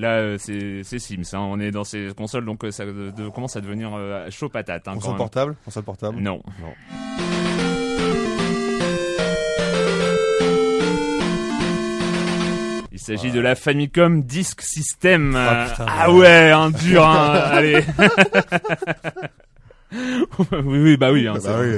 Là, 0.01 0.13
euh, 0.17 0.37
c'est 0.39 0.81
c'est 0.83 0.97
Sims. 0.97 1.21
Hein. 1.33 1.39
On 1.39 1.59
est 1.59 1.69
dans 1.69 1.83
ces 1.83 2.07
consoles, 2.17 2.45
donc 2.45 2.63
euh, 2.63 2.71
ça 2.71 2.85
de- 2.85 3.11
de- 3.15 3.29
commence 3.29 3.55
à 3.55 3.61
devenir 3.61 3.91
euh, 3.93 4.27
chaud 4.31 4.49
patate. 4.49 4.87
Hein, 4.87 4.95
Console 4.95 5.15
portable? 5.15 5.55
Console 5.63 5.83
portable? 5.83 6.17
Non. 6.19 6.41
Non. 6.59 6.73
Il 12.93 12.99
s'agit 12.99 13.31
de 13.31 13.39
la 13.39 13.55
Famicom 13.55 14.21
Disk 14.23 14.61
System. 14.61 15.33
Ah, 15.35 15.63
Euh, 15.63 15.69
putain, 15.69 15.85
ah 15.87 16.11
ouais. 16.11 16.51
un 16.51 16.69
dur. 16.71 17.05
Hein. 17.07 17.33
Allez. 17.51 17.79
oui, 19.93 20.79
oui, 20.79 20.97
bah 20.97 21.11
oui. 21.11 21.27
Hein, 21.27 21.33
Bah 21.43 21.51
vrai. 21.53 21.67
oui, 21.69 21.75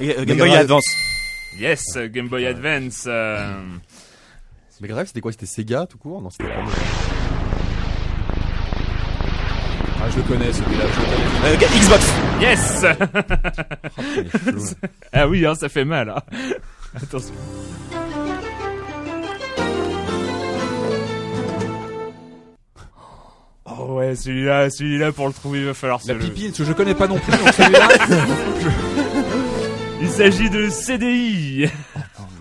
oui. 0.00 0.06
Et, 0.08 0.18
euh, 0.18 0.24
Game 0.24 0.38
Boy. 0.38 0.54
Advance. 0.54 0.84
Yes, 1.58 1.82
euh, 1.96 2.08
Game 2.08 2.28
Boy 2.28 2.46
Advance. 2.46 3.04
euh, 3.06 3.60
Mega 4.80 4.94
Drive, 4.94 5.06
c'était 5.06 5.20
quoi? 5.20 5.32
C'était 5.32 5.46
Sega 5.46 5.86
tout 5.86 5.98
court? 5.98 6.20
Non, 6.20 6.30
c'était 6.30 6.44
pas. 6.44 6.64
Ah, 9.98 10.10
je 10.10 10.16
le 10.16 10.22
connais, 10.22 10.52
celui-là. 10.52 10.84
je 10.92 11.00
le 11.00 11.56
connais. 11.56 11.64
Euh, 11.64 11.78
Xbox. 11.80 12.12
Yes. 12.40 12.84
Ah, 12.84 14.02
est 14.18 14.44
chelou. 14.44 14.62
ah 15.12 15.28
oui, 15.28 15.46
hein, 15.46 15.54
ça 15.54 15.68
fait 15.68 15.84
mal. 15.84 16.10
Hein. 16.10 16.20
Attention. 16.94 17.34
Oh 23.64 23.94
ouais, 23.98 24.14
celui-là, 24.14 24.70
celui-là 24.70 25.12
pour 25.12 25.26
le 25.26 25.32
trouver, 25.32 25.60
il 25.60 25.64
va 25.66 25.74
falloir 25.74 26.00
se 26.00 26.08
La 26.08 26.14
le- 26.14 26.20
parce 26.20 26.52
que 26.52 26.64
je 26.64 26.72
connais 26.72 26.94
pas 26.94 27.08
non 27.08 27.18
plus, 27.18 27.32
donc 27.32 27.52
celui-là... 27.52 27.88
Il 30.00 30.10
s'agit 30.10 30.50
de 30.50 30.68
CDI. 30.68 31.68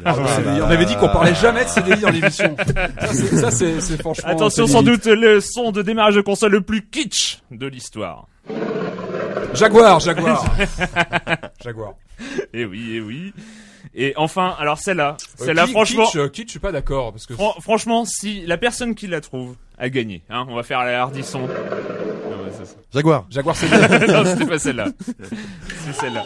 Ah. 0.06 0.16
On 0.62 0.70
avait 0.70 0.86
dit 0.86 0.96
qu'on 0.96 1.10
parlait 1.10 1.34
jamais 1.36 1.64
de 1.66 1.70
CDI 1.70 2.00
dans 2.02 2.10
l'émission. 2.12 2.56
Ça, 3.00 3.08
c'est- 3.14 3.38
Ça, 3.38 3.52
c'est 3.52 3.82
c'est 3.82 4.00
franchement. 4.00 4.30
Attention, 4.30 4.68
sans 4.68 4.84
doute 4.84 5.06
le 5.06 5.42
son 5.42 5.72
de 5.72 5.82
démarrage 5.82 6.16
de 6.16 6.22
console 6.22 6.52
le 6.52 6.62
plus 6.62 6.86
kitsch 6.88 7.40
de 7.52 7.68
l'histoire. 7.68 8.28
Jaguar, 9.54 10.00
Jaguar. 10.00 10.46
Jaguar. 11.64 11.94
Et 12.54 12.66
oui, 12.66 12.96
et 12.98 13.02
oui. 13.02 13.34
Et 13.94 14.14
enfin, 14.18 14.54
alors 14.60 14.78
celle-là, 14.78 15.16
Euh, 15.40 15.46
celle-là, 15.46 15.66
ki- 15.66 15.72
franchement, 15.72 16.06
Kitsch, 16.06 16.16
euh, 16.18 16.28
kitsch, 16.28 16.48
je 16.48 16.52
suis 16.52 16.60
pas 16.60 16.72
d'accord 16.74 17.12
parce 17.14 17.26
que. 17.26 17.34
fran- 17.34 17.56
franchement, 17.62 18.04
si 18.06 18.46
la 18.46 18.58
personne 18.58 18.94
qui 18.94 19.08
la 19.08 19.22
trouve 19.22 19.56
a 19.78 19.90
gagné, 19.90 20.24
hein, 20.30 20.46
on 20.50 20.56
va 20.56 20.64
faire 20.64 20.84
la 20.84 21.02
hardisson. 21.02 21.48
Ah. 21.50 22.64
Jaguar. 22.94 23.26
Jaguar, 23.30 23.56
c'est 23.56 23.68
non, 24.08 24.26
c'était 24.26 24.46
pas 24.46 24.60
celle-là. 24.60 24.88
C'est 25.86 25.94
celle-là. 25.94 26.24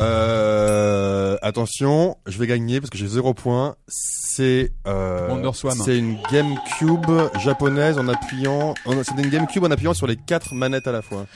Euh, 0.00 1.36
attention, 1.42 2.16
je 2.26 2.38
vais 2.38 2.46
gagner 2.46 2.80
parce 2.80 2.90
que 2.90 2.98
j'ai 2.98 3.06
zéro 3.06 3.34
point. 3.34 3.76
C'est 3.86 4.72
euh, 4.86 5.52
c'est 5.72 5.98
une 5.98 6.18
GameCube 6.30 7.10
japonaise 7.40 7.98
en 7.98 8.08
appuyant. 8.08 8.74
C'est 9.02 9.22
une 9.22 9.30
GameCube 9.30 9.64
en 9.64 9.70
appuyant 9.70 9.94
sur 9.94 10.06
les 10.06 10.16
quatre 10.16 10.54
manettes 10.54 10.86
à 10.86 10.92
la 10.92 11.02
fois. 11.02 11.26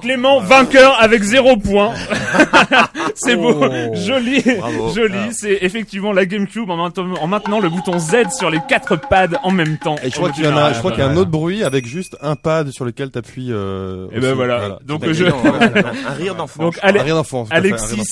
Clément, 0.00 0.40
vainqueur 0.40 0.96
avec 1.00 1.22
zéro 1.22 1.56
point. 1.56 1.92
c'est 3.14 3.36
beau, 3.36 3.50
Oh. 3.60 3.94
joli, 3.94 4.42
Bravo. 4.58 4.92
joli. 4.94 5.14
Ah. 5.16 5.28
C'est 5.32 5.58
effectivement 5.62 6.12
la 6.12 6.24
GameCube 6.26 6.70
en 6.70 6.76
maintenant, 6.76 7.14
en 7.20 7.26
maintenant 7.26 7.60
le 7.60 7.68
bouton 7.68 7.98
Z 7.98 8.30
sur 8.36 8.48
les 8.50 8.60
quatre 8.68 8.96
pads 9.08 9.38
en 9.42 9.50
même 9.50 9.76
temps. 9.78 9.96
Et 10.02 10.10
je 10.10 10.14
crois 10.16 10.30
qu'il 10.30 10.44
y 10.44 10.48
en 10.48 10.56
a, 10.56 10.72
je 10.72 10.78
crois 10.78 10.92
qu'il 10.92 11.00
y 11.00 11.02
a 11.02 11.08
un 11.08 11.16
autre 11.16 11.30
bruit 11.30 11.62
avec 11.64 11.86
juste 11.86 12.16
un 12.20 12.36
pad 12.36 12.70
sur 12.70 12.84
lequel 12.84 13.10
t'appuies. 13.10 13.48
Euh, 13.50 14.06
Et 14.12 14.20
ben 14.20 14.26
aussi. 14.28 14.34
voilà. 14.36 14.78
Donc 14.84 15.04
je. 15.10 15.24
voilà, 15.24 15.92
un 16.08 16.12
rire 16.14 16.34
d'enfant. 16.34 16.62
Donc 16.64 16.78
Alexis 16.82 17.10
d'enfant. 17.10 17.46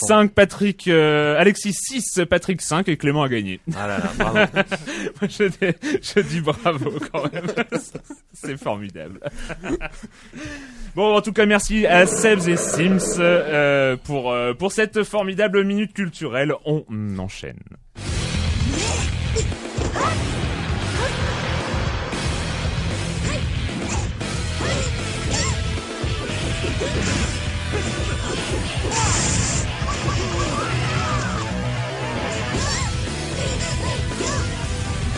5, 0.07 0.33
Patrick, 0.33 0.89
euh, 0.89 1.39
Alexis 1.39 1.73
6, 1.73 2.23
Patrick 2.29 2.61
5 2.61 2.89
et 2.89 2.97
Clément 2.97 3.23
a 3.23 3.29
gagné. 3.29 3.61
Ah 3.77 3.87
là 3.87 3.99
là, 3.99 4.11
bravo. 4.19 4.39
Moi, 5.21 5.29
je, 5.29 5.45
dis, 5.45 5.77
je 6.15 6.21
dis 6.21 6.41
bravo 6.41 6.93
quand 7.13 7.33
même. 7.33 7.45
C'est 8.35 8.57
formidable. 8.57 9.21
Bon, 10.95 11.15
en 11.17 11.21
tout 11.21 11.33
cas, 11.33 11.47
merci 11.47 11.78
à 11.87 12.07
Sebs 12.07 12.49
et 12.49 12.57
Sims 12.57 13.19
euh, 13.19 13.97
pour, 14.05 14.33
euh, 14.33 14.55
pour 14.55 14.73
cette 14.73 15.03
formidable 15.03 15.65
minute 15.65 15.93
culturelle. 15.93 16.53
On 16.65 16.85
enchaîne. 17.19 17.59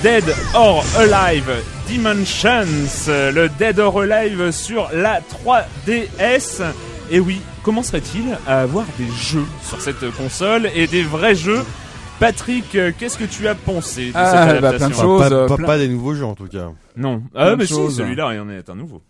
Dead 0.02 0.24
or 0.54 0.82
Alive 0.96 1.80
Dimensions, 1.95 3.09
euh, 3.09 3.32
le 3.32 3.49
Dead 3.59 3.80
or 3.80 4.03
Alive 4.03 4.53
sur 4.53 4.88
la 4.95 5.20
3DS. 5.20 6.62
Et 7.11 7.18
oui, 7.18 7.41
comment 7.64 7.82
serait-il 7.82 8.38
à 8.47 8.61
avoir 8.61 8.86
des 8.97 9.09
jeux 9.09 9.45
sur 9.68 9.80
cette 9.80 10.09
console 10.12 10.70
et 10.76 10.86
des 10.86 11.03
vrais 11.03 11.34
jeux? 11.34 11.64
Patrick, 12.20 12.76
euh, 12.76 12.93
qu'est-ce 12.97 13.18
que 13.18 13.24
tu 13.24 13.49
as 13.49 13.57
pensé 13.57 14.07
de 14.07 14.12
Ah, 14.14 14.30
cette 14.30 14.34
bah, 14.34 14.45
plein 14.45 14.61
de 14.61 14.66
adaptation 14.76 15.03
choses. 15.03 15.28
Pas, 15.28 15.47
pas- 15.49 15.57
plein- 15.57 15.66
pas 15.66 15.78
des 15.78 15.88
nouveaux 15.88 16.14
jeux 16.14 16.24
en 16.26 16.36
tout 16.36 16.47
cas. 16.47 16.68
Non. 16.97 17.22
Ah, 17.34 17.57
mais 17.57 17.66
si, 17.66 17.74
celui-là, 17.74 18.30
il 18.34 18.38
en 18.41 18.49
est 18.51 18.70
un 18.70 18.76
nouveau. 18.76 19.03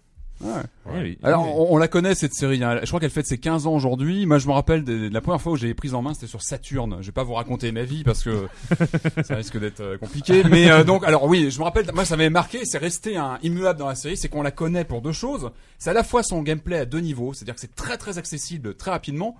Ouais. 0.42 0.62
Eh 0.94 0.98
oui. 1.02 1.18
Alors, 1.22 1.44
Eh 1.46 1.50
oui. 1.50 1.54
on, 1.68 1.74
on 1.74 1.76
la 1.76 1.88
connaît 1.88 2.14
cette 2.14 2.32
série. 2.32 2.62
hein. 2.64 2.80
Je 2.82 2.86
crois 2.86 2.98
qu'elle 3.00 3.10
fête 3.10 3.26
ses 3.26 3.38
15 3.38 3.66
ans 3.66 3.74
aujourd'hui. 3.74 4.24
Moi, 4.26 4.38
je 4.38 4.46
me 4.46 4.52
rappelle 4.52 4.84
de, 4.84 5.08
de 5.08 5.12
la 5.14 5.20
première 5.20 5.40
fois 5.40 5.52
où 5.52 5.56
j'ai 5.56 5.74
prise 5.74 5.94
en 5.94 6.02
main, 6.02 6.14
c'était 6.14 6.26
sur 6.26 6.42
Saturne. 6.42 6.96
Je 7.00 7.06
vais 7.06 7.12
pas 7.12 7.24
vous 7.24 7.34
raconter 7.34 7.70
ma 7.72 7.82
vie 7.82 8.04
parce 8.04 8.22
que 8.22 8.46
ça 9.24 9.34
risque 9.36 9.58
d'être 9.58 9.80
euh, 9.80 9.98
compliqué. 9.98 10.42
Mais 10.44 10.70
euh, 10.70 10.82
donc, 10.84 11.04
alors 11.04 11.24
oui, 11.24 11.50
je 11.50 11.58
me 11.58 11.64
rappelle. 11.64 11.86
Moi, 11.92 12.04
ça 12.04 12.16
m'avait 12.16 12.30
marqué. 12.30 12.64
C'est 12.64 12.78
resté 12.78 13.16
un 13.16 13.38
immuable 13.42 13.78
dans 13.78 13.88
la 13.88 13.94
série. 13.94 14.16
C'est 14.16 14.28
qu'on 14.28 14.42
la 14.42 14.50
connaît 14.50 14.84
pour 14.84 15.02
deux 15.02 15.12
choses. 15.12 15.50
C'est 15.78 15.90
à 15.90 15.94
la 15.94 16.04
fois 16.04 16.22
son 16.22 16.42
gameplay 16.42 16.78
à 16.78 16.84
deux 16.86 17.00
niveaux, 17.00 17.32
c'est-à-dire 17.34 17.54
que 17.54 17.60
c'est 17.60 17.74
très 17.74 17.96
très 17.98 18.16
accessible 18.18 18.74
très 18.74 18.90
rapidement. 18.90 19.36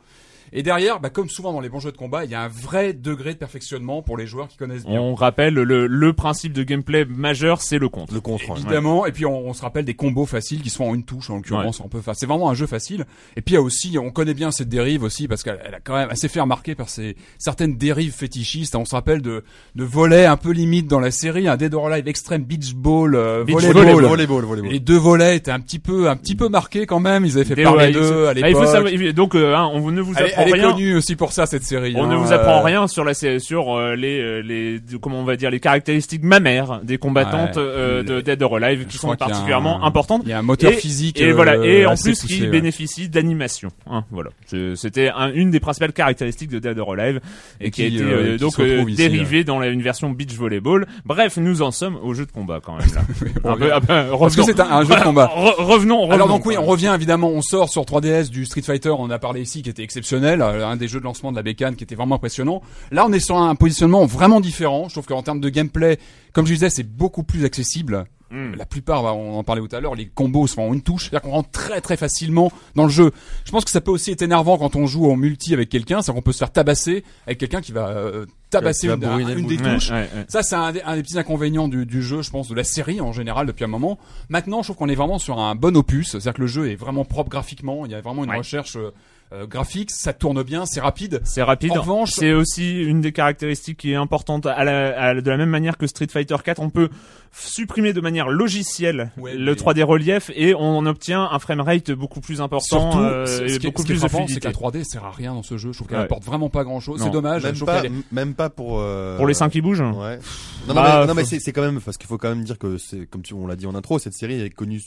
Et 0.53 0.63
derrière, 0.63 1.01
bah, 1.01 1.11
comme 1.11 1.29
souvent 1.29 1.53
dans 1.53 1.61
les 1.61 1.69
bons 1.69 1.81
jeux 1.81 1.93
de 1.93 1.97
combat, 1.97 2.25
il 2.25 2.31
y 2.31 2.35
a 2.35 2.43
un 2.43 2.49
vrai 2.49 2.93
degré 2.93 3.33
de 3.35 3.39
perfectionnement 3.39 4.03
pour 4.03 4.17
les 4.17 4.27
joueurs 4.27 4.49
qui 4.49 4.57
connaissent 4.57 4.85
bien. 4.85 5.01
On 5.01 5.15
rappelle, 5.15 5.55
le, 5.55 5.87
le 5.87 6.13
principe 6.13 6.53
de 6.53 6.63
gameplay 6.63 7.05
majeur, 7.05 7.61
c'est 7.63 7.79
le 7.79 7.89
contre. 7.89 8.15
Le 8.15 8.21
contre. 8.21 8.49
ouais. 8.51 8.57
Évidemment, 8.59 9.07
et 9.07 9.13
puis 9.13 9.27
on, 9.27 9.47
on 9.49 9.53
se 9.55 9.63
rappelle 9.63 9.85
des 9.85 9.95
combos 9.95 10.27
faciles 10.27 10.63
qui 10.63 10.71
sont 10.71 10.85
en 10.85 10.95
une 10.95 11.05
touche, 11.05 11.31
en 11.31 11.37
l'occurrence, 11.37 11.81
on 11.81 11.89
peut 11.89 12.01
faire. 12.01 12.15
C'est 12.17 12.27
vraiment 12.27 12.51
un 12.51 12.55
jeu 12.55 12.67
facile. 12.67 13.07
Et 13.37 13.43
puis 13.43 13.55
il 13.55 13.57
y 13.57 13.59
a 13.59 13.63
aussi, 13.63 13.97
on 13.99 14.11
connaît 14.11 14.35
bien 14.35 14.51
cette 14.51 14.69
dérive 14.69 15.03
aussi 15.03 15.29
parce 15.29 15.43
qu'elle 15.43 15.61
elle 15.65 15.75
a 15.75 15.81
quand 15.81 15.95
même 15.95 16.11
assez 16.11 16.29
fait 16.29 16.41
remarquer 16.41 16.75
par 16.75 16.89
ses 16.89 17.17
certaines 17.39 17.77
dérives 17.77 18.13
fétichistes. 18.13 18.75
On 18.77 18.85
se 18.85 18.95
rappelle 18.95 19.23
de 19.23 19.45
de 19.77 19.85
volets 19.85 20.27
un 20.27 20.37
peu 20.37 20.51
limite 20.51 20.87
dans 20.89 21.01
la 21.01 21.11
série, 21.11 21.49
un 21.49 21.57
Dead 21.57 21.73
or 21.75 21.87
Alive 21.89 22.09
extrême 22.09 22.43
beach 22.43 22.75
ball, 22.75 23.15
euh, 23.15 23.45
Beach 23.45 23.55
volleyball. 23.55 23.83
volleyball. 23.85 24.05
Volleyball, 24.09 24.45
volleyball. 24.45 24.73
Les 24.73 24.81
deux 24.81 24.97
volets 24.99 25.37
étaient 25.37 25.51
un 25.51 25.61
petit 25.61 25.79
peu 25.79 26.09
un 26.09 26.17
petit 26.17 26.35
peu 26.35 26.49
marqués 26.49 26.87
quand 26.87 27.01
même. 27.01 27.25
Ils 27.25 27.37
avaient 27.37 27.45
fait 27.45 27.55
Des- 27.55 27.63
parler 27.63 27.87
ouais, 27.87 27.93
d'eux 27.93 28.27
à 28.27 28.31
Ah, 28.31 28.33
il 28.37 28.43
l'époque. 28.45 28.65
faut 28.65 28.71
savoir, 28.73 29.13
donc, 29.15 29.35
euh, 29.37 29.55
hein, 29.55 29.71
on 29.73 29.91
ne 29.91 30.01
vous 30.01 30.15
est- 30.15 30.35
apprend 30.43 30.55
elle 30.55 30.61
est 30.61 30.73
connue 30.73 30.97
aussi 30.97 31.17
pour 31.17 31.33
ça 31.33 31.47
cette 31.47 31.65
série. 31.65 31.95
On 31.97 32.05
hein. 32.05 32.09
ne 32.09 32.17
vous 32.17 32.33
apprend 32.33 32.59
Euh, 32.61 32.63
rien 32.63 32.87
sur 32.89 33.05
la 33.05 33.15
sur 33.15 33.77
euh, 33.77 33.95
les 33.97 34.21
euh, 34.21 34.41
les 34.43 34.81
comment 35.01 35.21
on 35.21 35.25
va 35.25 35.37
dire 35.37 35.51
les 35.51 35.61
caractéristiques 35.61 36.23
mammaires 36.23 36.81
des 36.83 36.99
combattantes 36.99 37.57
Ouais. 37.57 37.63
euh, 37.63 38.03
de 38.03 38.21
Dead 38.21 38.43
or 38.43 38.57
Alive 38.57 38.87
qui 38.87 38.99
sont 38.99 39.15
particulièrement 39.17 39.83
un- 39.83 39.87
importantes. 39.87 40.23
Il 40.25 40.31
y 40.31 40.33
a 40.33 40.39
un 40.39 40.43
moteur 40.43 40.73
Et- 40.73 40.77
physique. 40.77 41.21
Et 41.21 41.33
voilà, 41.33 41.53
euh, 41.53 41.65
et 41.65 41.87
en 41.87 41.95
plus 41.97 42.11
poussé, 42.21 42.27
qui 42.27 42.43
ouais. 42.43 42.49
bénéficie 42.49 43.09
d'animation. 43.09 43.71
Hein, 43.91 44.05
voilà, 44.11 44.31
c'était 44.75 45.09
un- 45.15 45.33
une 45.33 45.51
des 45.51 45.61
principales 45.61 45.93
caractéristiques 45.93 46.51
de 46.51 46.59
Dead 46.59 46.79
or 46.79 46.93
Alive 46.93 47.21
et, 47.61 47.67
Et 47.67 47.71
qui, 47.71 47.83
a 47.83 47.87
été 47.87 47.97
qui 47.97 48.37
donc 48.39 48.59
ici, 48.59 48.95
dérivée 48.97 49.45
dans 49.45 49.59
la, 49.59 49.69
une 49.69 49.83
version 49.83 50.11
beach 50.11 50.35
volleyball. 50.35 50.87
Bref, 51.05 51.37
nous 51.37 51.63
en 51.63 51.71
sommes 51.71 51.97
au 52.03 52.15
jeu 52.15 52.27
de 52.27 52.33
combat 52.33 52.61
quand 52.63 52.77
même 52.77 52.89
là. 52.95 53.03
on 53.45 53.51
un 53.53 53.57
peu, 53.57 53.75
un 53.75 53.81
peu- 53.81 53.87
Parce 53.87 54.37
que 54.37 54.41
revenons. 54.43 54.45
c'est 54.47 54.61
un, 54.61 54.85
jeu 54.85 54.95
de 54.95 55.03
combat. 55.03 55.27
Re- 55.35 55.55
revenons, 55.63 56.01
revenons. 56.03 56.11
Alors 56.13 56.29
donc 56.29 56.47
oui, 56.47 56.57
on 56.59 56.65
revient 56.65 56.93
évidemment, 56.95 57.29
on 57.31 57.43
sort 57.43 57.69
sur 57.69 57.83
3DS 57.85 58.31
du 58.31 58.45
Street 58.47 58.63
Fighter, 58.63 58.91
on 58.91 59.11
a 59.11 59.19
parlé 59.19 59.41
ici, 59.41 59.63
qui 59.63 59.71
était 59.71 59.83
exceptionnel, 59.83 60.30
euh, 60.41 60.67
un 60.67 60.77
des 60.77 60.89
jeux 60.89 61.01
de 61.01 61.05
lancement 61.05 61.31
de 61.33 61.37
la 61.37 61.43
bécane 61.43 61.77
qui 61.77 61.85
était 61.85 61.95
vraiment 61.95 62.15
impressionnant. 62.17 62.63
Là, 62.91 63.05
on 63.07 63.13
est 63.13 63.21
sur 63.21 63.37
un 63.37 63.55
positionnement 63.55 64.07
vraiment 64.07 64.41
différent. 64.41 64.89
Je 64.89 64.95
trouve 64.95 65.07
qu'en 65.07 65.23
termes 65.23 65.41
de 65.41 65.49
gameplay, 65.49 65.99
comme 66.33 66.47
je 66.47 66.53
disais, 66.53 66.71
c'est 66.71 66.85
beaucoup 66.89 67.23
plus 67.25 67.45
accessible. 67.45 68.05
Hmm. 68.33 68.55
La 68.57 68.65
plupart, 68.65 69.03
bah, 69.03 69.13
on 69.13 69.39
en 69.39 69.43
parlait 69.43 69.61
tout 69.61 69.75
à 69.75 69.81
l'heure, 69.81 69.97
les 69.97 70.07
combos 70.07 70.47
se 70.47 70.55
font 70.55 70.71
en 70.71 70.73
une 70.73 70.83
touche, 70.83 71.11
c'est-à-dire 71.11 71.23
qu'on 71.23 71.35
rentre 71.35 71.51
très 71.51 71.81
très 71.81 71.97
facilement 71.97 72.53
dans 72.77 72.85
le 72.85 72.89
jeu. 72.89 73.11
Je 73.45 73.51
pense 73.51 73.65
que 73.65 73.73
ça 73.73 73.81
peut 73.81 73.91
aussi 73.91 74.13
être 74.13 74.23
énervant 74.23 74.57
quand 74.57 74.77
on 74.77 74.87
joue 74.87 75.11
en 75.11 75.17
multi 75.17 75.53
avec 75.53 75.69
quelqu'un, 75.69 76.01
c'est 76.01 76.13
qu'on 76.13 76.23
peut 76.23 76.31
se 76.31 76.39
faire 76.39 76.53
tabasser 76.53 77.03
avec 77.27 77.39
quelqu'un 77.39 77.61
qui 77.61 77.73
va 77.73 77.89
euh, 77.89 78.27
tabasser 78.51 78.83
Qui 78.83 78.87
va 79.01 79.19
une, 79.19 79.29
le 79.35 79.43
des 79.43 79.57
touches. 79.57 79.91
ouais, 79.91 80.09
ouais. 80.15 80.25
Ça, 80.29 80.45
c'est 80.45 80.55
un, 80.55 80.71
des- 80.71 80.83
un 80.83 80.95
des 80.95 81.03
petits 81.03 81.19
inconvénients 81.19 81.67
du, 81.67 81.87
du 81.87 82.03
jeu, 82.05 82.23
je 82.23 82.31
pense, 82.31 82.47
de 82.47 82.55
la 82.55 82.63
série 82.63 83.01
en 83.01 83.11
général 83.13 83.49
depuis 83.49 83.65
un 83.65 83.69
moment. 83.69 83.99
Maintenant, 84.29 84.63
je 84.63 84.69
trouve 84.69 84.77
qu'on 84.77 84.89
est 84.89 84.95
vraiment 84.95 85.19
sur 85.19 85.41
un 85.41 85.57
bon 85.57 85.77
opus, 85.77 86.11
c'est-à-dire 86.13 86.35
que 86.35 86.41
le 86.43 86.47
jeu 86.47 86.71
est 86.71 86.77
vraiment 86.77 87.05
propre 87.05 87.31
graphiquement. 87.31 87.85
Il 87.85 87.91
y 87.91 87.97
a 87.97 88.01
vraiment 88.01 88.23
une 88.23 88.31
Ouais. 88.31 88.37
recherche 88.39 88.77
euh, 88.77 88.93
euh, 89.33 89.47
graphique, 89.47 89.91
ça 89.93 90.13
tourne 90.13 90.43
bien, 90.43 90.67
c'est 90.67 90.81
rapide. 90.81 91.21
C'est 91.25 91.43
rapide. 91.43 91.73
En 91.73 91.83
revanche- 91.83 92.11
c'est 92.13 92.33
aussi 92.33 92.83
une 92.83 93.01
des 93.01 93.13
caractéristiques 93.13 93.79
qui 93.79 93.93
est 93.93 93.97
importante. 93.97 94.47
À 94.47 94.65
la, 94.65 94.89
à 95.01 95.15
la- 95.15 95.21
de 95.21 95.31
la 95.31 95.37
même 95.37 95.51
manière 95.51 95.79
que 95.79 95.87
Street 95.87 96.09
Fighter 96.11 96.37
4, 96.45 96.61
on 96.61 96.69
peut 96.71 96.89
supprimer 97.33 97.93
de 97.93 98.01
manière 98.01 98.29
logicielle 98.29 99.13
Ouais, 99.17 99.35
le 99.37 99.53
mais- 99.53 99.57
3D 99.57 99.83
relief 99.85 100.31
et 100.35 100.55
on 100.57 100.85
obtient 100.87 101.29
un 101.31 101.39
framerate 101.39 101.93
beaucoup 101.93 102.21
plus 102.21 102.41
important 102.41 102.91
Surtout, 102.91 102.99
euh, 103.05 103.47
et 103.47 103.59
beaucoup 103.61 103.85
plus 103.85 103.95
de 103.95 103.99
frappant, 104.01 104.19
c'est 104.27 104.41
que 104.41 104.41
fluidité. 104.41 104.49
la 104.49 104.53
3D 104.53 104.83
sert 104.85 105.05
à 105.05 105.11
rien 105.13 105.33
dans 105.35 105.45
ce 105.45 105.57
jeu. 105.57 105.71
Je 105.73 105.79
trouve 105.79 105.87
qu'elle 105.89 105.99
Ouais. 105.99 106.05
apporte 106.05 106.25
vraiment 106.25 106.49
pas 106.49 106.65
grand-chose. 106.65 106.99
Non. 106.99 107.07
C'est 107.07 107.13
dommage. 107.13 107.45
Même 107.45 107.55
pas, 107.65 107.85
est- 107.85 107.91
même 108.13 108.35
pas 108.35 108.51
pour. 108.51 108.79
euh, 108.81 109.17
Pour 109.17 109.29
les 109.29 109.35
seins 109.35 109.49
qui 109.49 109.61
bougent. 109.61 109.81
Ouais. 109.81 110.19
Non, 110.67 110.75
Bah, 110.75 110.99
mais, 111.03 111.07
non, 111.07 111.15
mais 111.15 111.25
c'est 111.25 111.53
quand 111.53 111.63
même 111.63 111.81
parce 111.81 111.97
qu'il 111.97 112.09
faut 112.09 112.19
quand 112.19 112.29
même 112.31 112.43
dire 112.43 112.59
que 112.59 112.79
c'est 112.79 113.07
comme 113.09 113.23
tu, 113.23 113.35
on 113.35 113.47
l'a 113.47 113.55
dit 113.57 113.67
en 113.67 113.75
intro, 113.77 113.99
cette 114.01 114.15
série 114.15 114.41
est 114.43 114.51
connue 114.51 114.81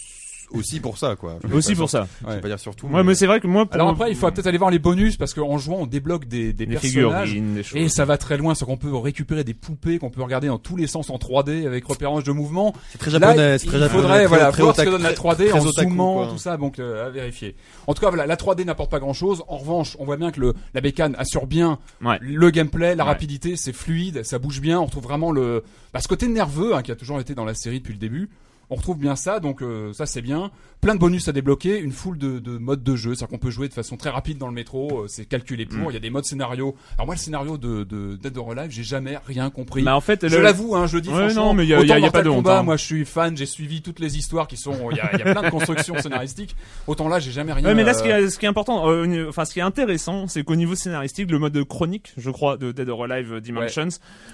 aussi 0.54 0.80
pour 0.80 0.98
ça, 0.98 1.16
quoi. 1.16 1.38
Je 1.44 1.48
vais 1.48 1.56
Aussi 1.56 1.74
pas 1.74 1.78
pour 1.80 1.88
dire- 1.88 1.90
ça. 1.90 2.08
Je 2.28 2.34
vais 2.36 2.42
pas 2.42 2.48
dire 2.48 2.60
surtout. 2.60 2.88
Ouais, 2.88 3.04
mais 3.04 3.16
c'est 3.16 3.28
vrai 3.28 3.40
que 3.40 3.48
moi, 3.48 3.66
pour 3.66 3.76
Alors 3.76 3.90
après, 3.90 4.10
il 4.12 4.16
faut 4.16 4.30
peut-être 4.32 4.48
aller 4.48 4.58
voir 4.58 4.70
les 4.72 4.80
bonus 4.80 5.18
parce 5.18 5.34
qu'en 5.34 5.58
jouant, 5.58 5.78
on 5.82 5.86
débloque 5.86 6.26
des, 6.28 6.54
des 6.54 6.66
des 6.66 6.74
personnages. 6.74 7.30
figurines, 7.30 7.56
des 7.56 7.64
choses. 7.64 7.80
Et 7.82 7.90
ça 7.90 8.06
va 8.06 8.18
très 8.18 8.38
loin, 8.38 8.56
c'est 8.56 8.66
qu'on 8.66 8.78
peut 8.78 8.96
récupérer 8.96 9.44
des 9.44 9.54
poupées 9.54 10.00
qu'on 10.00 10.10
peut 10.10 10.22
regarder 10.22 10.48
dans 10.48 10.58
tous 10.60 10.76
les 10.76 10.88
sens 10.88 11.10
en 11.10 11.18
3D 11.18 11.66
avec 11.68 11.86
repérage 11.86 12.24
de 12.24 12.32
mouvement. 12.32 12.74
c'est 12.92 12.98
très 12.98 13.12
japonais, 13.12 13.58
c'est 13.58 13.66
Là, 13.66 13.72
très 13.72 13.78
il 13.78 13.82
japonais. 13.82 13.90
faudrait 13.90 14.18
très- 14.20 14.26
voilà, 14.28 14.52
très 14.52 14.64
voir 14.64 14.76
ce 14.76 14.82
que 14.82 14.88
otaku- 14.88 14.92
donne 14.92 15.04
la 15.04 15.14
3D 15.14 15.46
très 15.50 15.60
en 15.60 15.66
otaku, 15.66 15.90
zoomant, 15.90 16.14
quoi. 16.16 16.28
tout 16.28 16.38
ça, 16.38 16.58
donc 16.58 16.80
euh, 16.80 17.08
à 17.08 17.10
vérifier. 17.10 17.56
En 17.88 17.94
tout 17.94 18.02
cas, 18.02 18.10
voilà, 18.10 18.26
la 18.26 18.36
3D 18.36 18.64
n'apporte 18.66 18.92
pas 18.92 19.00
grand-chose. 19.00 19.44
En 19.48 19.58
revanche, 19.58 19.96
on 20.00 20.06
voit 20.06 20.18
bien 20.18 20.32
que 20.32 20.40
le, 20.40 20.54
la 20.74 20.82
bécane 20.82 21.16
assure 21.18 21.48
bien 21.48 21.80
Ouais. 22.04 22.18
le 22.22 22.50
gameplay, 22.52 22.96
la 22.96 23.04
Ouais. 23.04 23.10
rapidité, 23.10 23.56
c'est 23.56 23.74
fluide, 23.74 24.24
ça 24.24 24.40
bouge 24.40 24.62
bien. 24.62 24.80
On 24.80 24.86
retrouve 24.86 25.04
vraiment 25.04 25.32
le, 25.32 25.64
bah, 25.94 26.00
ce 26.02 26.08
côté 26.08 26.28
nerveux 26.28 26.76
hein, 26.76 26.82
qui 26.82 26.92
a 26.92 26.96
toujours 26.96 27.20
été 27.20 27.34
dans 27.36 27.46
la 27.46 27.54
série 27.54 27.80
depuis 27.80 27.94
le 27.94 28.00
début. 28.00 28.30
On 28.70 28.76
retrouve 28.76 28.98
bien 28.98 29.16
ça, 29.16 29.40
donc 29.40 29.62
euh, 29.62 29.94
ça 29.94 30.06
c'est 30.06 30.22
bien. 30.22 30.50
Plein 30.82 30.96
de 30.96 31.00
bonus 31.00 31.28
à 31.28 31.32
débloquer, 31.32 31.80
une 31.80 31.92
foule 31.92 32.18
de, 32.18 32.40
de 32.40 32.58
modes 32.58 32.84
de 32.84 32.96
jeu, 32.96 33.14
c'est-à-dire 33.16 33.30
qu'on 33.30 33.38
peut 33.38 33.52
jouer 33.52 33.70
de 33.70 33.74
façon 33.74 33.96
très 33.96 34.10
rapide 34.10 34.38
dans 34.38 34.48
le 34.48 34.54
métro, 34.54 35.04
euh, 35.04 35.08
c'est 35.08 35.26
calculé 35.26 35.66
pour. 35.66 35.78
Mm. 35.80 35.86
Il 35.90 35.94
y 35.94 35.98
a 35.98 36.00
des 36.00 36.10
modes 36.10 36.26
scénario. 36.26 36.76
Alors 36.98 37.06
moi 37.06 37.16
le 37.16 37.20
scénario 37.20 37.58
de, 37.58 37.84
de 37.84 38.16
Dead 38.22 38.38
or 38.38 38.52
Alive, 38.52 38.72
j'ai 38.72 38.84
jamais 38.84 39.18
rien 39.26 39.50
compris. 39.50 39.84
Bah, 39.84 39.96
en 39.96 40.02
fait, 40.02 40.28
je 40.28 40.36
le- 40.36 40.42
l'avoue, 40.42 40.76
hein, 40.76 40.88
je 40.88 40.98
dis 40.98 41.10
Ouais, 41.10 41.16
franchement. 41.26 41.46
non, 41.48 41.54
mais 41.54 41.64
il 41.66 41.70
y 41.70 41.74
a- 41.74 41.82
il 41.82 41.88
y 41.88 41.92
a- 41.92 42.00
il 42.00 42.04
y 42.04 42.08
a 42.08 42.12
pas 42.12 42.22
de 42.24 42.30
honte, 42.30 42.38
Kombat, 42.38 42.60
hein. 42.60 42.64
Moi 42.64 42.78
je 42.78 42.84
suis 42.84 43.06
fan, 43.06 43.38
j'ai 43.38 43.46
suivi 43.46 43.82
toutes 43.82 44.00
les 44.00 44.18
histoires 44.18 44.48
qui 44.48 44.58
sont. 44.58 44.90
Il 44.92 44.98
y 44.98 45.00
a, 45.00 45.10
il 45.14 45.20
y 45.20 45.22
a 45.22 45.32
plein 45.34 45.44
de 45.44 45.50
constructions 45.50 45.98
scénaristiques. 46.00 46.56
Autant 46.88 47.08
là 47.08 47.20
j'ai 47.20 47.32
jamais 47.32 47.54
rien. 47.54 47.66
Ouais, 47.66 47.76
mais 47.76 47.84
là, 47.84 47.94
ce 47.94 48.04
qui 48.04 48.12
euh, 48.12 48.26
est, 48.26 48.30
ce 48.30 48.38
qui 48.40 48.46
est 48.46 48.50
important, 48.50 48.90
euh, 48.90 49.04
au 49.04 49.06
niveau- 49.08 49.30
enfin, 49.30 49.46
ce 49.46 49.54
qui 49.54 49.60
est 49.60 49.64
intéressant, 49.64 50.28
c'est 50.28 50.44
qu'au 50.44 50.56
niveau 50.56 50.76
scénaristique, 50.76 51.30
le 51.32 51.40
mode 51.40 51.64
chronique, 51.66 52.14
je 52.18 52.30
crois, 52.32 52.58
de 52.58 52.72
Dead 52.72 52.90
or 52.90 53.04
Alive 53.06 53.40
Dimensions, 53.42 53.90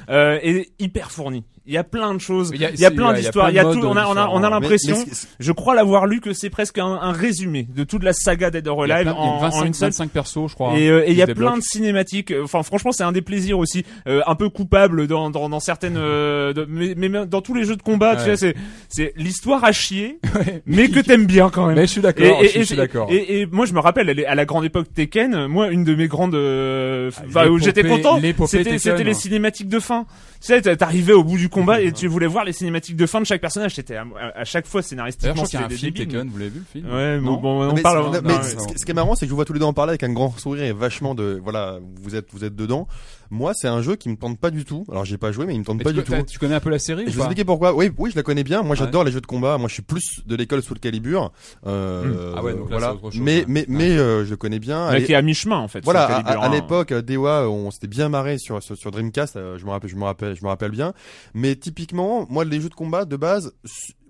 euh, 0.10 0.40
est 0.42 0.70
hyper 0.80 1.12
fourni. 1.12 1.44
Il 1.70 1.74
y 1.74 1.78
a 1.78 1.84
plein 1.84 2.16
de 2.16 2.20
choses, 2.20 2.50
Il 2.52 2.60
y 2.60 2.66
a- 2.66 2.72
il 2.72 2.80
y 2.80 2.84
a 2.86 2.90
c'est- 2.90 2.96
plein 2.96 3.10
ouais, 3.12 3.20
d'histoires, 3.20 3.52
il 3.52 3.56
y 3.56 3.60
a 3.60 3.64
tout, 3.64 3.80
on 3.84 3.96
a, 3.96 4.08
on 4.08 4.18
a, 4.18 4.28
on 4.28 4.42
a 4.44 4.50
l'impression, 4.50 4.98
je 5.40 5.52
crois 5.52 5.76
l'avoir 5.76 6.08
lu 6.08 6.20
que 6.20 6.34
c'est 6.34 6.50
presque 6.50 6.80
un, 6.80 6.88
un 7.00 7.12
résumé 7.12 7.68
de 7.70 7.84
toute 7.84 8.02
la 8.04 8.12
saga 8.12 8.50
Dead 8.50 8.68
or 8.68 8.88
il 8.88 8.90
y 8.90 8.92
a 8.92 8.96
Alive 8.96 9.12
plein- 9.14 9.22
il 9.22 9.26
y 9.26 9.30
a 9.30 9.32
en, 9.32 9.36
en 9.36 9.40
25, 9.40 9.66
une 9.68 9.74
seule. 9.76 9.90
25 9.92 10.10
persos, 10.10 10.50
je 10.50 10.56
crois. 10.56 10.76
Et 10.80 10.90
euh, 10.90 11.04
et 11.08 11.12
il 11.12 11.18
y 11.18 11.22
a 11.22 11.28
plein 11.28 11.56
de 11.58 11.62
cinématiques. 11.62 12.32
euh, 12.32 12.44
Enfin, 12.44 12.64
franchement, 12.64 12.92
c'est 12.92 13.04
un 13.04 13.12
des 13.12 13.22
plaisirs 13.22 13.60
aussi, 13.60 13.86
euh, 14.08 14.22
un 14.26 14.34
peu 14.34 14.50
coupable 14.50 15.06
dans 15.06 15.30
dans, 15.30 15.48
dans 15.48 15.60
certaines, 15.60 15.98
euh, 15.98 16.54
de- 16.54 16.66
mais, 16.68 16.96
mais 16.98 17.28
dans 17.28 17.42
tous 17.42 17.54
les 17.54 17.66
jeux 17.66 17.76
de 17.76 17.84
combat, 17.84 18.16
tu 18.16 18.24
sais, 18.24 18.36
c'est 18.36 18.56
c'est 18.88 19.14
l'histoire 19.16 19.64
à 19.64 19.72
chier, 19.72 20.20
mais 20.66 20.90
que 20.90 21.00
t'aimes 21.02 21.28
bien 21.28 21.52
quand 21.52 21.68
même. 21.68 21.76
Mais 21.76 21.86
je 21.86 21.92
suis 21.92 22.02
d'accord, 22.02 22.26
Et, 22.42 22.46
je 22.46 22.50
suis- 22.50 22.60
je 22.62 22.66
suis 22.66 22.76
d'accord. 22.76 23.10
Et, 23.12 23.46
moi, 23.52 23.68
je 23.68 23.74
me 23.74 23.80
rappelle, 23.80 24.10
à 24.28 24.34
la 24.34 24.46
grande 24.46 24.66
époque 24.66 24.88
Tekken, 24.92 25.46
moi, 25.46 25.68
une 25.68 25.84
de 25.84 25.94
mes 25.94 26.08
grandes, 26.08 26.34
Ah, 26.34 27.22
enfin, 27.28 27.48
où 27.48 27.60
j'étais 27.60 27.84
content, 27.84 28.20
c'était, 28.48 29.04
les 29.04 29.14
cinématiques 29.14 29.70
de 29.70 29.80
fin. 29.80 30.06
Tu 30.42 30.48
sais, 30.48 30.62
t'a- 30.62 30.76
t'arrivais 30.76 31.12
au 31.14 31.24
bout 31.24 31.38
du 31.38 31.50
combat 31.60 31.82
et 31.82 31.92
tu 31.92 32.08
voulais 32.08 32.28
voir 32.28 32.44
les 32.46 32.54
cinématiques 32.54 32.96
de 32.96 33.06
fin 33.06 33.20
de 33.22 33.26
chaque 33.26 33.42
personnage. 33.42 33.76
C'était 33.76 33.96
à, 33.98 34.44
chaque 34.46 34.66
fois 34.68 34.82
scénaristiquement. 34.82 35.32
je 35.34 35.38
crois 35.38 35.48
qu'il 35.48 35.60
y 35.60 35.64
a 35.64 35.66
un 35.66 35.70
c'était 35.70 36.06
film 36.06 36.30
vous 36.30 36.38
l'avez 36.38 36.50
vu 36.50 36.60
le 36.60 36.66
film? 36.82 36.94
Ouais, 36.94 37.18
bon, 37.20 37.32
Non 37.32 37.38
bon, 37.38 37.70
on 37.70 37.74
mais, 37.74 37.82
parle. 37.82 38.22
mais 38.24 38.34
ce, 38.44 38.56
qui- 38.68 38.78
ce 38.80 38.86
qui 38.86 38.92
est 38.92 38.94
marrant, 38.96 39.16
c'est 39.16 39.22
que 39.26 39.28
je 39.28 39.32
vous 39.32 39.36
vois 39.36 39.46
tous 39.46 39.54
les 39.54 39.60
deux 39.60 39.66
en 39.66 39.74
parler 39.74 39.92
avec 39.92 40.04
un 40.04 40.12
grand 40.14 40.38
sourire 40.38 40.64
et 40.64 40.72
vachement 40.74 41.16
de 41.16 41.40
voilà, 41.44 41.80
vous 42.02 42.16
êtes 42.16 42.28
vous 42.32 42.44
êtes 42.44 42.56
dedans. 42.56 42.88
Moi, 43.32 43.54
c'est 43.54 43.68
un 43.68 43.82
jeu 43.82 43.96
qui 43.96 44.10
me 44.10 44.16
tente 44.16 44.40
pas 44.40 44.50
du 44.50 44.66
tout. 44.66 44.86
Alors, 44.90 45.06
j'ai 45.06 45.18
pas 45.18 45.32
joué, 45.32 45.46
mais 45.46 45.54
il 45.54 45.60
me 45.60 45.64
tente 45.66 45.78
Mais 45.78 45.84
pas 45.84 45.92
tu, 45.92 45.98
du 45.98 46.04
tout. 46.04 46.14
tu 46.28 46.40
connais 46.40 46.56
un 46.56 46.60
peu 46.60 46.70
la 46.72 46.80
série 46.80 47.04
je 47.06 47.12
vais 47.12 47.18
expliquer 47.20 47.46
pourquoi. 47.46 47.74
Oui, 47.76 47.92
oui, 47.98 48.10
je 48.12 48.16
la 48.16 48.24
connais 48.24 48.44
bien. 48.44 48.62
Moi, 48.64 48.72
Ouais. 48.72 48.76
j'adore 48.78 49.04
les 49.04 49.12
jeux 49.12 49.22
de 49.22 49.28
combat. 49.28 49.58
Moi, 49.58 49.68
je 49.68 49.74
suis 49.74 49.84
plus 49.84 50.22
de 50.26 50.36
l'école 50.36 50.62
Soul 50.64 50.80
Calibur. 50.80 51.32
Euh, 51.68 52.34
Ah 52.36 52.44
ouais, 52.44 52.54
donc 52.54 52.70
là, 52.72 52.78
voilà. 52.78 52.88
c'est 52.88 53.06
autre 53.06 53.12
chose, 53.16 53.22
mais 53.22 53.46
mais 53.48 53.66
mais 53.68 53.92
euh, 53.98 54.26
je 54.26 54.32
le 54.32 54.38
connais 54.38 54.60
bien. 54.60 54.88
Allez, 54.88 55.04
qui 55.06 55.12
est 55.12 55.16
à 55.16 55.22
mi-chemin, 55.22 55.58
en 55.58 55.68
fait. 55.68 55.84
voilà, 55.84 56.06
à, 56.06 56.20
à 56.44 56.48
1. 56.48 56.52
l'époque, 56.52 56.94
Dewa, 56.94 57.50
on 57.50 57.70
s'était 57.72 57.88
bien 57.88 58.10
marré 58.10 58.38
sur, 58.40 58.62
sur 58.64 58.76
sur 58.76 58.92
Dreamcast. 58.92 59.36
euh, 59.36 59.58
je 59.58 59.66
me 59.66 59.70
rappelle, 59.72 59.90
je 59.90 59.96
me 59.96 60.04
rappelle, 60.04 60.36
je 60.36 60.44
me 60.44 60.48
rappelle 60.50 60.72
bien. 60.72 60.94
Mais 61.34 61.56
typiquement, 61.56 62.26
moi, 62.30 62.46
les 62.46 62.60
jeux 62.62 62.70
de 62.70 62.74
combat 62.76 63.06
de 63.06 63.16
base, 63.16 63.54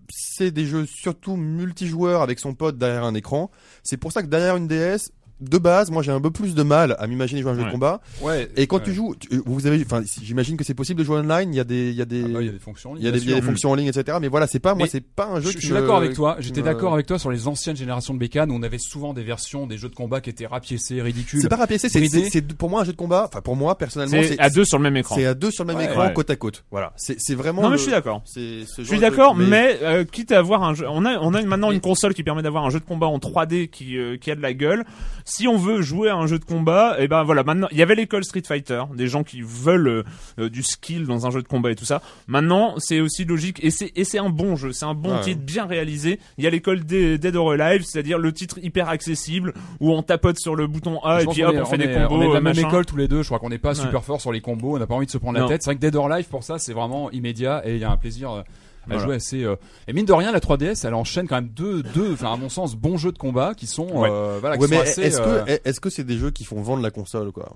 c'est 0.09 0.51
des 0.51 0.65
jeux 0.65 0.85
surtout 0.87 1.35
multijoueurs 1.35 2.21
avec 2.21 2.39
son 2.39 2.53
pote 2.53 2.77
derrière 2.77 3.03
un 3.03 3.13
écran. 3.13 3.51
C'est 3.83 3.97
pour 3.97 4.11
ça 4.11 4.21
que 4.23 4.27
derrière 4.27 4.55
une 4.55 4.67
DS, 4.67 5.11
de 5.41 5.57
base, 5.57 5.89
moi, 5.91 6.03
j'ai 6.03 6.11
un 6.11 6.19
peu 6.21 6.31
plus 6.31 6.53
de 6.55 6.63
mal 6.63 6.95
à 6.99 7.07
m'imaginer 7.07 7.41
jouer 7.41 7.51
à 7.51 7.53
un 7.53 7.57
jeu 7.59 7.65
de 7.65 7.71
combat. 7.71 8.01
Ouais. 8.21 8.49
Et 8.57 8.67
quand 8.67 8.77
ouais. 8.77 8.83
tu 8.83 8.93
joues, 8.93 9.15
tu- 9.19 9.41
vous 9.45 9.67
avez, 9.67 9.81
enfin, 9.85 10.01
si- 10.05 10.25
j'imagine 10.25 10.57
que 10.57 10.63
c'est 10.63 10.73
possible 10.73 10.99
de 10.99 11.05
jouer 11.05 11.17
online. 11.19 11.53
Il 11.53 11.57
y 11.57 11.59
a 11.59 11.63
des, 11.63 11.89
il 11.89 11.95
y 11.95 12.01
a 12.01 12.05
des, 12.05 12.23
Ah 12.25 12.27
bah, 12.27 12.41
il 12.41 12.45
y 12.47 12.49
a 12.49 12.51
des 12.51 12.59
fonctions. 12.59 12.93
il 12.97 13.03
y 13.03 13.07
a 13.07 13.11
des, 13.11 13.19
il 13.19 13.29
y 13.29 13.31
a 13.31 13.35
des 13.35 13.41
sûr. 13.41 13.49
fonctions 13.49 13.71
en 13.71 13.75
ligne, 13.75 13.87
etc. 13.87 14.17
Mais 14.21 14.27
voilà, 14.27 14.47
c'est 14.47 14.59
pas, 14.59 14.73
moi, 14.75 14.83
Mais 14.85 14.89
c'est 14.89 15.01
pas 15.05 15.27
un 15.27 15.39
jeu 15.39 15.51
Je, 15.51 15.55
qui 15.55 15.61
je 15.61 15.65
suis 15.67 15.73
me- 15.73 15.79
d'accord 15.81 15.97
avec 15.97 16.13
toi. 16.13 16.35
qui 16.39 16.43
J'étais 16.47 16.61
me- 16.61 16.65
d'accord 16.65 16.93
avec 16.93 17.05
toi 17.05 17.17
sur 17.19 17.31
les 17.31 17.47
anciennes 17.47 17.75
générations 17.77 18.13
de 18.13 18.19
bécanes 18.19 18.51
où 18.51 18.55
on 18.55 18.63
avait 18.63 18.77
souvent 18.79 19.13
des 19.13 19.23
versions 19.23 19.65
des 19.67 19.77
jeux 19.77 19.89
de 19.89 19.95
combat 19.95 20.19
qui 20.21 20.29
étaient 20.29 20.45
rapiécés, 20.47 21.01
ridicules. 21.01 21.41
C'est 21.41 21.49
pas 21.49 21.55
rapiécé, 21.55 21.89
c'est, 21.89 21.99
bridé. 21.99 22.23
c'est, 22.25 22.29
c'est 22.31 22.53
pour 22.53 22.69
moi 22.69 22.81
un 22.81 22.83
jeu 22.85 22.91
de 22.91 22.97
combat. 22.97 23.25
Enfin, 23.29 23.41
pour 23.41 23.55
moi, 23.55 23.77
personnellement, 23.77 24.21
C'est 24.23 24.39
à 24.39 24.49
deux 24.49 24.65
sur 24.65 24.77
le 24.77 24.83
même 24.83 24.97
écran. 24.97 25.15
C'est 25.15 25.25
à 25.25 25.33
deux 25.33 25.51
sur 25.51 25.63
le 25.63 25.69
même 25.69 25.77
Ouais. 25.77 25.85
écran, 25.85 26.07
Ouais. 26.07 26.13
côte 26.13 26.29
à 26.29 26.35
côte. 26.35 26.63
Voilà. 26.71 26.93
C'est, 26.97 27.15
c'est 27.19 27.35
vraiment. 27.35 27.61
Non, 27.61 27.69
mais 27.69 27.73
le- 27.73 27.77
je 27.77 27.83
suis 27.83 27.91
d'accord. 27.91 28.21
C'est 28.25 28.65
ce 28.65 28.81
Je 28.81 28.83
genre 28.83 28.85
suis 28.87 28.95
de 28.97 29.01
d'accord, 29.01 29.33
truc, 29.35 29.47
mais 29.47 29.77
euh, 29.83 30.03
quitte 30.03 30.31
à 30.31 30.39
avoir 30.39 30.63
un 30.63 30.73
jeu, 30.73 30.85
on 30.89 31.05
a 31.05 31.17
on 31.19 31.33
a 31.33 31.41
maintenant 31.43 31.71
une 31.71 31.79
console 31.81 32.13
qui 32.13 32.23
permet 32.23 32.41
d'avoir 32.41 32.65
un 32.65 32.69
jeu 32.69 32.79
de 32.79 32.85
combat 32.85 33.07
en 33.07 33.19
3D 33.19 33.69
qui 33.69 33.97
euh, 33.97 34.17
qui 34.17 34.31
a 34.31 34.35
de 34.35 34.41
la 34.41 34.53
gueule. 34.53 34.85
Si 35.29 35.47
on 35.47 35.57
veut 35.57 35.81
jouer 35.81 36.09
à 36.09 36.15
un 36.15 36.25
jeu 36.27 36.39
de 36.39 36.45
combat, 36.45 36.95
et 36.99 37.07
ben 37.07 37.23
voilà, 37.23 37.43
maintenant 37.43 37.67
il 37.71 37.77
y 37.77 37.81
avait 37.83 37.95
l'école 37.95 38.23
Street 38.23 38.41
Fighter, 38.45 38.83
des 38.95 39.07
gens 39.07 39.23
qui 39.23 39.41
veulent 39.41 39.87
euh, 39.87 40.03
euh, 40.39 40.49
du 40.49 40.63
skill 40.63 41.05
dans 41.05 41.27
un 41.27 41.29
jeu 41.31 41.41
de 41.43 41.47
combat 41.47 41.71
et 41.71 41.75
tout 41.75 41.85
ça. 41.85 42.01
Maintenant, 42.27 42.73
c'est 42.77 42.99
aussi 42.99 43.25
logique 43.25 43.63
et 43.63 43.69
c'est 43.69 43.91
et 43.95 44.03
c'est 44.03 44.17
un 44.19 44.29
bon 44.29 44.55
jeu, 44.55 44.71
c'est 44.73 44.85
un 44.85 44.93
bon 44.95 45.13
Ouais. 45.15 45.21
titre 45.21 45.41
bien 45.41 45.65
réalisé. 45.65 46.19
Il 46.37 46.43
y 46.43 46.47
a 46.47 46.49
l'école 46.49 46.83
Dead 46.83 47.35
or 47.35 47.51
Alive, 47.51 47.83
c'est-à-dire 47.85 48.17
le 48.17 48.31
titre 48.33 48.57
hyper 48.61 48.89
accessible 48.89 49.53
où 49.79 49.91
on 49.93 50.01
tapote 50.03 50.39
sur 50.39 50.55
le 50.55 50.67
bouton 50.67 50.99
A 51.03 51.19
Je 51.19 51.25
et 51.25 51.27
puis 51.27 51.43
hop 51.43 51.55
on 51.59 51.65
fait 51.65 51.77
des 51.77 51.85
est- 51.85 51.93
combos 52.07 52.15
On 52.15 52.21
est 52.23 52.27
de 52.27 52.33
la 52.33 52.39
euh, 52.39 52.41
même 52.41 52.57
école 52.59 52.85
tous 52.85 52.97
les 52.97 53.07
deux. 53.07 53.21
Je 53.21 53.27
crois 53.27 53.39
qu'on 53.39 53.49
n'est 53.49 53.57
pas 53.59 53.69
Ouais. 53.69 53.75
super 53.85 54.03
fort 54.03 54.19
sur 54.19 54.31
les 54.31 54.41
combos. 54.41 54.75
On 54.75 54.79
n'a 54.79 54.87
pas 54.87 54.95
envie 54.95 55.05
de 55.05 55.11
se 55.11 55.17
prendre 55.19 55.39
la 55.39 55.45
tête. 55.47 55.61
C'est 55.63 55.69
vrai 55.69 55.75
que 55.75 55.81
Dead 55.81 55.95
or 55.95 56.11
Alive 56.11 56.27
pour 56.27 56.43
ça, 56.43 56.57
c'est 56.57 56.73
vraiment 56.73 57.11
immédiat 57.11 57.61
et 57.65 57.75
il 57.75 57.79
y 57.79 57.83
a 57.83 57.91
un 57.91 57.97
plaisir 57.97 58.43
euh, 58.91 58.95
à 58.95 58.97
Voilà. 58.97 59.03
jouer 59.05 59.15
assez. 59.15 59.43
euh, 59.43 59.55
Et 59.87 59.93
mine 59.93 60.05
de 60.05 60.13
rien, 60.13 60.31
la 60.31 60.39
3DS, 60.39 60.85
elle 60.87 60.93
enchaîne 60.93 61.27
quand 61.27 61.35
même 61.35 61.49
deux, 61.49 61.83
deux, 61.83 62.13
enfin 62.13 62.33
à 62.33 62.37
mon 62.37 62.49
sens, 62.49 62.75
bons 62.75 62.97
jeux 62.97 63.11
de 63.11 63.17
combat 63.17 63.53
qui 63.55 63.67
sont, 63.67 63.87
Ouais. 64.01 64.09
euh, 64.11 64.37
voilà, 64.39 64.55
qui 64.57 64.61
Ouais, 64.63 64.67
sont 64.67 64.75
mais 64.75 64.81
assez. 64.81 65.01
est-ce 65.03 65.21
euh, 65.21 65.43
que, 65.45 65.59
est-ce 65.69 65.79
que 65.79 65.89
c'est 65.89 66.03
des 66.03 66.17
jeux 66.17 66.31
qui 66.31 66.43
font 66.45 66.61
vendre 66.61 66.81
la 66.83 66.91
console, 66.91 67.31
quoi? 67.31 67.55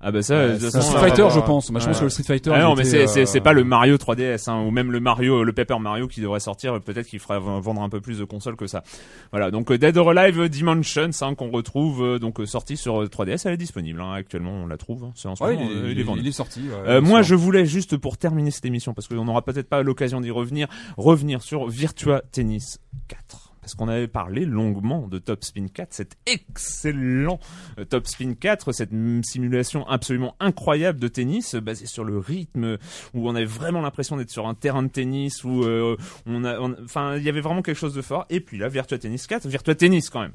Ah 0.00 0.12
bah 0.12 0.22
ça, 0.22 0.50
de 0.50 0.58
façon, 0.58 0.80
Street 0.80 0.96
euh, 0.96 1.00
Fighter, 1.00 1.24
je 1.28 1.32
voir. 1.34 1.44
pense. 1.44 1.70
Moi, 1.72 1.80
je 1.80 1.86
pense 1.86 1.98
que 1.98 2.04
le 2.04 2.10
Street 2.10 2.22
Fighter. 2.22 2.52
Ah 2.54 2.62
non, 2.62 2.76
mais 2.76 2.84
c'est 2.84 3.08
c'est 3.08 3.22
euh, 3.22 3.26
c'est 3.26 3.40
pas 3.40 3.52
le 3.52 3.64
Mario 3.64 3.96
3DS 3.96 4.48
hein, 4.48 4.62
ou 4.64 4.70
même 4.70 4.92
le 4.92 5.00
Mario, 5.00 5.42
le 5.42 5.52
Paper 5.52 5.78
Mario 5.80 6.06
qui 6.06 6.20
devrait 6.20 6.38
sortir. 6.38 6.74
euh, 6.76 6.78
Peut-être 6.78 7.08
qu'il 7.08 7.18
fera 7.18 7.40
vendre 7.40 7.82
un 7.82 7.88
peu 7.88 8.00
plus 8.00 8.18
de 8.18 8.24
consoles 8.24 8.54
que 8.54 8.68
ça. 8.68 8.84
Voilà. 9.32 9.50
Donc 9.50 9.72
euh, 9.72 9.76
Dead 9.78 9.96
or 9.96 10.10
Alive 10.10 10.48
Dimensions 10.48 11.10
hein, 11.22 11.34
qu'on 11.34 11.50
retrouve 11.50 12.04
euh, 12.04 12.18
donc 12.20 12.38
euh, 12.38 12.46
sorti 12.46 12.76
sur 12.76 13.02
euh, 13.02 13.06
3DS, 13.06 13.42
elle 13.46 13.54
est 13.54 13.56
disponible 13.56 14.00
hein, 14.00 14.12
actuellement. 14.12 14.52
On 14.52 14.66
la 14.68 14.76
trouve. 14.76 15.02
hein. 15.02 15.10
C'est 15.16 15.26
en 15.26 15.34
ce 15.34 15.42
Ouais, 15.42 15.54
moment, 15.56 15.68
il, 15.68 15.76
euh, 15.76 15.88
est, 15.88 15.92
il 15.92 16.00
est 16.00 16.04
il 16.18 16.28
est 16.28 16.32
sorti. 16.32 16.60
ouais, 16.60 16.88
Euh, 16.88 17.00
moi, 17.00 17.22
je 17.22 17.34
voulais 17.34 17.66
juste 17.66 17.96
pour 17.96 18.18
terminer 18.18 18.52
cette 18.52 18.66
émission, 18.66 18.94
parce 18.94 19.08
qu'on 19.08 19.24
n'aura 19.24 19.42
peut-être 19.42 19.68
pas 19.68 19.82
l'occasion 19.82 20.20
d'y 20.20 20.30
revenir, 20.30 20.68
revenir 20.96 21.42
sur 21.42 21.66
Virtua 21.66 22.22
Tennis 22.30 22.78
4. 23.08 23.47
Parce 23.68 23.74
qu'on 23.74 23.88
avait 23.88 24.08
parlé 24.08 24.46
longuement 24.46 25.08
de 25.08 25.18
Top 25.18 25.44
Spin 25.44 25.66
4, 25.68 25.92
cet 25.92 26.16
excellent 26.24 27.38
euh, 27.78 27.84
Top 27.84 28.06
Spin 28.06 28.32
4, 28.32 28.72
cette 28.72 28.92
simulation 29.24 29.86
absolument 29.86 30.34
incroyable 30.40 30.98
de 30.98 31.06
tennis, 31.06 31.54
euh, 31.54 31.60
basée 31.60 31.84
sur 31.84 32.02
le 32.02 32.16
rythme, 32.16 32.78
où 33.12 33.28
on 33.28 33.34
avait 33.34 33.44
vraiment 33.44 33.82
l'impression 33.82 34.16
d'être 34.16 34.30
sur 34.30 34.48
un 34.48 34.54
terrain 34.54 34.82
de 34.82 34.88
tennis, 34.88 35.44
où 35.44 35.64
euh, 35.64 35.98
on 36.24 36.46
a, 36.46 36.58
enfin, 36.82 37.16
il 37.16 37.24
y 37.24 37.28
avait 37.28 37.42
vraiment 37.42 37.60
quelque 37.60 37.76
chose 37.76 37.92
de 37.92 38.00
fort. 38.00 38.24
Et 38.30 38.40
puis 38.40 38.56
là, 38.56 38.68
Virtua 38.68 38.96
Tennis 38.96 39.26
4, 39.26 39.46
Virtua 39.46 39.74
Tennis 39.74 40.08
quand 40.08 40.22
même. 40.22 40.32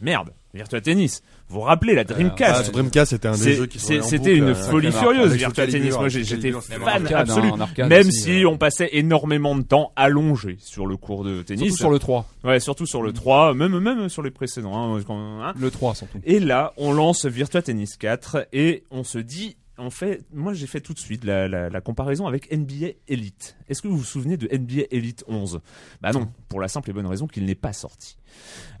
Merde, 0.00 0.32
Virtua 0.54 0.80
Tennis. 0.80 1.22
Vous 1.48 1.56
vous 1.56 1.60
rappelez 1.62 1.94
la 1.94 2.04
Dreamcast 2.04 2.56
Ah, 2.60 2.64
sur 2.64 2.72
Dreamcast, 2.72 3.10
c'était 3.12 3.28
un 3.28 3.36
des 3.36 3.54
jeux 3.54 3.66
qui 3.66 3.78
en 3.98 4.02
C'était 4.02 4.36
une 4.36 4.50
euh, 4.50 4.54
folie 4.54 4.92
furieuse, 4.92 5.32
Virtua 5.34 5.66
Tennis. 5.66 5.94
Moi, 5.94 6.08
j'étais 6.08 6.54
en 6.54 6.60
fan 6.60 6.82
arcade, 6.82 7.12
absolu. 7.30 7.48
hein, 7.48 7.52
en 7.52 7.60
arcade 7.60 7.88
Même 7.88 8.08
aussi, 8.08 8.20
si 8.22 8.44
euh. 8.44 8.48
on 8.48 8.58
passait 8.58 8.90
énormément 8.92 9.56
de 9.56 9.62
temps 9.62 9.92
allongé 9.96 10.56
sur 10.60 10.86
le 10.86 10.96
cours 10.96 11.24
de 11.24 11.42
tennis. 11.42 11.62
Surtout 11.68 11.76
sur 11.78 11.90
le 11.90 11.98
3. 11.98 12.26
Ouais, 12.44 12.60
surtout 12.60 12.86
sur 12.86 13.02
le 13.02 13.12
3, 13.12 13.54
même, 13.54 13.78
même 13.78 14.08
sur 14.08 14.22
les 14.22 14.30
précédents. 14.30 14.74
hein, 14.96 15.00
hein. 15.08 15.54
Le 15.58 15.70
3 15.70 15.94
surtout. 15.94 16.18
Et 16.24 16.38
là, 16.40 16.72
on 16.76 16.92
lance 16.92 17.24
Virtua 17.26 17.62
Tennis 17.62 17.96
4 17.96 18.48
et 18.52 18.84
on 18.90 19.04
se 19.04 19.18
dit, 19.18 19.56
on 19.78 19.88
fait, 19.90 20.20
moi 20.34 20.52
j'ai 20.52 20.66
fait 20.66 20.80
tout 20.80 20.92
de 20.92 20.98
suite 20.98 21.24
la, 21.24 21.48
la, 21.48 21.68
la 21.70 21.80
comparaison 21.80 22.26
avec 22.26 22.52
NBA 22.52 22.88
Elite. 23.08 23.56
Est-ce 23.68 23.80
que 23.82 23.88
vous 23.88 23.96
vous 23.96 24.04
souvenez 24.04 24.36
de 24.36 24.46
NBA 24.54 24.82
Elite 24.90 25.24
11 25.28 25.60
Bah 26.02 26.12
non, 26.12 26.28
pour 26.48 26.60
la 26.60 26.68
simple 26.68 26.90
et 26.90 26.92
bonne 26.92 27.06
raison 27.06 27.26
qu'il 27.26 27.44
n'est 27.46 27.54
pas 27.54 27.72
sorti. 27.72 28.16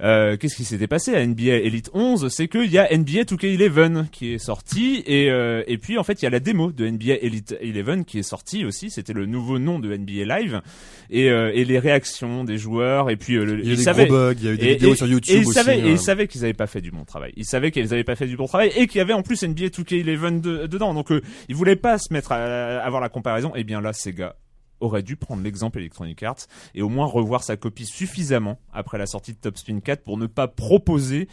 Euh, 0.02 0.36
Qu'est-ce 0.36 0.56
qui 0.56 0.64
s'était 0.64 0.88
passé 0.88 1.14
à 1.14 1.24
NBA 1.24 1.58
Elite 1.58 1.90
11 1.94 2.28
C'est 2.28 2.48
qu'il 2.48 2.70
y 2.72 2.78
a 2.78 2.88
NBA 2.92 3.22
2K11 3.24 4.08
qui 4.10 4.32
est 4.34 4.38
sorti 4.38 5.02
et, 5.06 5.30
euh, 5.30 5.62
et 5.68 5.78
puis 5.78 5.96
en 5.96 6.02
fait 6.02 6.20
il 6.20 6.24
y 6.24 6.26
a 6.26 6.30
la 6.30 6.40
démo 6.40 6.72
de 6.72 6.86
NBA 6.88 7.14
Elite 7.20 7.56
11 7.62 8.04
qui 8.04 8.18
est 8.18 8.22
sortie 8.24 8.64
aussi. 8.64 8.90
C'était 8.90 9.12
le 9.12 9.26
nouveau 9.26 9.58
nom 9.60 9.78
de 9.78 9.94
NBA 9.96 10.24
Live 10.40 10.60
et, 11.10 11.30
euh, 11.30 11.52
et 11.54 11.64
les 11.64 11.78
réactions 11.78 12.42
des 12.42 12.58
joueurs 12.58 13.10
et 13.10 13.16
puis 13.16 13.36
euh, 13.36 13.44
le- 13.44 13.60
Il 13.60 13.66
y 13.66 13.68
a 13.68 13.70
eu 13.70 13.72
ils 13.74 13.76
des 13.76 13.82
savaient- 13.84 14.06
gros 14.06 14.16
bugs, 14.16 14.34
il 14.38 14.44
y 14.44 14.48
a 14.48 14.52
eu 14.52 14.58
des 14.58 14.66
et, 14.66 14.72
vidéos 14.74 14.92
et- 14.94 14.96
sur 14.96 15.06
et 15.06 15.10
YouTube 15.10 15.36
ils 15.38 15.46
aussi. 15.46 15.52
savaient, 15.54 15.78
et 15.78 15.82
euh. 15.84 15.90
ils 15.90 15.98
savaient 16.00 16.26
qu'ils 16.26 16.42
avaient 16.44 16.52
pas 16.54 16.66
fait 16.66 16.80
du 16.80 16.90
bon 16.90 17.04
travail. 17.04 17.32
Ils 17.36 17.44
savaient 17.44 17.70
qu'ils 17.70 17.92
avaient 17.92 18.02
pas 18.04 18.16
fait 18.16 18.26
du 18.26 18.36
bon 18.36 18.46
travail 18.46 18.72
et 18.76 18.86
qu'il 18.88 18.98
y 18.98 19.02
avait 19.02 19.12
en 19.12 19.22
plus 19.22 19.42
NBA 19.44 19.66
2K11 19.68 20.40
de- 20.40 20.66
dedans. 20.66 20.94
Donc 20.94 21.12
euh, 21.12 21.20
ils 21.48 21.54
voulaient 21.54 21.76
pas 21.76 21.98
se 21.98 22.12
mettre 22.12 22.32
à, 22.32 22.36
à 22.36 22.78
avoir 22.84 23.00
la 23.00 23.08
comparaison. 23.08 23.54
Et 23.54 23.62
bien 23.62 23.80
là, 23.80 23.92
Sega 23.92 24.34
aurait 24.82 25.02
dû 25.02 25.16
prendre 25.16 25.42
l'exemple 25.42 25.78
Electronic 25.78 26.22
Arts 26.22 26.46
et 26.74 26.82
au 26.82 26.88
moins 26.88 27.06
revoir 27.06 27.42
sa 27.42 27.56
copie 27.56 27.86
suffisamment 27.86 28.58
après 28.72 28.98
la 28.98 29.06
sortie 29.06 29.32
de 29.32 29.38
Top 29.38 29.56
Spin 29.56 29.80
4 29.80 30.02
pour 30.02 30.18
ne 30.18 30.26
pas 30.26 30.48
proposer 30.48 31.28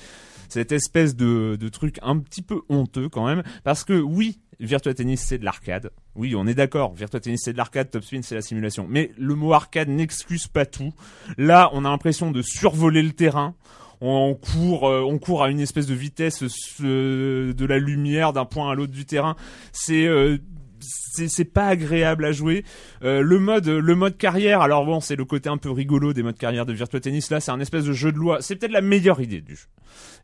cette 0.48 0.72
espèce 0.72 1.16
de, 1.16 1.58
de 1.60 1.70
truc 1.70 2.00
un 2.02 2.18
petit 2.20 2.42
peu 2.42 2.62
honteux 2.70 3.10
quand 3.10 3.26
même. 3.26 3.44
Parce 3.64 3.84
que 3.84 4.00
oui 4.00 4.40
Virtua 4.60 4.94
Tennis 4.94 5.22
c'est 5.22 5.38
de 5.38 5.46
l'arcade. 5.46 5.92
Oui 6.16 6.36
on 6.36 6.48
est 6.48 6.54
d'accord 6.54 6.94
Virtua 6.94 7.20
Tennis 7.20 7.42
c'est 7.44 7.54
de 7.54 7.58
l'arcade 7.58 7.90
Top 7.90 8.04
Spin 8.04 8.22
c'est 8.22 8.36
la 8.36 8.42
simulation. 8.42 8.86
Mais 8.90 9.12
le 9.18 9.36
mot 9.36 9.54
arcade 9.54 9.90
n'excuse 9.90 10.48
pas 10.48 10.66
tout. 10.66 10.94
Là 11.38 11.70
on 11.74 11.86
a 11.86 11.90
l'impression 11.90 12.32
de 12.32 12.42
survoler 12.42 13.02
le 13.04 13.12
terrain. 13.12 13.56
On 14.02 14.34
court, 14.34 14.88
euh, 14.88 15.02
on 15.02 15.18
court 15.18 15.44
à 15.44 15.50
une 15.50 15.60
espèce 15.60 15.86
de 15.86 15.94
vitesse 15.94 16.42
euh, 16.82 17.54
de 17.54 17.66
la 17.66 17.80
lumière 17.80 18.32
d'un 18.32 18.46
point 18.46 18.72
à 18.72 18.76
l'autre 18.76 18.94
du 18.94 19.06
terrain. 19.06 19.36
C'est 19.74 20.06
euh, 20.06 20.38
c'est 20.82 21.46
pas 21.46 21.68
agréable 21.68 22.26
à 22.26 22.32
jouer. 22.32 22.64
Euh, 23.04 23.22
le 23.22 23.40
mode 23.40 23.68
le 23.68 23.96
mode 23.96 24.18
carrière, 24.18 24.62
alors 24.62 24.86
bon, 24.86 25.00
c'est 25.00 25.16
le 25.16 25.26
côté 25.26 25.50
un 25.50 25.58
peu 25.58 25.70
rigolo 25.72 26.14
des 26.14 26.24
modes 26.24 26.38
carrière 26.38 26.66
de 26.66 26.74
Virtua 26.74 27.00
Tennis. 27.00 27.30
Là, 27.30 27.40
c'est 27.40 27.52
un 27.52 27.60
espèce 27.60 27.86
de 27.86 27.94
jeu 27.94 28.12
de 28.12 28.18
loi. 28.18 28.38
C'est 28.42 28.56
peut-être 28.56 28.72
la 28.72 28.82
meilleure 28.82 29.22
idée 29.22 29.42
du 29.42 29.56
jeu. 29.56 29.68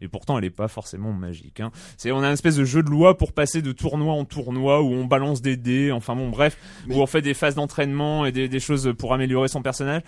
Et 0.02 0.08
pourtant, 0.08 0.38
elle 0.38 0.46
est 0.46 0.50
pas 0.50 0.68
forcément 0.68 1.14
magique. 1.14 1.60
Hein. 1.60 1.72
C'est 1.98 2.12
on 2.12 2.22
a 2.22 2.28
un 2.28 2.34
espèce 2.34 2.56
de 2.56 2.66
jeu 2.66 2.84
de 2.84 2.90
loi 2.90 3.18
pour 3.18 3.34
passer 3.34 3.62
de 3.62 3.72
tournoi 3.72 4.14
en 4.14 4.26
tournoi 4.26 4.82
où 4.82 4.92
on 4.94 5.06
balance 5.06 5.42
des 5.42 5.58
dés. 5.58 5.92
Enfin 5.92 6.16
bon, 6.16 6.30
bref, 6.30 6.58
Mais- 6.88 6.96
où 6.96 7.02
on 7.02 7.06
fait 7.08 7.22
des 7.22 7.34
phases 7.34 7.56
d'entraînement 7.56 8.26
et 8.26 8.32
des, 8.32 8.48
des 8.48 8.60
choses 8.60 8.94
pour 8.98 9.14
améliorer 9.14 9.48
son 9.48 9.62
personnage. 9.62 10.02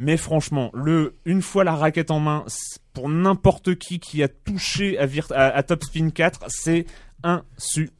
Mais 0.00 0.16
franchement, 0.16 0.70
le 0.74 1.16
une 1.24 1.42
fois 1.42 1.64
la 1.64 1.74
raquette 1.74 2.12
en 2.12 2.20
main, 2.20 2.44
pour 2.92 3.08
n'importe 3.08 3.74
qui 3.74 3.98
qui 3.98 4.22
a 4.22 4.28
touché 4.28 4.96
à, 4.98 5.46
à 5.46 5.62
Top 5.64 5.82
Spin 5.82 6.10
4, 6.10 6.44
c'est 6.46 6.86
insupportable. 7.24 7.92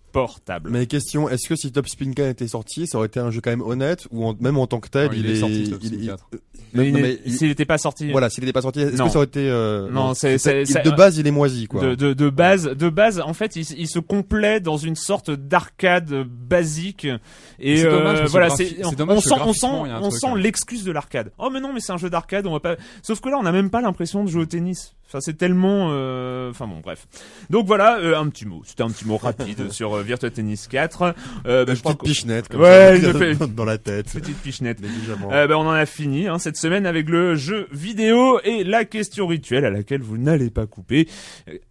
Mais 0.71 0.87
question, 0.87 1.29
est-ce 1.29 1.49
que 1.49 1.57
si 1.57 1.71
Top 1.73 1.89
Spin 1.89 2.13
4 2.13 2.29
était 2.29 2.49
sorti, 2.49 2.87
ça 2.87 2.99
aurait 2.99 3.07
été 3.09 3.21
un 3.21 3.31
jeu 3.31 3.41
quand 3.41 3.51
même 3.51 3.63
honnête 3.63 4.07
ou 4.11 4.25
en- 4.27 4.35
même 4.41 4.59
en 4.59 4.67
tant 4.67 4.81
que 4.81 4.89
tel, 4.89 5.09
Non, 5.09 5.13
il, 5.15 5.21
il 5.21 5.27
est 5.31 5.33
est, 5.35 5.41
sorti, 5.41 5.71
Top 5.71 5.79
il- 5.83 5.89
Spin 5.89 5.97
il- 6.01 6.07
4. 6.09 6.27
euh, 6.35 7.19
il- 7.25 7.33
s'il 7.35 7.49
n'était 7.49 7.65
pas 7.65 7.79
sorti, 7.79 8.11
voilà, 8.13 8.31
s'il 8.31 8.43
n'était 8.45 8.53
pas 8.53 8.63
sorti, 8.63 8.81
est-ce 8.81 8.91
que 8.93 8.97
ça 8.97 9.17
aurait 9.17 9.25
été 9.27 9.49
euh, 9.49 9.91
Non, 9.91 10.15
c'est- 10.15 10.39
c'est- 10.39 10.63
il- 10.63 10.67
c'est- 10.67 10.83
de 10.83 10.91
base 10.91 11.17
il 11.19 11.27
est 11.27 11.31
moisi 11.31 11.67
quoi. 11.67 11.81
de, 11.83 11.95
de, 11.95 12.13
de 12.13 12.31
base, 12.31 12.65
de 12.65 12.89
base, 12.89 13.21
en 13.21 13.33
fait, 13.35 13.57
il, 13.57 13.67
il 13.79 13.89
se 13.89 13.99
complaît 13.99 14.61
dans 14.61 14.77
une 14.77 14.97
sorte 14.97 15.31
d'arcade 15.31 16.13
basique. 16.27 17.07
Et 17.59 17.79
C'est 17.79 17.91
dommage, 17.91 18.21
euh, 18.21 18.25
voilà, 18.27 18.51
c'est 18.51 18.85
on, 18.85 18.93
dommage 18.93 19.19
on 19.19 19.21
que 19.21 19.29
sent, 19.29 19.35
on 19.45 19.53
sent, 19.53 19.67
on 20.03 20.11
sent 20.11 20.27
hein. 20.27 20.37
l'excuse 20.37 20.85
de 20.85 20.93
l'arcade. 20.93 21.33
Oh 21.39 21.51
mais 21.53 21.61
non, 21.61 21.73
mais 21.73 21.81
c'est 21.81 21.93
un 21.93 21.97
jeu 21.99 22.11
d'arcade, 22.11 22.47
on 22.47 22.53
va 22.53 22.61
pas. 22.61 22.77
Sauf 23.03 23.21
que 23.21 23.29
là, 23.29 23.37
on 23.39 23.43
n'a 23.43 23.53
même 23.53 23.71
pas 23.71 23.81
l'impression 23.81 24.25
de 24.25 24.29
jouer 24.31 24.43
au 24.43 24.47
tennis. 24.47 24.95
Enfin, 25.09 25.21
c'est 25.21 25.37
tellement. 25.39 25.89
euh, 25.93 26.51
Enfin 26.51 26.67
bon, 26.67 26.81
bref. 26.81 27.07
Donc 27.51 27.67
voilà, 27.67 27.99
euh, 27.99 28.17
un 28.19 28.29
petit 28.29 28.45
mot. 28.47 28.63
C'était 28.67 28.83
un 28.83 28.91
petit 28.91 29.07
mot 29.07 29.17
rapide 29.17 29.71
sur 29.73 29.95
euh, 29.97 30.03
Virtua 30.03 30.31
Tennis 30.31 30.69
4. 30.69 31.15
Euh, 31.47 31.65
bah, 31.65 31.73
Une 31.73 31.77
je 31.77 31.81
crois 31.83 31.95
petite 31.95 32.15
pichenette 32.15 32.49
comme 32.49 32.61
Ouais, 32.61 33.01
ça, 33.01 33.09
une 33.09 33.37
pe- 33.39 33.47
dans 33.47 33.65
la 33.65 33.79
tête. 33.79 34.13
petite 34.13 34.37
pichenette. 34.43 34.81
Négligemment. 34.81 35.33
Euh, 35.33 35.47
bah, 35.47 35.57
on 35.59 35.67
en 35.67 35.71
a 35.73 35.87
fini 35.87 36.29
hein, 36.29 36.39
cette 36.39 36.57
semaine 36.57 36.85
avec 36.87 37.09
le 37.09 37.35
jeu 37.37 37.69
vidéo 37.73 38.39
et 38.45 38.65
la 38.65 38.85
question 38.85 39.27
rituelle 39.27 39.65
à 39.65 39.71
laquelle 39.71 40.03
vous 40.03 40.19
n'allez 40.19 40.51
pas 40.51 40.67
couper. 40.67 41.09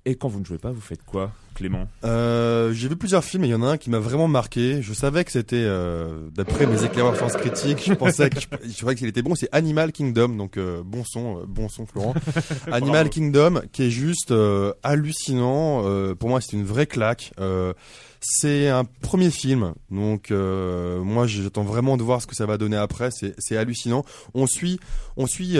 Et 0.05 0.15
quand 0.15 0.27
vous 0.29 0.39
ne 0.39 0.45
jouez 0.45 0.57
pas, 0.57 0.71
vous 0.71 0.81
faites 0.81 1.03
quoi, 1.03 1.31
Clément 1.57 1.87
Euh, 2.03 2.71
j'ai 2.71 2.87
vu 2.87 2.95
plusieurs 2.95 3.23
films 3.23 3.43
et 3.43 3.47
il 3.47 3.51
y 3.51 3.55
en 3.55 3.63
a 3.63 3.67
un 3.67 3.77
qui 3.77 3.89
m'a 3.89 3.97
vraiment 3.97 4.27
marqué. 4.27 4.83
Je 4.83 4.93
savais 4.93 5.23
que 5.23 5.31
c'était, 5.31 5.55
euh, 5.57 6.29
d'après 6.35 6.67
mes 6.67 6.83
éclaireurs 6.83 7.15
sens 7.15 7.33
critiques, 7.33 7.83
je 7.83 7.93
pensais 7.93 8.29
que 8.29 8.39
je, 8.39 8.47
je 8.63 8.93
qu'il 8.93 9.07
était 9.07 9.23
bon. 9.23 9.33
C'est 9.33 9.49
Animal 9.51 9.91
Kingdom, 9.91 10.29
donc 10.29 10.57
euh, 10.57 10.83
bon 10.85 11.03
son, 11.03 11.45
bon 11.47 11.67
son 11.67 11.87
Florent. 11.87 12.13
Animal 12.71 13.09
Kingdom, 13.09 13.61
qui 13.71 13.83
est 13.83 13.89
juste 13.89 14.31
hallucinant. 14.83 15.83
Pour 16.15 16.29
moi, 16.29 16.41
c'est 16.41 16.53
une 16.53 16.65
vraie 16.65 16.85
claque. 16.85 17.31
C'est 18.19 18.67
un 18.67 18.83
premier 18.83 19.29
film, 19.29 19.73
donc 19.89 20.31
moi 20.31 21.27
j'attends 21.27 21.63
vraiment 21.63 21.97
de 21.97 22.03
voir 22.03 22.21
ce 22.21 22.27
que 22.27 22.35
ça 22.35 22.45
va 22.45 22.57
donner 22.57 22.77
après. 22.77 23.09
C'est 23.11 23.57
hallucinant. 23.57 24.03
On 24.33 24.45
suit, 24.47 24.79
on 25.17 25.25
suit 25.25 25.57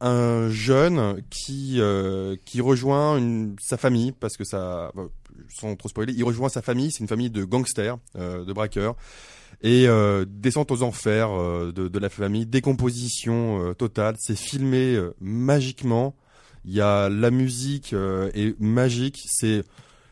un 0.00 0.50
jeune 0.50 1.22
qui 1.30 1.80
qui 2.44 2.60
rejoint 2.60 3.18
une, 3.18 3.56
sa 3.60 3.76
famille 3.76 4.12
parce 4.12 4.36
que 4.36 4.44
ça, 4.44 4.92
sans 5.48 5.74
trop 5.76 5.88
spoiler, 5.88 6.12
il 6.16 6.24
rejoint 6.24 6.48
sa 6.48 6.62
famille. 6.62 6.90
C'est 6.92 7.00
une 7.00 7.08
famille 7.08 7.30
de 7.30 7.44
gangsters, 7.44 7.96
euh, 8.16 8.44
de 8.44 8.52
braqueurs. 8.52 8.96
Et 9.62 9.88
euh, 9.88 10.26
descente 10.28 10.70
aux 10.70 10.82
enfers 10.82 11.30
euh, 11.30 11.72
de, 11.72 11.88
de 11.88 11.98
la 11.98 12.08
famille, 12.10 12.44
décomposition 12.46 13.62
euh, 13.70 13.74
totale. 13.74 14.16
C'est 14.18 14.36
filmé 14.36 14.94
euh, 14.94 15.14
magiquement. 15.20 16.14
Il 16.64 16.74
y 16.74 16.80
a 16.80 17.08
la 17.08 17.30
musique 17.30 17.92
euh, 17.92 18.30
est 18.34 18.58
magique. 18.60 19.22
C'est 19.30 19.62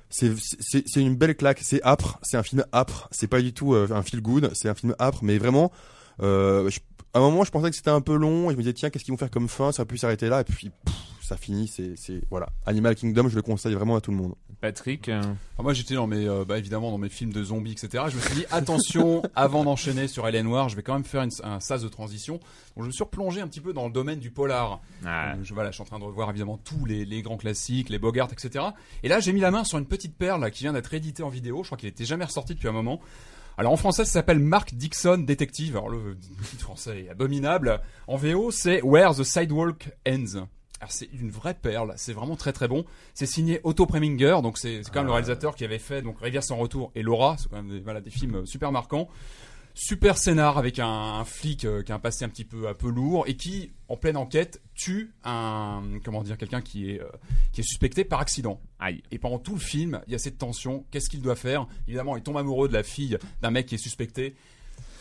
c'est 0.09 1.01
une 1.01 1.16
belle 1.16 1.35
claque. 1.37 1.59
C'est 1.62 1.83
âpre. 1.83 2.18
C'est 2.22 2.37
un 2.37 2.43
film 2.45 2.64
âpre. 2.72 3.09
C'est 3.11 3.27
pas 3.27 3.43
du 3.43 3.53
tout 3.53 3.75
un 3.75 4.03
feel 4.03 4.20
good. 4.22 4.51
C'est 4.55 4.68
un 4.68 4.75
film 4.75 4.95
âpre, 5.01 5.18
mais 5.22 5.39
vraiment. 5.39 5.72
Je- 6.20 6.79
à 7.15 7.19
un 7.19 7.23
moment, 7.23 7.45
je 7.45 7.51
pensais 7.51 7.71
que 7.71 7.77
c'était 7.77 7.91
un 7.91 8.01
peu 8.01 8.17
long. 8.17 8.51
Et 8.51 8.53
je 8.53 8.57
me 8.59 8.62
disais 8.62 8.73
tiens, 8.75 8.91
qu'est-ce 8.91 9.05
qu'ils 9.05 9.15
vont 9.15 9.19
faire 9.19 9.31
comme 9.31 9.49
fin? 9.49 9.73
Ça 9.73 9.85
pu 9.85 9.97
s'arrêter 9.97 10.29
là. 10.29 10.41
Et 10.41 10.45
puis 10.45 10.71
pff, 10.85 10.95
ça 11.23 11.37
finit. 11.37 11.69
C'est 11.69 11.95
c'est 11.97 12.21
voilà. 12.31 12.49
Animal 12.67 12.95
Kingdom, 12.95 13.29
je 13.29 13.37
le 13.37 13.43
conseille 13.43 13.75
vraiment 13.75 13.97
à 13.97 14.01
tout 14.01 14.11
le 14.11 14.17
monde. 14.17 14.35
Patrick 14.61 15.11
euh, 15.11 15.19
Enfin, 15.21 15.62
moi 15.62 15.75
j'étais 15.75 15.95
dans 15.95 16.07
mes, 16.07 16.27
euh, 16.27 16.47
bah, 16.47 16.57
évidemment 16.59 16.91
dans 16.91 16.97
mes 16.97 17.11
films 17.11 17.33
de 17.35 17.45
zombies, 17.45 17.73
etc. 17.73 18.05
Je 18.09 18.17
me 18.17 18.21
suis 18.23 18.35
dit 18.35 18.47
attention, 18.51 19.23
avant 19.35 19.62
d'enchaîner 19.62 20.09
sur 20.09 20.27
Hélène 20.27 20.47
Noir, 20.47 20.71
je 20.71 20.77
vais 20.77 20.83
quand 20.83 20.95
même 20.95 21.05
faire 21.05 21.23
une- 21.23 21.31
un 21.43 21.61
sas 21.61 21.83
de 21.83 21.89
transition. 21.89 22.35
Donc 22.75 22.85
je 22.85 22.87
me 22.87 22.91
suis 22.91 23.05
replongé 23.05 23.43
un 23.43 23.47
petit 23.49 23.61
peu 23.61 23.75
dans 23.75 23.87
le 23.87 23.93
domaine 23.93 24.21
du 24.21 24.31
polar. 24.31 24.81
ah, 25.05 25.35
Donc, 25.35 25.45
je, 25.45 25.53
voilà, 25.53 25.71
je 25.71 25.75
suis 25.75 25.83
en 25.83 25.87
train 25.87 25.99
de 25.99 26.05
revoir 26.05 26.31
évidemment 26.31 26.57
tous 26.57 26.87
les, 26.87 27.05
les 27.05 27.21
grands 27.21 27.37
classiques, 27.37 27.91
les 27.91 27.99
Bogart, 27.99 28.29
etc. 28.33 28.65
Et 29.03 29.09
là 29.09 29.21
j'ai 29.21 29.35
mis 29.35 29.41
la 29.41 29.51
main 29.51 29.65
sur 29.65 29.77
une 29.77 29.87
petite 29.87 30.17
perle 30.17 30.41
là, 30.41 30.51
qui 30.51 30.62
vient 30.65 30.73
d'être 30.73 30.95
éditée 30.95 31.23
en 31.23 31.29
vidéo. 31.29 31.59
Je 31.62 31.69
crois 31.69 31.77
qu'il 31.77 31.89
était 31.91 32.07
jamais 32.07 32.25
ressorti 32.25 32.55
depuis 32.55 32.69
un 32.69 32.73
moment. 32.73 33.01
Alors 33.57 33.73
en 33.73 33.77
français 33.77 34.05
ça 34.05 34.13
s'appelle 34.13 34.41
Mark 34.41 34.75
Dixon 34.75 35.19
Detective. 35.19 35.77
Alors 35.77 35.89
le 35.89 36.17
titre 36.51 36.63
français 36.65 37.05
est 37.05 37.09
abominable. 37.09 37.81
En 38.09 38.17
VO 38.17 38.51
c'est 38.51 38.83
Where 38.83 39.15
the 39.15 39.23
Sidewalk 39.23 39.91
Ends. 40.09 40.47
Alors 40.81 40.91
c'est 40.91 41.09
une 41.19 41.31
vraie 41.31 41.55
perle, 41.55 41.95
c'est 41.97 42.13
vraiment 42.13 42.37
très 42.37 42.53
très 42.53 42.69
bon. 42.69 42.85
C'est 43.15 43.27
signé 43.27 43.61
Otto 43.65 43.87
Preminger, 43.87 44.39
donc 44.43 44.59
c'est 44.59 44.83
quand 44.93 45.01
même 45.01 45.07
le 45.07 45.13
réalisateur 45.13 45.55
qui 45.55 45.65
avait 45.65 45.79
fait 45.79 46.03
donc 46.03 46.21
Rivière 46.21 46.43
sans 46.43 46.57
retour 46.57 46.91
et 46.95 47.03
Laura, 47.03 47.37
c'est 47.39 47.49
quand 47.49 47.57
même 47.57 47.71
des, 47.71 47.81
voilà, 47.81 48.01
des 48.01 48.11
films 48.11 48.45
super 48.45 48.73
marquants. 48.73 49.09
Super 49.77 50.16
scénar 50.16 50.57
avec 50.57 50.79
un, 50.79 50.87
un 50.87 51.25
flic 51.25 51.64
euh, 51.64 51.83
qui 51.83 51.91
a 51.91 51.97
un 51.97 51.99
passé 51.99 52.25
un 52.25 52.29
petit 52.29 52.45
peu 52.45 52.68
un 52.68 52.75
peu 52.75 52.89
lourd 52.89 53.25
et 53.27 53.35
qui, 53.35 53.72
en 53.89 53.97
pleine 53.97 54.16
enquête, 54.16 54.62
tue 54.77 55.12
un 55.25 55.83
comment 56.05 56.22
dire 56.22 56.39
quelqu'un 56.39 56.61
qui 56.61 56.91
est 56.93 57.01
euh, 57.01 57.09
qui 57.53 57.61
est 57.61 57.64
suspecté 57.64 58.05
par 58.05 58.20
accident. 58.20 58.61
aïe. 58.79 59.03
Et 59.11 59.18
pendant 59.18 59.39
tout 59.41 59.55
le 59.55 59.61
film, 59.61 60.01
il 60.07 60.12
y 60.12 60.14
a 60.14 60.18
cette 60.20 60.39
tension. 60.39 60.85
Qu'est-ce 60.93 61.11
qu'il 61.11 61.22
doit 61.22 61.35
faire? 61.35 61.66
Évidemment, 61.89 62.16
il 62.16 62.22
tombe 62.22 62.37
amoureux 62.37 62.68
de 62.68 62.72
la 62.72 62.85
fille 62.85 63.18
d'un 63.43 63.51
mec 63.51 63.66
qui 63.66 63.75
est 63.75 63.79
suspecté. 63.79 64.37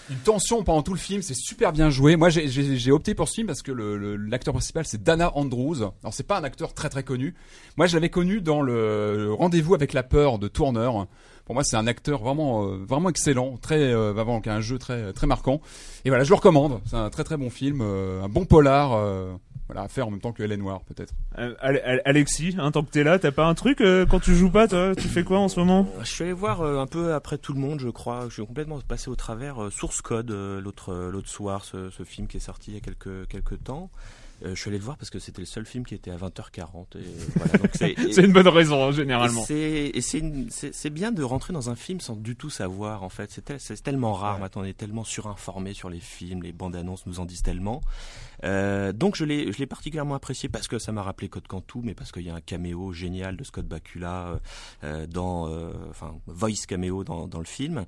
Une 0.09 0.17
tension 0.17 0.63
pendant 0.63 0.82
tout 0.82 0.93
le 0.93 0.99
film, 0.99 1.21
c'est 1.21 1.34
super 1.36 1.71
bien 1.71 1.89
joué. 1.89 2.17
Moi, 2.17 2.30
j'ai- 2.30 2.91
opté 2.91 3.15
pour 3.15 3.30
ce 3.30 3.36
film 3.36 3.47
parce 3.47 3.61
que 3.61 3.71
l'acteur 3.71 4.53
principal, 4.53 4.86
c'est 4.86 5.01
Dana 5.01 5.32
Andrews. 5.38 5.82
Alors, 5.82 6.11
c'est 6.13 6.28
pas 6.28 6.38
un 6.39 6.43
acteur 6.43 6.74
très 6.74 6.89
très 6.89 7.03
connu. 7.03 7.36
Moi, 7.78 7.86
je 7.88 7.93
l'avais 7.95 8.09
connu 8.09 8.41
dans 8.41 8.61
le, 8.61 9.32
Rendez-vous 9.34 9.76
avec 9.76 9.93
la 9.93 10.03
peur 10.03 10.39
de 10.39 10.49
Tourner. 10.49 10.89
Pour 11.45 11.55
moi, 11.55 11.63
c'est 11.63 11.75
un 11.75 11.87
acteur 11.87 12.19
vraiment 12.21 12.65
euh, 12.67 12.77
vraiment 12.87 13.09
excellent, 13.09 13.57
très 13.57 13.79
euh, 13.93 14.13
vraiment 14.13 14.39
qui 14.41 14.49
a 14.49 14.55
un 14.55 14.61
jeu 14.61 14.77
très 14.79 15.11
très 15.13 15.27
marquant. 15.27 15.59
Et 16.05 16.09
voilà, 16.09 16.23
je 16.23 16.29
le 16.29 16.35
recommande. 16.35 16.79
C'est 16.85 16.95
un 16.95 17.09
très 17.09 17.23
très 17.25 17.35
bon 17.37 17.49
film, 17.49 17.79
euh, 17.81 18.23
un 18.23 18.29
bon 18.29 18.45
polar. 18.45 18.93
euh, 18.93 19.33
voilà, 19.67 19.83
à 19.83 19.87
faire 19.87 20.07
en 20.07 20.11
même 20.11 20.19
temps 20.19 20.33
que 20.33 20.43
Hélène 20.43 20.59
Noire, 20.59 20.81
peut-être. 20.83 21.13
Euh, 21.37 21.55
Ale- 21.61 21.81
Ale- 21.85 22.01
Alexis, 22.03 22.55
hein, 22.59 22.69
tant 22.71 22.83
que 22.83 22.91
t'es 22.91 23.03
là, 23.05 23.17
t'as 23.17 23.31
pas 23.31 23.45
un 23.45 23.53
truc 23.53 23.79
euh, 23.79 24.05
quand 24.05 24.19
tu 24.19 24.35
joues 24.35 24.49
pas, 24.49 24.67
toi 24.67 24.93
Tu 24.93 25.07
fais 25.07 25.23
quoi 25.23 25.39
en 25.39 25.47
ce 25.47 25.57
moment? 25.59 25.87
Je 26.01 26.05
suis 26.11 26.23
allé 26.25 26.33
voir 26.33 26.61
euh, 26.61 26.79
un 26.79 26.85
peu 26.85 27.13
après 27.13 27.37
tout 27.37 27.53
le 27.53 27.59
monde, 27.61 27.79
je 27.79 27.87
crois. 27.89 28.25
Je 28.27 28.33
suis 28.33 28.45
complètement 28.45 28.77
passé 28.85 29.09
au 29.09 29.15
travers 29.15 29.63
euh, 29.63 29.69
Source 29.69 30.01
Code 30.01 30.31
euh, 30.31 30.59
l'autre 30.59 30.91
euh, 30.93 31.11
l'autre 31.11 31.29
soir, 31.29 31.63
ce, 31.63 31.89
ce 31.91 32.03
film 32.03 32.27
qui 32.27 32.37
est 32.37 32.41
sorti 32.41 32.71
il 32.71 32.73
y 32.73 32.77
a 32.77 32.81
quelques 32.81 33.27
quelques 33.29 33.63
temps. 33.63 33.89
Euh, 34.43 34.55
je 34.55 34.59
suis 34.59 34.69
allé 34.69 34.77
le 34.77 34.83
voir 34.83 34.97
parce 34.97 35.09
que 35.09 35.19
c'était 35.19 35.41
le 35.41 35.45
seul 35.45 35.65
film 35.65 35.85
qui 35.85 35.95
était 35.95 36.11
à 36.11 36.17
20h40. 36.17 36.97
Et 36.97 37.03
voilà, 37.35 37.57
donc 37.57 37.69
c'est 37.73 38.23
une 38.23 38.33
bonne 38.33 38.47
raison, 38.47 38.83
hein, 38.85 38.91
généralement. 38.91 39.43
c'est 39.45 39.91
et 39.93 40.01
c'est 40.01 40.89
bien 40.89 41.11
de 41.11 41.23
rentrer 41.23 41.53
dans 41.53 41.69
un 41.69 41.75
film 41.75 41.99
sans 42.01 42.15
du 42.15 42.35
tout 42.35 42.49
savoir 42.49 43.03
en 43.03 43.09
fait. 43.09 43.31
C'est 43.31 43.45
tel- 43.45 43.59
c'est 43.59 43.81
tellement 43.81 44.13
rare 44.13 44.39
maintenant, 44.39 44.63
on 44.63 44.65
est 44.65 44.77
tellement 44.77 45.03
surinformé 45.03 45.73
sur 45.73 45.89
les 45.89 45.99
films, 45.99 46.43
les 46.43 46.51
bandes 46.51 46.75
annonces 46.75 47.05
nous 47.05 47.19
en 47.19 47.25
disent 47.25 47.41
tellement. 47.43 47.81
Euh, 48.43 48.91
donc 48.91 49.15
je 49.15 49.23
l'ai 49.23 49.51
je 49.53 49.57
l'ai 49.59 49.67
particulièrement 49.67 50.15
apprécié 50.15 50.49
parce 50.49 50.67
que 50.67 50.77
ça 50.77 50.91
m'a 50.91 51.01
rappelé 51.03 51.29
Code 51.29 51.47
Cantu, 51.47 51.79
mais 51.81 51.93
parce 51.93 52.11
qu'il 52.11 52.23
y 52.23 52.29
a 52.29 52.35
un 52.35 52.41
caméo 52.41 52.91
génial 52.91 53.37
de 53.37 53.43
Scott 53.45 53.65
Bakula 53.65 54.25
euh, 54.27 54.37
euh, 54.83 55.07
dans 55.07 55.47
euh, 55.47 55.71
enfin 55.89 56.15
voice 56.27 56.65
caméo 56.67 57.03
dans 57.05 57.27
dans 57.27 57.39
le 57.39 57.45
film. 57.45 57.85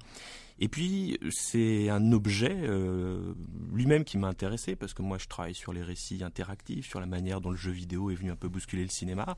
Et 0.59 0.69
puis 0.69 1.19
c'est 1.31 1.89
un 1.89 2.13
objet 2.13 2.55
euh, 2.63 3.33
lui-même 3.73 4.05
qui 4.05 4.17
m'a 4.17 4.27
intéressé 4.27 4.75
parce 4.75 4.93
que 4.93 5.01
moi 5.01 5.17
je 5.17 5.27
travaille 5.27 5.55
sur 5.55 5.73
les 5.73 5.83
récits 5.83 6.23
interactifs, 6.23 6.87
sur 6.87 6.99
la 6.99 7.05
manière 7.05 7.41
dont 7.41 7.51
le 7.51 7.57
jeu 7.57 7.71
vidéo 7.71 8.09
est 8.09 8.15
venu 8.15 8.31
un 8.31 8.37
peu 8.37 8.47
bousculer 8.47 8.83
le 8.83 8.89
cinéma. 8.89 9.37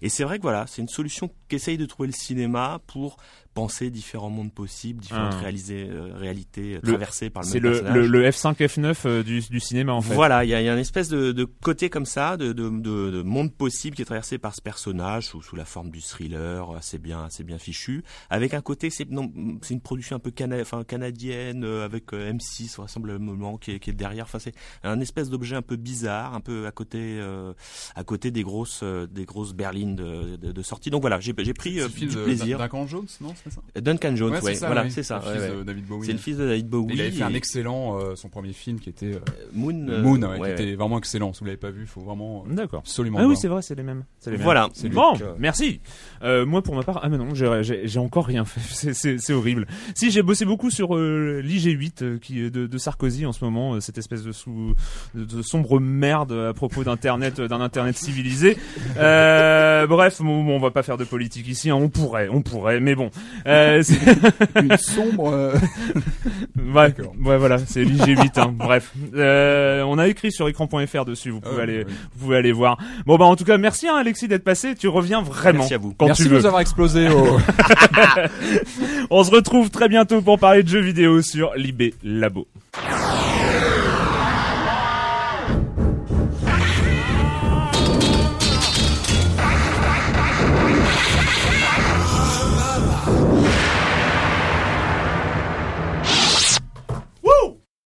Et 0.00 0.08
c'est 0.08 0.24
vrai 0.24 0.38
que 0.38 0.42
voilà, 0.42 0.66
c'est 0.66 0.80
une 0.80 0.88
solution 0.88 1.30
qu'essaye 1.48 1.76
de 1.76 1.86
trouver 1.86 2.06
le 2.06 2.14
cinéma 2.14 2.80
pour 2.86 3.18
penser 3.54 3.90
différents 3.90 4.30
mondes 4.30 4.52
possibles, 4.52 5.00
différentes 5.00 5.34
Ah. 5.36 5.40
réalisées, 5.40 5.86
euh, 5.88 6.10
réalités 6.14 6.74
euh, 6.74 6.80
Le- 6.82 6.88
traversées 6.92 7.30
par 7.30 7.42
le 7.44 7.48
C'est 7.48 7.60
même 7.60 7.72
le, 7.72 7.78
personnage. 7.80 7.96
le, 7.96 8.06
le 8.08 8.28
F5, 8.28 8.56
F9 8.58 8.96
euh, 9.06 9.22
du, 9.22 9.40
du 9.40 9.60
cinéma, 9.60 9.92
en 9.92 10.00
fait. 10.02 10.14
Voilà, 10.14 10.44
il 10.44 10.50
y 10.50 10.54
a, 10.54 10.60
il 10.60 10.64
y 10.64 10.68
a 10.68 10.72
une 10.72 10.78
espèce 10.80 11.08
de, 11.08 11.32
de 11.32 11.44
côté 11.44 11.88
comme 11.88 12.04
ça, 12.06 12.36
de, 12.36 12.52
de, 12.52 12.68
de, 12.68 13.10
de 13.10 13.22
monde 13.22 13.52
possible 13.54 13.94
qui 13.96 14.02
est 14.02 14.06
traversé 14.06 14.38
par 14.38 14.54
ce 14.54 14.60
personnage 14.60 15.26
sous, 15.28 15.40
sous 15.42 15.54
la 15.56 15.64
forme 15.64 15.90
du 15.90 16.00
thriller, 16.00 16.70
assez 16.72 16.98
bien, 16.98 17.24
assez 17.24 17.44
bien 17.44 17.58
fichu, 17.58 18.02
avec 18.28 18.54
un 18.54 18.60
côté, 18.60 18.90
c'est 18.90 19.08
non, 19.10 19.32
c'est 19.62 19.74
une 19.74 19.80
production 19.80 20.16
un 20.16 20.20
peu 20.20 20.30
cana, 20.32 20.56
enfin, 20.60 20.82
canadienne 20.84 21.64
euh, 21.64 21.84
avec 21.84 22.12
euh, 22.12 22.32
M6 22.32 22.76
vraisemblablement 22.76 23.56
qui 23.56 23.70
est, 23.72 23.78
qui 23.78 23.90
est 23.90 23.94
derrière. 23.94 24.24
Enfin, 24.24 24.38
c'est 24.40 24.54
un 24.82 24.98
espèce 25.00 25.30
d'objet 25.30 25.54
un 25.56 25.62
peu 25.62 25.76
bizarre, 25.76 26.34
un 26.34 26.40
peu 26.40 26.66
à 26.66 26.72
côté, 26.72 26.98
euh, 27.20 27.52
à 27.94 28.02
côté 28.04 28.30
des 28.30 28.42
grosses, 28.42 28.80
euh, 28.82 29.06
des 29.06 29.24
grosses 29.24 29.52
berlines 29.54 29.94
de, 29.94 30.36
de, 30.36 30.50
de 30.52 30.62
sortie. 30.62 30.90
Donc 30.90 31.02
voilà, 31.02 31.20
j'ai 31.20 31.32
j'ai 31.38 31.54
pris 31.54 31.78
euh, 31.80 31.88
C'est 31.92 32.00
du 32.06 32.06
de 32.16 32.24
plaisir. 32.24 32.58
Non? 33.20 33.34
C'est 33.44 33.50
ça 33.52 33.60
Duncan 33.80 34.16
Jones, 34.16 34.32
Ouais, 34.32 34.40
ouais, 34.40 34.54
c'est 34.54 34.60
ça, 34.60 34.66
voilà, 34.66 34.82
oui. 34.84 34.90
c'est 34.90 35.02
ça. 35.02 35.20
Le 35.24 35.26
ouais, 35.30 35.32
fils 35.38 35.50
ouais. 35.50 35.56
de 35.58 35.62
David 35.64 35.84
Bowie. 35.86 36.06
C'est 36.06 36.12
le 36.12 36.18
fils 36.18 36.36
de 36.38 36.46
David 36.46 36.68
Bowie. 36.68 36.94
Il 36.94 37.00
avait 37.00 37.10
fait 37.10 37.22
un 37.24 37.34
excellent, 37.34 37.98
euh, 37.98 38.14
son 38.16 38.28
premier 38.28 38.52
film 38.52 38.80
qui 38.80 38.88
était 38.90 39.14
euh, 39.14 39.18
Moon. 39.52 39.86
euh, 39.88 40.02
Moon, 40.02 40.20
ouais, 40.22 40.38
ouais, 40.38 40.54
qui 40.54 40.62
était 40.62 40.74
vraiment 40.74 40.98
excellent. 40.98 41.32
Si 41.32 41.40
vous 41.40 41.46
l'avez 41.46 41.56
pas 41.58 41.70
vu, 41.70 41.82
il 41.82 41.86
faut 41.86 42.00
vraiment 42.00 42.44
euh, 42.48 42.54
D'accord. 42.54 42.80
absolument. 42.80 43.18
Ah 43.20 43.26
oui, 43.26 43.36
c'est 43.36 43.48
vrai, 43.48 43.62
c'est 43.62 43.74
les 43.74 43.82
mêmes. 43.82 44.04
C'est 44.18 44.30
les 44.30 44.36
mêmes. 44.38 44.44
Voilà. 44.44 44.68
C'est. 44.72 44.88
Bon, 44.88 45.14
euh, 45.20 45.34
merci. 45.38 45.80
Euh, 46.22 46.46
moi, 46.46 46.62
pour 46.62 46.74
ma 46.74 46.82
part, 46.82 47.00
ah 47.02 47.08
mais 47.08 47.18
non, 47.18 47.34
j'ai- 47.34 47.62
j'ai 47.62 47.86
j'ai 47.86 47.98
encore 47.98 48.26
rien 48.26 48.44
fait. 48.44 48.60
C'est- 48.74 48.94
C'est 48.94 49.18
c'est 49.18 49.32
horrible. 49.32 49.66
Si 49.94 50.10
j'ai 50.10 50.22
bossé 50.22 50.44
beaucoup 50.44 50.70
sur 50.70 50.96
euh, 50.96 51.40
l'IG8 51.44 52.02
euh, 52.02 52.18
qui 52.18 52.40
est 52.42 52.50
de, 52.50 52.66
de 52.66 52.78
Sarkozy 52.78 53.26
en 53.26 53.32
ce 53.32 53.44
moment, 53.44 53.74
euh, 53.74 53.80
cette 53.80 53.98
espèce 53.98 54.22
de 54.22 54.32
sous 54.32 54.74
de, 55.14 55.24
de 55.24 55.42
sombre 55.42 55.80
merde 55.80 56.32
à 56.32 56.54
propos 56.54 56.84
d'internet, 56.84 57.40
euh, 57.40 57.48
d'un 57.48 57.60
internet 57.60 57.96
civilisé. 57.96 58.56
Euh, 58.96 59.86
bref, 59.86 60.20
bon, 60.20 60.42
bon, 60.44 60.56
on 60.56 60.60
va 60.60 60.70
pas 60.70 60.82
faire 60.82 60.96
de 60.96 61.04
politique 61.04 61.48
ici. 61.48 61.70
hein, 61.70 61.74
on 61.76 61.88
pourrait, 61.88 62.28
on 62.30 62.42
pourrait, 62.42 62.80
mais 62.80 62.94
bon. 62.94 63.10
Euh, 63.46 63.82
c'est- 63.82 63.98
Une 64.62 64.76
sombre. 64.76 65.30
euh, 65.32 65.54
ouais, 66.74 66.94
ouais, 67.24 67.36
voilà, 67.38 67.58
c'est 67.58 67.84
l'IG8. 67.84 68.38
Hein. 68.40 68.52
Bref, 68.56 68.92
euh, 69.14 69.82
on 69.82 69.98
a 69.98 70.08
écrit 70.08 70.32
sur 70.32 70.48
écran.fr 70.48 71.04
dessus. 71.04 71.30
Vous 71.30 71.40
pouvez 71.40 71.56
Ah, 71.60 71.62
aller, 71.62 71.84
oui. 71.86 71.94
vous 72.14 72.24
pouvez 72.24 72.36
aller 72.38 72.52
voir. 72.52 72.78
Bon 73.06 73.16
bah 73.16 73.24
en 73.26 73.36
tout 73.36 73.44
cas, 73.44 73.58
merci 73.58 73.86
hein, 73.88 73.96
Alexis 73.96 74.28
d'être 74.28 74.44
passé. 74.44 74.74
Tu 74.74 74.88
reviens 74.88 75.22
vraiment 75.22 75.58
Merci 75.60 75.74
à 75.74 75.78
vous. 75.78 75.94
quand 75.96 76.06
Merci 76.06 76.22
tu 76.22 76.28
de 76.28 76.34
veux. 76.34 76.40
nous 76.40 76.46
avoir 76.46 76.60
explosé 76.62 77.08
au. 77.08 77.38
On 79.10 79.22
se 79.24 79.30
retrouve 79.30 79.70
très 79.70 79.88
bientôt 79.88 80.22
pour 80.22 80.38
parler 80.38 80.62
de 80.62 80.68
jeux 80.68 80.80
vidéo 80.80 81.20
sur 81.22 81.52
l'IB 81.54 81.94
Labo. 82.02 82.46